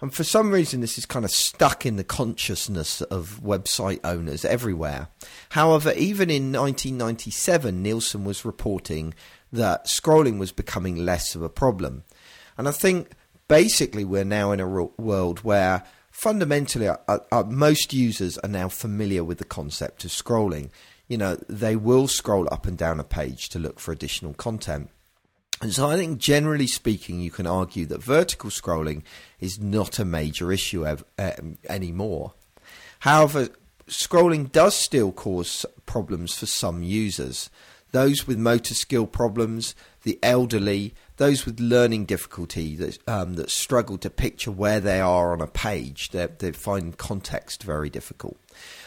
And 0.02 0.14
for 0.14 0.24
some 0.24 0.52
reason, 0.52 0.80
this 0.80 0.98
is 0.98 1.06
kind 1.06 1.26
of 1.26 1.32
stuck 1.32 1.86
in 1.86 1.98
the 1.98 2.06
consciousness 2.06 3.02
of 3.02 3.42
website 3.44 4.00
owners 4.04 4.46
everywhere. 4.46 5.10
However, 5.50 5.92
even 5.94 6.30
in 6.30 6.54
1997, 6.54 7.84
Nielsen 7.84 8.24
was 8.24 8.46
reporting 8.46 9.14
that 9.52 9.88
scrolling 9.88 10.40
was 10.40 10.54
becoming 10.54 10.96
less 10.96 11.36
of 11.36 11.42
a 11.42 11.50
problem. 11.50 12.04
And 12.58 12.68
I 12.68 12.72
think 12.72 13.12
basically 13.50 14.06
we're 14.06 14.24
now 14.24 14.52
in 14.54 14.62
a 14.62 14.68
world 14.68 15.40
where 15.40 15.84
fundamentally, 16.12 16.88
uh, 16.88 16.98
uh, 17.08 17.44
most 17.48 17.94
users 17.94 18.38
are 18.40 18.50
now 18.50 18.70
familiar 18.70 19.24
with 19.24 19.38
the 19.38 19.46
concept 19.46 20.06
of 20.06 20.12
scrolling. 20.12 20.70
You 21.08 21.18
know, 21.18 21.38
they 21.50 21.76
will 21.76 22.08
scroll 22.08 22.48
up 22.52 22.66
and 22.66 22.78
down 22.78 23.00
a 23.00 23.04
page 23.04 23.50
to 23.50 23.60
look 23.60 23.80
for 23.80 23.92
additional 23.92 24.34
content. 24.34 24.90
And 25.62 25.74
so 25.74 25.90
I 25.90 25.98
think 25.98 26.20
generally 26.20 26.68
speaking, 26.68 27.20
you 27.20 27.32
can 27.32 27.46
argue 27.46 27.86
that 27.88 28.02
vertical 28.02 28.50
scrolling 28.50 29.04
is 29.40 29.60
not 29.60 30.00
a 30.00 30.06
major 30.06 30.52
issue 30.52 30.86
uh, 30.86 30.96
anymore. 31.68 32.34
However, 33.00 33.50
scrolling 33.88 34.52
does 34.52 34.76
still 34.76 35.12
cause 35.12 35.66
problems 35.86 36.38
for 36.38 36.46
some 36.46 36.82
users. 36.84 37.50
Those 37.92 38.28
with 38.28 38.38
motor 38.38 38.74
skill 38.74 39.08
problems, 39.08 39.74
the 40.04 40.20
elderly, 40.22 40.94
those 41.18 41.46
with 41.46 41.60
learning 41.60 42.06
difficulty 42.06 42.76
that 42.76 43.00
um, 43.08 43.34
that 43.34 43.50
struggle 43.50 43.98
to 43.98 44.10
picture 44.10 44.52
where 44.52 44.80
they 44.80 45.02
are 45.02 45.34
on 45.34 45.42
a 45.42 45.48
page. 45.48 46.12
They 46.12 46.52
find 46.52 46.98
context 46.98 47.64
very 47.64 47.90
difficult. 47.90 48.38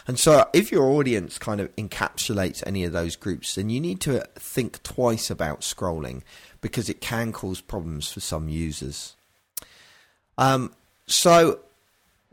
And 0.06 0.18
so, 0.18 0.48
if 0.52 0.72
your 0.72 0.84
audience 0.84 1.38
kind 1.38 1.60
of 1.60 1.74
encapsulates 1.76 2.62
any 2.66 2.84
of 2.84 2.92
those 2.92 3.16
groups, 3.16 3.54
then 3.54 3.70
you 3.70 3.80
need 3.80 4.00
to 4.00 4.26
think 4.34 4.82
twice 4.82 5.30
about 5.30 5.60
scrolling 5.60 6.22
because 6.60 6.88
it 6.88 7.00
can 7.00 7.32
cause 7.32 7.60
problems 7.60 8.10
for 8.10 8.20
some 8.20 8.48
users. 8.48 9.14
Um, 10.38 10.72
so, 11.06 11.60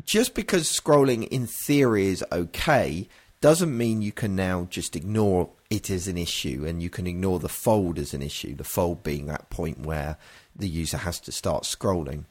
just 0.04 0.34
because 0.34 0.72
scrolling 0.72 1.28
in 1.28 1.46
theory 1.46 2.08
is 2.08 2.24
okay 2.32 3.08
doesn't 3.42 3.78
mean 3.78 4.02
you 4.02 4.12
can 4.12 4.36
now 4.36 4.68
just 4.70 4.96
ignore 4.96 5.50
it 5.70 5.90
as 5.90 6.08
an 6.08 6.18
issue 6.18 6.66
and 6.68 6.82
you 6.82 6.90
can 6.90 7.08
ignore 7.08 7.40
the 7.40 7.50
fold 7.50 7.98
as 8.00 8.14
an 8.14 8.22
issue, 8.22 8.56
the 8.56 8.64
fold 8.64 9.04
being 9.04 9.28
that 9.28 9.50
point 9.50 9.80
where 9.80 10.18
the 10.56 10.68
user 10.68 10.98
has 10.98 11.20
to 11.22 11.32
start 11.32 11.64
scrolling. 11.64 12.26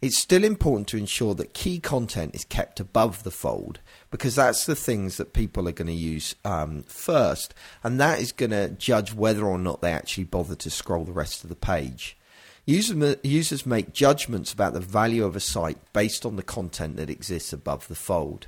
It's 0.00 0.18
still 0.18 0.44
important 0.44 0.86
to 0.88 0.96
ensure 0.96 1.34
that 1.34 1.54
key 1.54 1.80
content 1.80 2.34
is 2.34 2.44
kept 2.44 2.78
above 2.78 3.24
the 3.24 3.32
fold 3.32 3.80
because 4.12 4.36
that's 4.36 4.64
the 4.64 4.76
things 4.76 5.16
that 5.16 5.32
people 5.32 5.68
are 5.68 5.72
going 5.72 5.88
to 5.88 5.92
use 5.92 6.36
um, 6.44 6.84
first, 6.84 7.52
and 7.82 7.98
that 7.98 8.20
is 8.20 8.30
going 8.30 8.52
to 8.52 8.68
judge 8.68 9.12
whether 9.12 9.44
or 9.44 9.58
not 9.58 9.80
they 9.80 9.92
actually 9.92 10.24
bother 10.24 10.54
to 10.54 10.70
scroll 10.70 11.04
the 11.04 11.12
rest 11.12 11.42
of 11.42 11.50
the 11.50 11.56
page. 11.56 12.16
Users 12.64 13.66
make 13.66 13.92
judgments 13.92 14.52
about 14.52 14.74
the 14.74 14.80
value 14.80 15.24
of 15.24 15.34
a 15.34 15.40
site 15.40 15.78
based 15.92 16.24
on 16.24 16.36
the 16.36 16.42
content 16.42 16.96
that 16.96 17.10
exists 17.10 17.52
above 17.52 17.88
the 17.88 17.94
fold. 17.94 18.46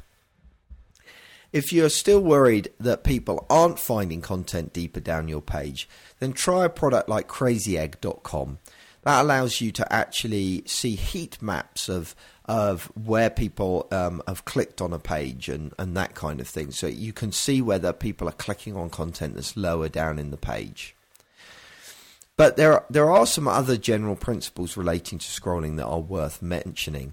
If 1.53 1.73
you're 1.73 1.89
still 1.89 2.21
worried 2.21 2.71
that 2.79 3.03
people 3.03 3.45
aren't 3.51 3.81
finding 3.81 4.21
content 4.21 4.73
deeper 4.73 5.01
down 5.01 5.27
your 5.27 5.41
page, 5.41 5.89
then 6.21 6.33
try 6.33 6.65
a 6.65 6.69
product 6.69 7.09
like 7.09 7.27
crazyegg.com. 7.27 8.59
That 9.03 9.23
allows 9.23 9.61
you 9.61 9.73
to 9.73 9.93
actually 9.93 10.63
see 10.67 10.95
heat 10.95 11.41
maps 11.41 11.89
of 11.89 12.15
of 12.45 12.87
where 12.97 13.31
people 13.31 13.87
um, 13.93 14.21
have 14.27 14.45
clicked 14.45 14.81
on 14.81 14.93
a 14.93 14.99
page 14.99 15.49
and, 15.49 15.73
and 15.79 15.97
that 15.97 16.17
kind 16.17 16.41
of 16.41 16.49
thing. 16.49 16.73
So 16.73 16.89
you 16.89 17.13
can 17.13 17.31
see 17.31 17.63
whether 17.63 17.93
people 17.93 18.29
are 18.29 18.33
clicking 18.33 18.77
on 18.77 18.91
content 18.91 19.37
that's 19.37 19.57
lower 19.57 19.89
down 19.89 20.19
in 20.19 20.33
the 20.33 20.37
page. 20.37 20.97
But 22.37 22.57
there 22.57 22.73
are, 22.73 22.85
there 22.91 23.09
are 23.09 23.27
some 23.27 23.47
other 23.47 23.77
general 23.77 24.17
principles 24.17 24.77
relating 24.77 25.21
to 25.21 25.27
scrolling 25.27 25.77
that 25.77 25.87
are 25.87 26.01
worth 26.01 26.43
mentioning. 26.43 27.13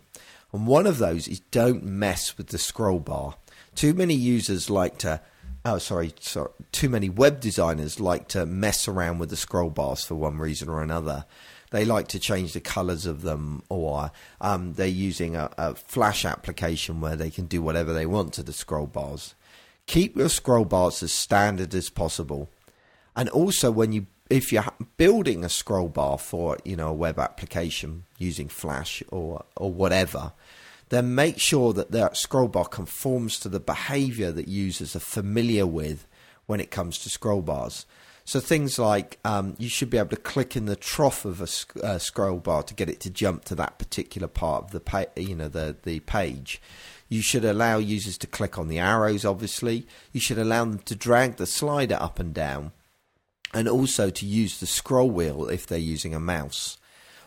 And 0.51 0.65
one 0.65 0.87
of 0.87 0.97
those 0.97 1.27
is 1.27 1.41
don't 1.51 1.83
mess 1.83 2.35
with 2.37 2.47
the 2.47 2.57
scroll 2.57 2.99
bar. 2.99 3.35
Too 3.75 3.93
many 3.93 4.15
users 4.15 4.71
like 4.71 4.97
to 4.99 5.21
oh 5.65 5.77
sorry, 5.77 6.13
sorry 6.19 6.49
too 6.71 6.89
many 6.89 7.09
web 7.09 7.39
designers 7.39 7.99
like 7.99 8.27
to 8.29 8.45
mess 8.45 8.87
around 8.87 9.19
with 9.19 9.29
the 9.29 9.35
scroll 9.35 9.69
bars 9.69 10.05
for 10.05 10.15
one 10.15 10.37
reason 10.37 10.69
or 10.69 10.81
another 10.81 11.25
they 11.71 11.85
like 11.85 12.07
to 12.09 12.19
change 12.19 12.53
the 12.53 12.59
colors 12.59 13.05
of 13.05 13.21
them 13.21 13.63
or 13.69 14.11
um, 14.39 14.73
they're 14.73 14.87
using 14.87 15.35
a, 15.35 15.49
a, 15.57 15.75
flash 15.75 16.25
application 16.25 17.01
where 17.01 17.15
they 17.15 17.29
can 17.29 17.45
do 17.45 17.61
whatever 17.61 17.93
they 17.93 18.05
want 18.05 18.33
to 18.33 18.43
the 18.43 18.53
scroll 18.53 18.87
bars. 18.87 19.35
Keep 19.85 20.17
your 20.17 20.29
scroll 20.29 20.65
bars 20.65 21.03
as 21.03 21.11
standard 21.11 21.73
as 21.73 21.89
possible. 21.89 22.49
And 23.15 23.29
also 23.29 23.71
when 23.71 23.91
you 23.91 24.07
if 24.29 24.51
you're 24.51 24.65
building 24.97 25.43
a 25.45 25.49
scroll 25.49 25.87
bar 25.87 26.17
for 26.17 26.57
you 26.65 26.75
know 26.75 26.89
a 26.89 26.93
web 26.93 27.17
application 27.17 28.03
using 28.17 28.49
flash 28.49 29.01
or 29.09 29.45
or 29.55 29.71
whatever 29.71 30.33
then 30.89 31.15
make 31.15 31.39
sure 31.39 31.73
that 31.73 31.91
that 31.91 32.15
scroll 32.15 32.47
bar 32.47 32.65
conforms 32.65 33.39
to 33.39 33.49
the 33.49 33.59
behavior 33.59 34.31
that 34.31 34.47
users 34.47 34.95
are 34.95 35.01
familiar 35.01 35.67
with 35.67 36.05
when 36.45 36.61
it 36.61 36.71
comes 36.71 36.97
to 36.99 37.09
scroll 37.09 37.41
bars. 37.41 37.85
So 38.27 38.41
things 38.41 38.77
like 38.77 39.19
um, 39.23 39.55
you 39.57 39.69
should 39.69 39.89
be 39.89 39.97
able 39.97 40.09
to 40.09 40.17
click 40.17 40.57
in 40.57 40.65
the 40.65 40.75
trough 40.75 41.23
of 41.23 41.39
a 41.39 41.47
uh, 41.81 41.97
scroll 41.97 42.39
bar 42.39 42.61
to 42.63 42.73
get 42.73 42.89
it 42.89 42.99
to 42.99 43.09
jump 43.09 43.45
to 43.45 43.55
that 43.55 43.79
particular 43.79 44.27
part 44.27 44.65
of 44.65 44.71
the 44.71 44.81
pa- 44.81 45.05
you 45.15 45.33
know 45.33 45.47
the 45.47 45.77
the 45.83 46.01
page. 46.01 46.61
You 47.07 47.21
should 47.21 47.45
allow 47.45 47.77
users 47.77 48.17
to 48.17 48.27
click 48.27 48.57
on 48.57 48.67
the 48.67 48.79
arrows. 48.79 49.23
Obviously, 49.23 49.87
you 50.11 50.19
should 50.19 50.37
allow 50.37 50.65
them 50.65 50.79
to 50.79 50.93
drag 50.93 51.37
the 51.37 51.45
slider 51.45 51.97
up 52.01 52.19
and 52.19 52.33
down, 52.33 52.73
and 53.53 53.69
also 53.69 54.09
to 54.09 54.25
use 54.25 54.59
the 54.59 54.67
scroll 54.67 55.09
wheel 55.09 55.47
if 55.47 55.65
they're 55.65 55.79
using 55.79 56.13
a 56.13 56.19
mouse. 56.19 56.77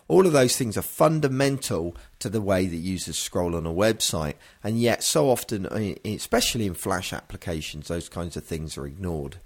All 0.07 0.27
of 0.27 0.35
those 0.35 0.59
things 0.59 0.77
are 0.77 0.83
fundamental 0.83 1.97
to 2.19 2.29
the 2.29 2.43
way 2.43 2.67
that 2.67 2.77
users 2.77 3.17
scroll 3.17 3.57
on 3.57 3.65
a 3.65 3.73
website, 3.73 4.35
and 4.63 4.79
yet 4.79 5.03
so 5.03 5.31
often, 5.31 5.65
especially 6.05 6.67
in 6.67 6.75
Flash 6.75 7.15
applications, 7.15 7.89
those 7.89 8.11
kinds 8.11 8.37
of 8.37 8.45
things 8.45 8.77
are 8.77 8.85
ignored. 8.85 9.39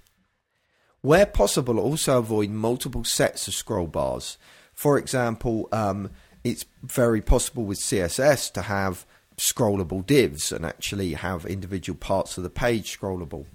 Where 1.05 1.27
possible, 1.27 1.77
also 1.77 2.17
avoid 2.17 2.49
multiple 2.49 3.03
sets 3.03 3.47
of 3.47 3.53
scroll 3.53 3.85
bars. 3.85 4.39
For 4.73 4.97
example, 4.97 5.69
um, 5.71 6.09
it's 6.43 6.65
very 6.81 7.21
possible 7.21 7.63
with 7.63 7.77
CSS 7.77 8.51
to 8.53 8.63
have 8.63 9.05
scrollable 9.37 10.03
divs 10.03 10.51
and 10.51 10.65
actually 10.65 11.13
have 11.13 11.45
individual 11.45 11.95
parts 11.95 12.39
of 12.39 12.43
the 12.43 12.49
page 12.49 12.97
scrollable. 12.97 13.45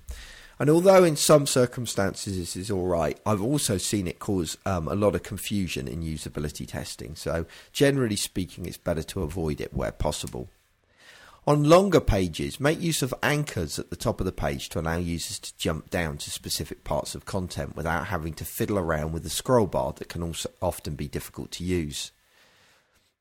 And 0.61 0.71
although 0.71 1.03
in 1.03 1.17
some 1.17 1.45
circumstances 1.45 2.39
this 2.39 2.55
is 2.55 2.71
all 2.71 2.87
right, 2.87 3.19
I've 3.27 3.43
also 3.43 3.79
seen 3.79 4.07
it 4.07 4.21
cause 4.21 4.57
um, 4.65 4.87
a 4.87 4.95
lot 4.95 5.17
of 5.17 5.25
confusion 5.25 5.89
in 5.89 6.05
usability 6.05 6.69
testing. 6.69 7.17
So, 7.17 7.47
generally 7.73 8.15
speaking, 8.15 8.65
it's 8.65 8.79
better 8.79 9.03
to 9.03 9.23
avoid 9.23 9.61
it 9.61 9.75
where 9.75 9.91
possible. 9.91 10.49
On 11.47 11.64
longer 11.64 12.01
pages, 12.01 12.61
make 12.61 12.80
use 12.80 13.01
of 13.01 13.14
anchors 13.22 13.78
at 13.78 13.88
the 13.88 13.97
top 13.97 14.20
of 14.20 14.26
the 14.26 14.32
page 14.32 14.68
to 14.68 14.80
allow 14.80 14.99
users 14.99 15.38
to 15.38 15.57
jump 15.57 15.88
down 15.88 16.18
to 16.18 16.30
specific 16.30 16.84
parts 16.84 17.14
of 17.14 17.24
content 17.24 17.74
without 17.74 18.09
having 18.09 18.34
to 18.34 18.45
fiddle 18.45 18.78
around 18.78 19.12
with 19.12 19.22
the 19.22 19.30
scroll 19.30 19.66
bar 19.66 19.95
that 19.95 20.09
can 20.09 20.22
also 20.22 20.51
often 20.61 20.97
be 20.97 21.09
difficult 21.09 21.51
to 21.53 21.64
use. 21.64 22.12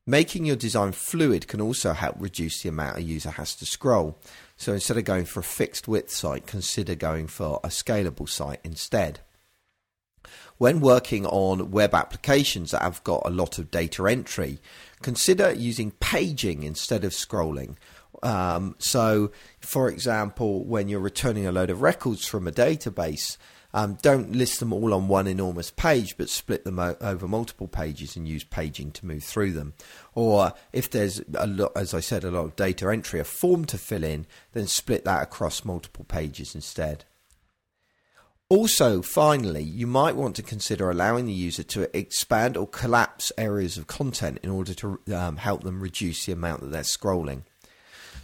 Making 0.06 0.44
your 0.44 0.56
design 0.56 0.92
fluid 0.92 1.48
can 1.48 1.60
also 1.60 1.92
help 1.92 2.16
reduce 2.18 2.62
the 2.62 2.68
amount 2.68 2.98
a 2.98 3.02
user 3.02 3.30
has 3.30 3.54
to 3.56 3.64
scroll. 3.64 4.18
So 4.56 4.72
instead 4.74 4.98
of 4.98 5.04
going 5.04 5.24
for 5.24 5.40
a 5.40 5.44
fixed 5.44 5.88
width 5.88 6.10
site, 6.10 6.46
consider 6.46 6.94
going 6.94 7.26
for 7.26 7.60
a 7.64 7.68
scalable 7.68 8.28
site 8.28 8.60
instead. 8.64 9.20
When 10.58 10.80
working 10.80 11.24
on 11.24 11.70
web 11.70 11.94
applications 11.94 12.72
that 12.72 12.82
have 12.82 13.02
got 13.02 13.22
a 13.24 13.30
lot 13.30 13.58
of 13.58 13.70
data 13.70 14.06
entry, 14.06 14.58
consider 15.00 15.52
using 15.52 15.92
paging 15.92 16.64
instead 16.64 17.04
of 17.04 17.12
scrolling. 17.12 17.76
Um, 18.22 18.76
so, 18.78 19.32
for 19.60 19.88
example, 19.88 20.64
when 20.64 20.88
you're 20.88 21.00
returning 21.00 21.46
a 21.46 21.52
load 21.52 21.70
of 21.70 21.82
records 21.82 22.26
from 22.26 22.46
a 22.46 22.52
database, 22.52 23.36
um, 23.72 23.98
don't 24.02 24.32
list 24.32 24.58
them 24.60 24.72
all 24.72 24.92
on 24.92 25.08
one 25.08 25.26
enormous 25.26 25.70
page, 25.70 26.16
but 26.16 26.28
split 26.28 26.64
them 26.64 26.78
o- 26.78 26.96
over 27.00 27.28
multiple 27.28 27.68
pages 27.68 28.16
and 28.16 28.26
use 28.26 28.44
paging 28.44 28.90
to 28.92 29.06
move 29.06 29.22
through 29.22 29.52
them. 29.52 29.74
Or 30.14 30.52
if 30.72 30.90
there's 30.90 31.22
a 31.34 31.46
lot, 31.46 31.72
as 31.76 31.94
I 31.94 32.00
said, 32.00 32.24
a 32.24 32.30
lot 32.30 32.44
of 32.44 32.56
data 32.56 32.90
entry, 32.90 33.20
a 33.20 33.24
form 33.24 33.64
to 33.66 33.78
fill 33.78 34.04
in, 34.04 34.26
then 34.52 34.66
split 34.66 35.04
that 35.04 35.22
across 35.22 35.64
multiple 35.64 36.04
pages 36.04 36.54
instead. 36.54 37.04
Also, 38.48 39.00
finally, 39.00 39.62
you 39.62 39.86
might 39.86 40.16
want 40.16 40.34
to 40.34 40.42
consider 40.42 40.90
allowing 40.90 41.26
the 41.26 41.32
user 41.32 41.62
to 41.62 41.96
expand 41.96 42.56
or 42.56 42.66
collapse 42.66 43.30
areas 43.38 43.78
of 43.78 43.86
content 43.86 44.40
in 44.42 44.50
order 44.50 44.74
to 44.74 44.98
um, 45.14 45.36
help 45.36 45.62
them 45.62 45.80
reduce 45.80 46.26
the 46.26 46.32
amount 46.32 46.60
that 46.60 46.72
they're 46.72 46.82
scrolling. 46.82 47.44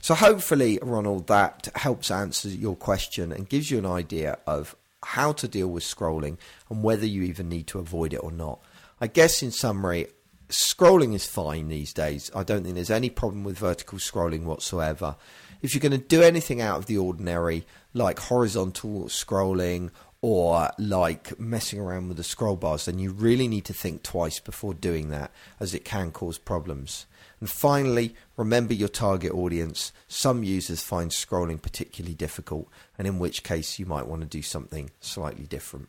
So, 0.00 0.14
hopefully, 0.14 0.78
Ronald, 0.82 1.26
that 1.26 1.68
helps 1.74 2.10
answer 2.10 2.48
your 2.48 2.76
question 2.76 3.32
and 3.32 3.48
gives 3.48 3.70
you 3.70 3.78
an 3.78 3.86
idea 3.86 4.38
of 4.46 4.76
how 5.02 5.32
to 5.32 5.46
deal 5.46 5.68
with 5.68 5.84
scrolling, 5.84 6.36
and 6.68 6.82
whether 6.82 7.06
you 7.06 7.22
even 7.22 7.48
need 7.48 7.66
to 7.68 7.78
avoid 7.78 8.12
it 8.12 8.22
or 8.22 8.32
not. 8.32 8.60
I 9.00 9.06
guess 9.06 9.42
in 9.42 9.52
summary, 9.52 10.08
scrolling 10.48 11.14
is 11.14 11.26
fine 11.26 11.68
these 11.68 11.92
days. 11.92 12.30
I 12.34 12.42
don't 12.42 12.62
think 12.62 12.74
there's 12.74 12.90
any 12.90 13.10
problem 13.10 13.44
with 13.44 13.58
vertical 13.58 13.98
scrolling 13.98 14.44
whatsoever. 14.44 15.16
If 15.62 15.74
you're 15.74 15.80
going 15.80 16.00
to 16.00 16.06
do 16.06 16.22
anything 16.22 16.60
out 16.60 16.78
of 16.78 16.86
the 16.86 16.98
ordinary, 16.98 17.66
like 17.94 18.18
horizontal 18.18 19.04
scrolling 19.04 19.90
or 20.20 20.70
like 20.78 21.38
messing 21.38 21.78
around 21.78 22.08
with 22.08 22.16
the 22.16 22.24
scroll 22.24 22.56
bars, 22.56 22.86
then 22.86 22.98
you 22.98 23.12
really 23.12 23.48
need 23.48 23.64
to 23.66 23.72
think 23.72 24.02
twice 24.02 24.40
before 24.40 24.74
doing 24.74 25.10
that, 25.10 25.30
as 25.60 25.74
it 25.74 25.84
can 25.84 26.10
cause 26.10 26.38
problems. 26.38 27.06
And 27.40 27.50
finally, 27.50 28.14
remember 28.36 28.74
your 28.74 28.88
target 28.88 29.32
audience. 29.32 29.92
Some 30.08 30.42
users 30.42 30.82
find 30.82 31.10
scrolling 31.10 31.60
particularly 31.60 32.14
difficult, 32.14 32.68
and 32.98 33.06
in 33.06 33.18
which 33.18 33.42
case 33.42 33.78
you 33.78 33.86
might 33.86 34.06
want 34.06 34.22
to 34.22 34.28
do 34.28 34.42
something 34.42 34.90
slightly 35.00 35.44
different. 35.44 35.88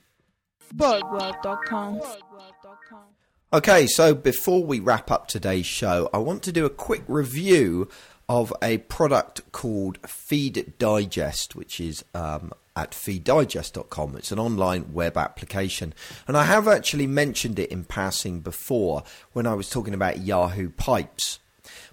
Okay, 3.54 3.88
so 3.88 4.14
before 4.14 4.64
we 4.64 4.82
wrap 4.82 5.10
up 5.10 5.28
today's 5.28 5.66
show, 5.66 6.10
I 6.14 6.18
want 6.18 6.44
to 6.44 6.52
do 6.52 6.66
a 6.66 6.70
quick 6.70 7.04
review 7.08 7.88
of 8.28 8.54
a 8.62 8.80
product 8.80 9.50
called 9.54 10.00
Feed 10.06 10.74
Digest, 10.78 11.56
which 11.56 11.80
is 11.80 12.04
um, 12.14 12.52
at 12.78 12.92
feeddigest.com. 12.92 14.16
It's 14.18 14.32
an 14.32 14.38
online 14.38 14.94
web 14.94 15.18
application. 15.18 15.96
And 16.28 16.38
I 16.38 16.44
have 16.44 16.68
actually 16.68 17.08
mentioned 17.08 17.58
it 17.58 17.72
in 17.72 17.84
passing 17.84 18.40
before 18.40 19.04
when 19.34 19.48
I 19.48 19.56
was 19.56 19.68
talking 19.68 19.96
about 19.96 20.20
Yahoo 20.20 20.70
Pipes. 20.70 21.40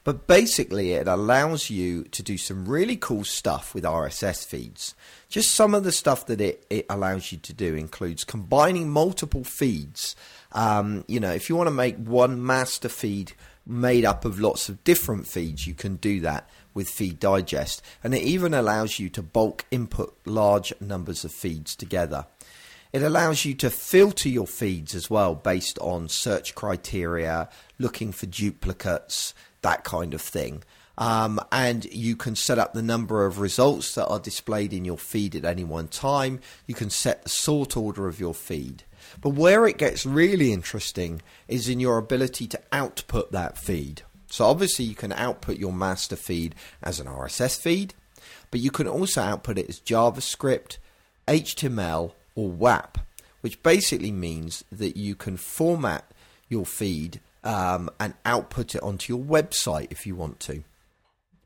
But 0.05 0.27
basically, 0.27 0.93
it 0.93 1.09
allows 1.09 1.71
you 1.71 2.05
to 2.05 2.23
do 2.23 2.37
some 2.37 2.69
really 2.69 2.97
cool 2.97 3.25
stuff 3.25 3.75
with 3.75 3.85
RSS 3.85 4.45
feeds. 4.47 4.95
Just 5.31 5.53
some 5.53 5.75
of 5.75 5.85
the 5.85 5.91
stuff 5.91 6.27
that 6.27 6.43
it, 6.43 6.67
it 6.69 6.85
allows 6.91 7.33
you 7.33 7.39
to 7.39 7.55
do 7.55 7.75
includes 7.75 8.23
combining 8.23 8.91
multiple 8.91 9.43
feeds. 9.43 10.15
Um, 10.53 11.07
you 11.09 11.19
know, 11.19 11.33
if 11.33 11.49
you 11.49 11.57
want 11.57 11.69
to 11.69 11.75
make 11.75 11.97
one 11.97 12.45
master 12.45 12.91
feed 12.91 13.33
made 13.67 14.05
up 14.05 14.25
of 14.25 14.41
lots 14.41 14.69
of 14.69 14.83
different 14.85 15.27
feeds, 15.27 15.67
you 15.67 15.75
can 15.75 15.97
do 15.97 16.21
that 16.21 16.49
with 16.75 16.89
Feed 16.89 17.19
Digest. 17.19 17.83
And 18.03 18.15
it 18.15 18.23
even 18.23 18.53
allows 18.53 18.99
you 18.99 19.09
to 19.11 19.23
bulk 19.23 19.65
input 19.71 20.17
large 20.25 20.73
numbers 20.81 21.25
of 21.25 21.33
feeds 21.33 21.75
together. 21.75 22.27
It 22.93 23.03
allows 23.03 23.45
you 23.45 23.55
to 23.55 23.71
filter 23.71 24.29
your 24.29 24.47
feeds 24.47 24.95
as 24.95 25.11
well 25.11 25.35
based 25.35 25.79
on 25.81 26.09
search 26.09 26.55
criteria, 26.55 27.49
looking 27.79 28.13
for 28.13 28.27
duplicates, 28.27 29.35
that 29.63 29.83
kind 29.83 30.15
of 30.15 30.21
thing. 30.21 30.63
Um, 30.97 31.41
and 31.51 31.85
you 31.87 32.15
can 32.15 32.37
set 32.37 32.59
up 32.59 32.73
the 32.73 32.83
number 32.83 33.27
of 33.27 33.41
results 33.41 33.97
that 33.97 34.07
are 34.07 34.21
displayed 34.21 34.73
in 34.73 34.85
your 34.85 34.99
feed 34.99 35.35
at 35.35 35.45
any 35.45 35.65
one 35.65 35.89
time. 35.89 36.39
You 36.67 36.75
can 36.75 36.91
set 36.91 37.25
the 37.25 37.31
sort 37.31 37.77
order 37.77 38.07
of 38.07 38.21
your 38.21 38.35
feed. 38.35 38.85
But 39.25 39.37
where 39.37 39.67
it 39.67 39.79
gets 39.79 40.05
really 40.05 40.53
interesting 40.53 41.23
is 41.49 41.67
in 41.67 41.81
your 41.81 41.97
ability 41.97 42.47
to 42.49 42.61
output 42.71 43.33
that 43.33 43.57
feed. 43.57 44.03
So 44.27 44.45
obviously 44.45 44.85
you 44.85 44.95
can 44.95 45.15
output 45.15 45.57
your 45.57 45.73
master 45.73 46.15
feed 46.15 46.55
as 46.83 47.01
an 47.01 47.07
RSS 47.07 47.59
feed, 47.59 47.95
but 48.51 48.61
you 48.61 48.71
can 48.71 48.87
also 48.87 49.23
output 49.23 49.57
it 49.57 49.71
as 49.71 49.81
JavaScript, 49.81 50.77
HTML, 51.27 52.13
or 52.35 52.51
WAP, 52.51 52.99
which 53.41 53.63
basically 53.63 54.13
means 54.13 54.63
that 54.71 54.99
you 54.99 55.15
can 55.15 55.39
format 55.39 56.05
your 56.51 56.67
feed 56.67 57.21
um, 57.43 57.89
and 57.99 58.13
output 58.27 58.75
it 58.75 58.83
onto 58.83 59.11
your 59.11 59.25
website 59.25 59.91
if 59.91 60.07
you 60.07 60.15
want 60.15 60.39
to 60.41 60.65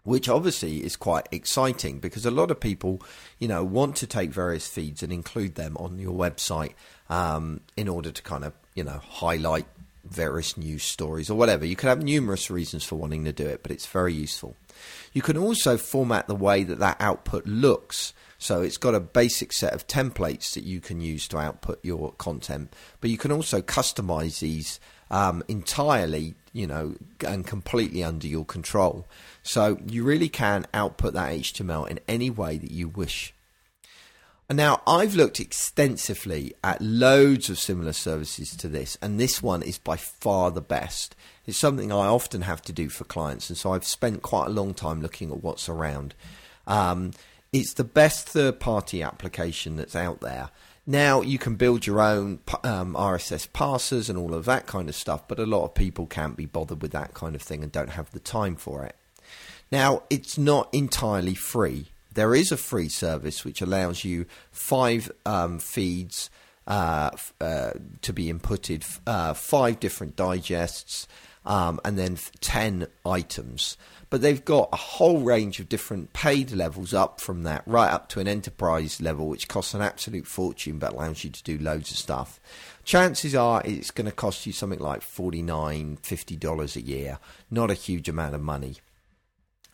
which 0.05 0.29
obviously 0.29 0.85
is 0.85 0.97
quite 0.97 1.29
exciting 1.31 1.99
because 1.99 2.25
a 2.25 2.31
lot 2.31 2.51
of 2.51 2.61
people, 2.61 3.03
you 3.39 3.49
know, 3.49 3.65
want 3.65 3.97
to 3.97 4.07
take 4.07 4.31
various 4.31 4.67
feeds 4.67 5.03
and 5.03 5.13
include 5.13 5.55
them 5.55 5.77
on 5.77 5.99
your 5.99 6.15
website 6.15 6.73
um, 7.11 7.61
in 7.77 7.89
order 7.89 8.11
to 8.11 8.23
kind 8.23 8.45
of, 8.45 8.53
you 8.75 8.85
know, 8.85 9.01
highlight 9.07 9.67
various 10.05 10.57
news 10.57 10.83
stories 10.83 11.31
or 11.31 11.35
whatever. 11.37 11.65
You 11.65 11.77
can 11.77 11.89
have 11.89 12.03
numerous 12.03 12.51
reasons 12.51 12.85
for 12.85 12.97
wanting 12.97 13.25
to 13.25 13.33
do 13.33 13.47
it, 13.47 13.63
but 13.63 13.73
it's 13.73 13.87
very 13.87 14.15
useful. 14.15 14.57
You 15.13 15.23
can 15.23 15.37
also 15.37 15.77
format 15.77 16.27
the 16.27 16.35
way 16.35 16.65
that 16.65 16.79
that 16.79 16.97
output 17.01 17.47
looks. 17.47 18.15
So 18.39 18.63
it's 18.63 18.77
got 18.77 18.95
a 18.95 19.01
basic 19.01 19.53
set 19.53 19.75
of 19.75 19.87
templates 19.87 20.55
that 20.55 20.65
you 20.65 20.81
can 20.81 21.01
use 21.01 21.27
to 21.29 21.39
output 21.39 21.81
your 21.83 22.13
content, 22.13 22.73
but 23.01 23.11
you 23.11 23.19
can 23.19 23.33
also 23.33 23.61
customize 23.61 24.39
these 24.39 24.79
um, 25.11 25.43
entirely, 25.49 26.35
you 26.53 26.67
know, 26.67 26.95
and 27.27 27.47
completely 27.47 28.05
under 28.05 28.27
your 28.27 28.45
control. 28.45 29.07
So 29.43 29.79
you 29.87 30.05
really 30.05 30.29
can 30.29 30.67
output 30.75 31.15
that 31.15 31.33
HTML 31.33 31.89
in 31.89 32.01
any 32.09 32.31
way 32.31 32.59
that 32.59 32.71
you 32.71 32.89
wish. 32.89 33.35
And 34.49 34.57
now 34.57 34.81
I've 34.87 35.15
looked 35.15 35.41
extensively 35.41 36.55
at 36.65 36.81
loads 36.81 37.51
of 37.51 37.59
similar 37.59 37.93
services 37.93 38.57
to 38.57 38.69
this, 38.69 38.97
and 39.03 39.21
this 39.21 39.43
one 39.43 39.63
is 39.63 39.77
by 39.79 39.97
far 39.97 40.51
the 40.51 40.63
best. 40.63 41.15
It's 41.47 41.59
something 41.59 41.93
I 41.93 42.07
often 42.07 42.43
have 42.43 42.63
to 42.63 42.73
do 42.73 42.89
for 42.89 43.05
clients, 43.05 43.51
and 43.51 43.59
so 43.59 43.73
I've 43.75 43.85
spent 43.85 44.23
quite 44.23 44.47
a 44.47 44.51
long 44.51 44.73
time 44.73 45.03
looking 45.03 45.31
at 45.31 45.43
what's 45.43 45.69
around. 45.69 46.15
Um, 46.67 47.11
it's 47.53 47.75
the 47.75 47.85
best 47.85 48.27
third 48.27 48.59
party 48.59 49.03
application 49.03 49.77
that's 49.77 49.97
out 49.97 50.21
there. 50.21 50.49
Now 50.91 51.21
you 51.21 51.39
can 51.39 51.57
build 51.57 51.87
your 51.87 52.01
own 52.01 52.39
um, 52.65 52.95
RSS 52.95 53.47
parsers 53.47 54.09
and 54.09 54.17
all 54.17 54.33
of 54.33 54.47
that 54.47 54.67
kind 54.67 54.89
of 54.89 54.95
stuff, 54.95 55.29
but 55.29 55.39
a 55.39 55.45
lot 55.45 55.67
of 55.67 55.75
people 55.75 56.07
can't 56.07 56.35
be 56.35 56.47
bothered 56.47 56.81
with 56.81 56.93
that 56.93 57.13
kind 57.13 57.35
of 57.35 57.43
thing 57.43 57.63
and 57.63 57.71
don't 57.71 57.91
have 57.91 58.11
the 58.13 58.21
time 58.21 58.57
for 58.57 58.87
it. 58.87 58.97
Now 59.71 60.05
it's 60.09 60.39
not 60.39 60.73
entirely 60.73 61.35
free. 61.35 61.89
There 62.15 62.35
is 62.35 62.51
a 62.51 62.57
free 62.57 62.89
service 62.89 63.45
which 63.45 63.61
allows 63.61 64.03
you 64.03 64.25
five 64.51 65.13
um, 65.27 65.59
feeds 65.59 66.31
uh, 66.67 67.11
uh, 67.39 67.73
to 68.01 68.13
be 68.15 68.33
inputted, 68.33 68.99
uh, 69.07 69.35
five 69.35 69.81
different 69.81 70.17
digests, 70.17 71.07
um, 71.45 71.81
and 71.85 71.99
then 71.99 72.17
10 72.41 72.87
items 73.05 73.77
but 74.11 74.23
they've 74.23 74.45
got 74.45 74.69
a 74.73 74.77
whole 74.77 75.21
range 75.21 75.61
of 75.61 75.69
different 75.69 76.13
paid 76.13 76.53
levels 76.53 76.95
up 76.95 77.21
from 77.21 77.43
that, 77.43 77.63
right 77.67 77.93
up 77.93 78.09
to 78.11 78.21
an 78.21 78.29
enterprise 78.29 79.01
level, 79.01 79.29
which 79.29 79.49
costs 79.49 79.75
an 79.75 79.83
absolute 79.83 80.27
fortune 80.27 80.79
but 80.79 80.93
allows 80.93 81.25
you 81.25 81.31
to 81.31 81.43
do 81.43 81.59
loads 81.59 81.91
of 81.91 81.99
stuff. 81.99 82.41
Chances 82.85 83.35
are 83.35 83.61
it's 83.65 83.91
going 83.91 84.07
to 84.07 84.13
cost 84.13 84.47
you 84.47 84.53
something 84.53 84.79
like 84.79 85.01
$49, 85.01 86.01
$50 86.01 86.77
a 86.77 86.81
year, 86.81 87.19
not 87.51 87.71
a 87.71 87.75
huge 87.75 88.09
amount 88.09 88.35
of 88.35 88.41
money. 88.41 88.77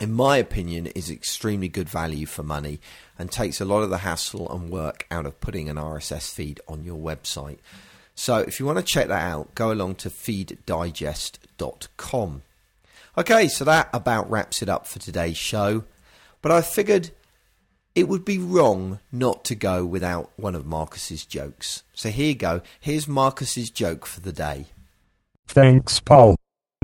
In 0.00 0.12
my 0.12 0.38
opinion, 0.38 0.88
is 0.88 1.08
extremely 1.08 1.68
good 1.68 1.88
value 1.88 2.26
for 2.26 2.42
money 2.42 2.80
and 3.16 3.30
takes 3.30 3.60
a 3.60 3.64
lot 3.64 3.84
of 3.84 3.90
the 3.90 3.98
hassle 3.98 4.50
and 4.50 4.68
work 4.68 5.06
out 5.08 5.26
of 5.26 5.40
putting 5.40 5.68
an 5.68 5.76
RSS 5.76 6.34
feed 6.34 6.60
on 6.66 6.82
your 6.82 6.98
website. 6.98 7.58
So 8.16 8.38
if 8.38 8.58
you 8.58 8.66
want 8.66 8.78
to 8.78 8.84
check 8.84 9.06
that 9.08 9.22
out, 9.22 9.54
go 9.54 9.70
along 9.70 9.94
to 9.96 10.08
feeddigest.com. 10.10 12.42
Okay, 13.16 13.46
so 13.46 13.64
that 13.64 13.88
about 13.92 14.28
wraps 14.28 14.60
it 14.60 14.68
up 14.68 14.88
for 14.88 14.98
today's 14.98 15.36
show. 15.36 15.84
But 16.42 16.50
I 16.50 16.62
figured 16.62 17.12
it 17.94 18.08
would 18.08 18.24
be 18.24 18.38
wrong 18.38 18.98
not 19.12 19.44
to 19.44 19.54
go 19.54 19.84
without 19.84 20.32
one 20.36 20.56
of 20.56 20.66
Marcus's 20.66 21.24
jokes. 21.24 21.84
So 21.92 22.08
here 22.08 22.28
you 22.28 22.34
go. 22.34 22.60
Here's 22.80 23.06
Marcus's 23.06 23.70
joke 23.70 24.04
for 24.04 24.20
the 24.20 24.32
day. 24.32 24.66
Thanks, 25.46 26.00
Paul. 26.00 26.34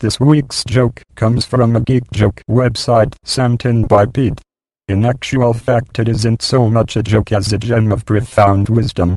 This 0.01 0.21
week's 0.21 0.63
joke 0.65 1.03
comes 1.17 1.45
from 1.45 1.75
a 1.75 1.81
geek 1.81 2.09
joke 2.13 2.43
website 2.49 3.17
sent 3.25 3.65
in 3.65 3.87
by 3.87 4.07
Pete. 4.07 4.41
In 4.87 5.05
actual 5.05 5.53
fact, 5.53 5.99
it 5.99 6.09
isn't 6.09 6.43
so 6.43 6.71
much 6.71 6.97
a 6.97 7.03
joke 7.03 7.33
as 7.33 7.53
a 7.53 7.59
gem 7.59 7.91
of 7.91 8.07
profound 8.07 8.69
wisdom. 8.69 9.17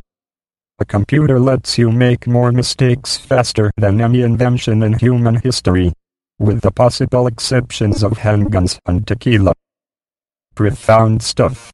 A 0.80 0.84
computer 0.84 1.38
lets 1.38 1.78
you 1.78 1.92
make 1.92 2.26
more 2.26 2.50
mistakes 2.50 3.16
faster 3.16 3.70
than 3.76 4.00
any 4.00 4.22
invention 4.22 4.82
in 4.82 4.98
human 4.98 5.36
history 5.36 5.92
with 6.38 6.60
the 6.60 6.70
possible 6.70 7.26
exceptions 7.26 8.02
of 8.02 8.12
handguns 8.18 8.78
and 8.86 9.06
tequila. 9.06 9.54
Profound 10.54 11.22
stuff. 11.22 11.72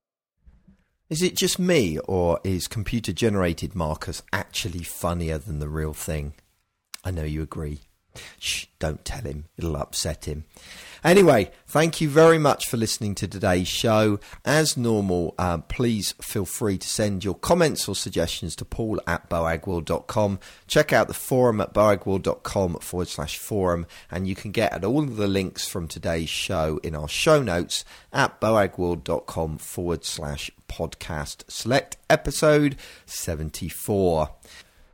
Is 1.08 1.22
it 1.22 1.36
just 1.36 1.58
me, 1.58 1.98
or 1.98 2.38
is 2.44 2.68
computer 2.68 3.12
generated 3.12 3.74
Marcus 3.74 4.22
actually 4.32 4.84
funnier 4.84 5.38
than 5.38 5.58
the 5.58 5.68
real 5.68 5.92
thing? 5.92 6.34
I 7.04 7.10
know 7.10 7.24
you 7.24 7.42
agree. 7.42 7.80
Shh, 8.38 8.66
don't 8.78 9.04
tell 9.04 9.22
him, 9.22 9.46
it'll 9.56 9.76
upset 9.76 10.26
him. 10.26 10.44
Anyway, 11.02 11.50
thank 11.66 12.00
you 12.00 12.08
very 12.08 12.38
much 12.38 12.68
for 12.68 12.76
listening 12.76 13.14
to 13.16 13.26
today's 13.26 13.68
show. 13.68 14.18
As 14.44 14.76
normal, 14.76 15.34
uh, 15.38 15.58
please 15.58 16.12
feel 16.20 16.44
free 16.44 16.78
to 16.78 16.88
send 16.88 17.24
your 17.24 17.34
comments 17.34 17.88
or 17.88 17.94
suggestions 17.94 18.54
to 18.56 18.64
paul 18.64 19.00
at 19.06 19.28
boagworld.com. 19.30 20.38
Check 20.66 20.92
out 20.92 21.08
the 21.08 21.14
forum 21.14 21.60
at 21.60 21.72
boagworld.com 21.72 22.74
forward 22.80 23.08
slash 23.08 23.38
forum, 23.38 23.86
and 24.10 24.26
you 24.28 24.34
can 24.34 24.50
get 24.50 24.72
at 24.72 24.84
all 24.84 25.02
of 25.02 25.16
the 25.16 25.28
links 25.28 25.66
from 25.66 25.88
today's 25.88 26.28
show 26.28 26.78
in 26.82 26.94
our 26.94 27.08
show 27.08 27.42
notes 27.42 27.84
at 28.12 28.40
boagworld.com 28.40 29.58
forward 29.58 30.04
slash 30.04 30.50
podcast. 30.68 31.50
Select 31.50 31.96
episode 32.08 32.76
74. 33.06 34.30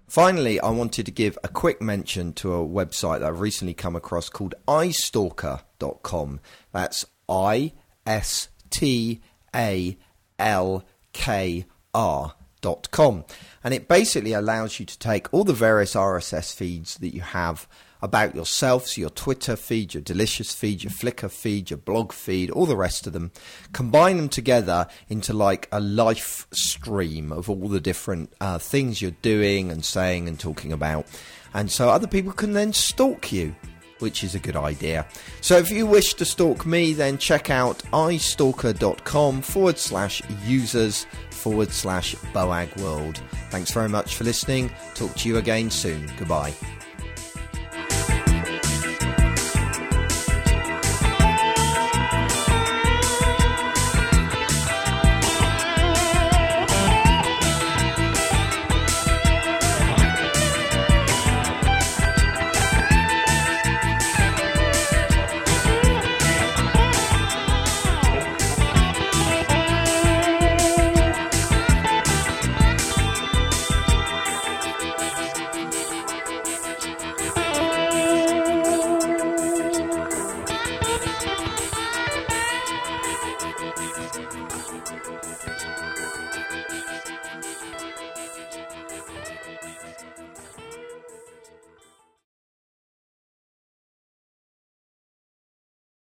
Finally, 0.07 0.61
I 0.61 0.70
wanted 0.70 1.07
to 1.07 1.12
give 1.12 1.36
a 1.42 1.48
quick 1.48 1.82
mention 1.82 2.32
to 2.34 2.54
a 2.54 2.66
website 2.66 3.20
that 3.20 3.28
I've 3.28 3.40
recently 3.40 3.74
come 3.74 3.96
across 3.96 4.28
called 4.28 4.54
istalkr.com. 4.68 6.40
That's 6.72 7.04
I 7.28 7.72
S 8.07 8.48
T 8.70 9.20
A 9.54 9.96
L 10.38 10.84
K 11.12 11.66
R.com. 11.92 13.24
And 13.64 13.74
it 13.74 13.88
basically 13.88 14.32
allows 14.32 14.78
you 14.78 14.86
to 14.86 14.98
take 14.98 15.32
all 15.32 15.44
the 15.44 15.52
various 15.52 15.94
RSS 15.94 16.54
feeds 16.54 16.98
that 16.98 17.14
you 17.14 17.22
have 17.22 17.66
about 18.03 18.34
yourself, 18.34 18.86
so 18.86 19.01
your 19.01 19.11
Twitter 19.11 19.57
feed, 19.57 19.94
your 19.94 20.03
Delicious 20.03 20.55
feed, 20.55 20.82
your 20.82 20.92
Flickr 20.92 21.30
feed, 21.30 21.70
your 21.70 21.78
blog 21.78 22.12
feed, 22.12 22.51
all 22.51 22.66
the 22.66 22.76
rest 22.76 23.07
of 23.07 23.12
them, 23.12 23.32
combine 23.72 24.16
them 24.16 24.28
together 24.28 24.86
into 25.09 25.32
like 25.32 25.68
a 25.72 25.80
life 25.80 26.47
stream 26.53 27.32
of 27.32 27.49
all 27.49 27.68
the 27.68 27.80
different 27.80 28.32
uh, 28.40 28.59
things 28.59 29.01
you're 29.01 29.11
doing 29.22 29.70
and 29.70 29.84
saying 29.84 30.28
and 30.28 30.38
talking 30.38 30.72
about. 30.72 31.07
And 31.55 31.70
so 31.70 31.88
other 31.88 32.07
people 32.07 32.32
can 32.32 32.53
then 32.53 32.72
stalk 32.72 33.32
you 33.32 33.55
which 33.99 34.22
is 34.22 34.34
a 34.34 34.38
good 34.38 34.57
idea. 34.57 35.07
So 35.40 35.57
if 35.57 35.70
you 35.70 35.86
wish 35.86 36.14
to 36.14 36.24
stalk 36.24 36.66
me, 36.66 36.92
then 36.92 37.18
check 37.18 37.51
out 37.51 37.78
istalkr.com 37.92 39.42
forward 39.42 39.78
slash 39.78 40.22
users 40.44 41.07
forward 41.30 41.72
slash 41.72 42.14
boag 42.34 42.76
world. 42.80 43.20
Thanks 43.51 43.70
very 43.70 43.88
much 43.88 44.16
for 44.16 44.24
listening. 44.24 44.70
Talk 44.94 45.14
to 45.16 45.28
you 45.28 45.38
again 45.38 45.70
soon. 45.70 46.11
Goodbye. 46.18 46.55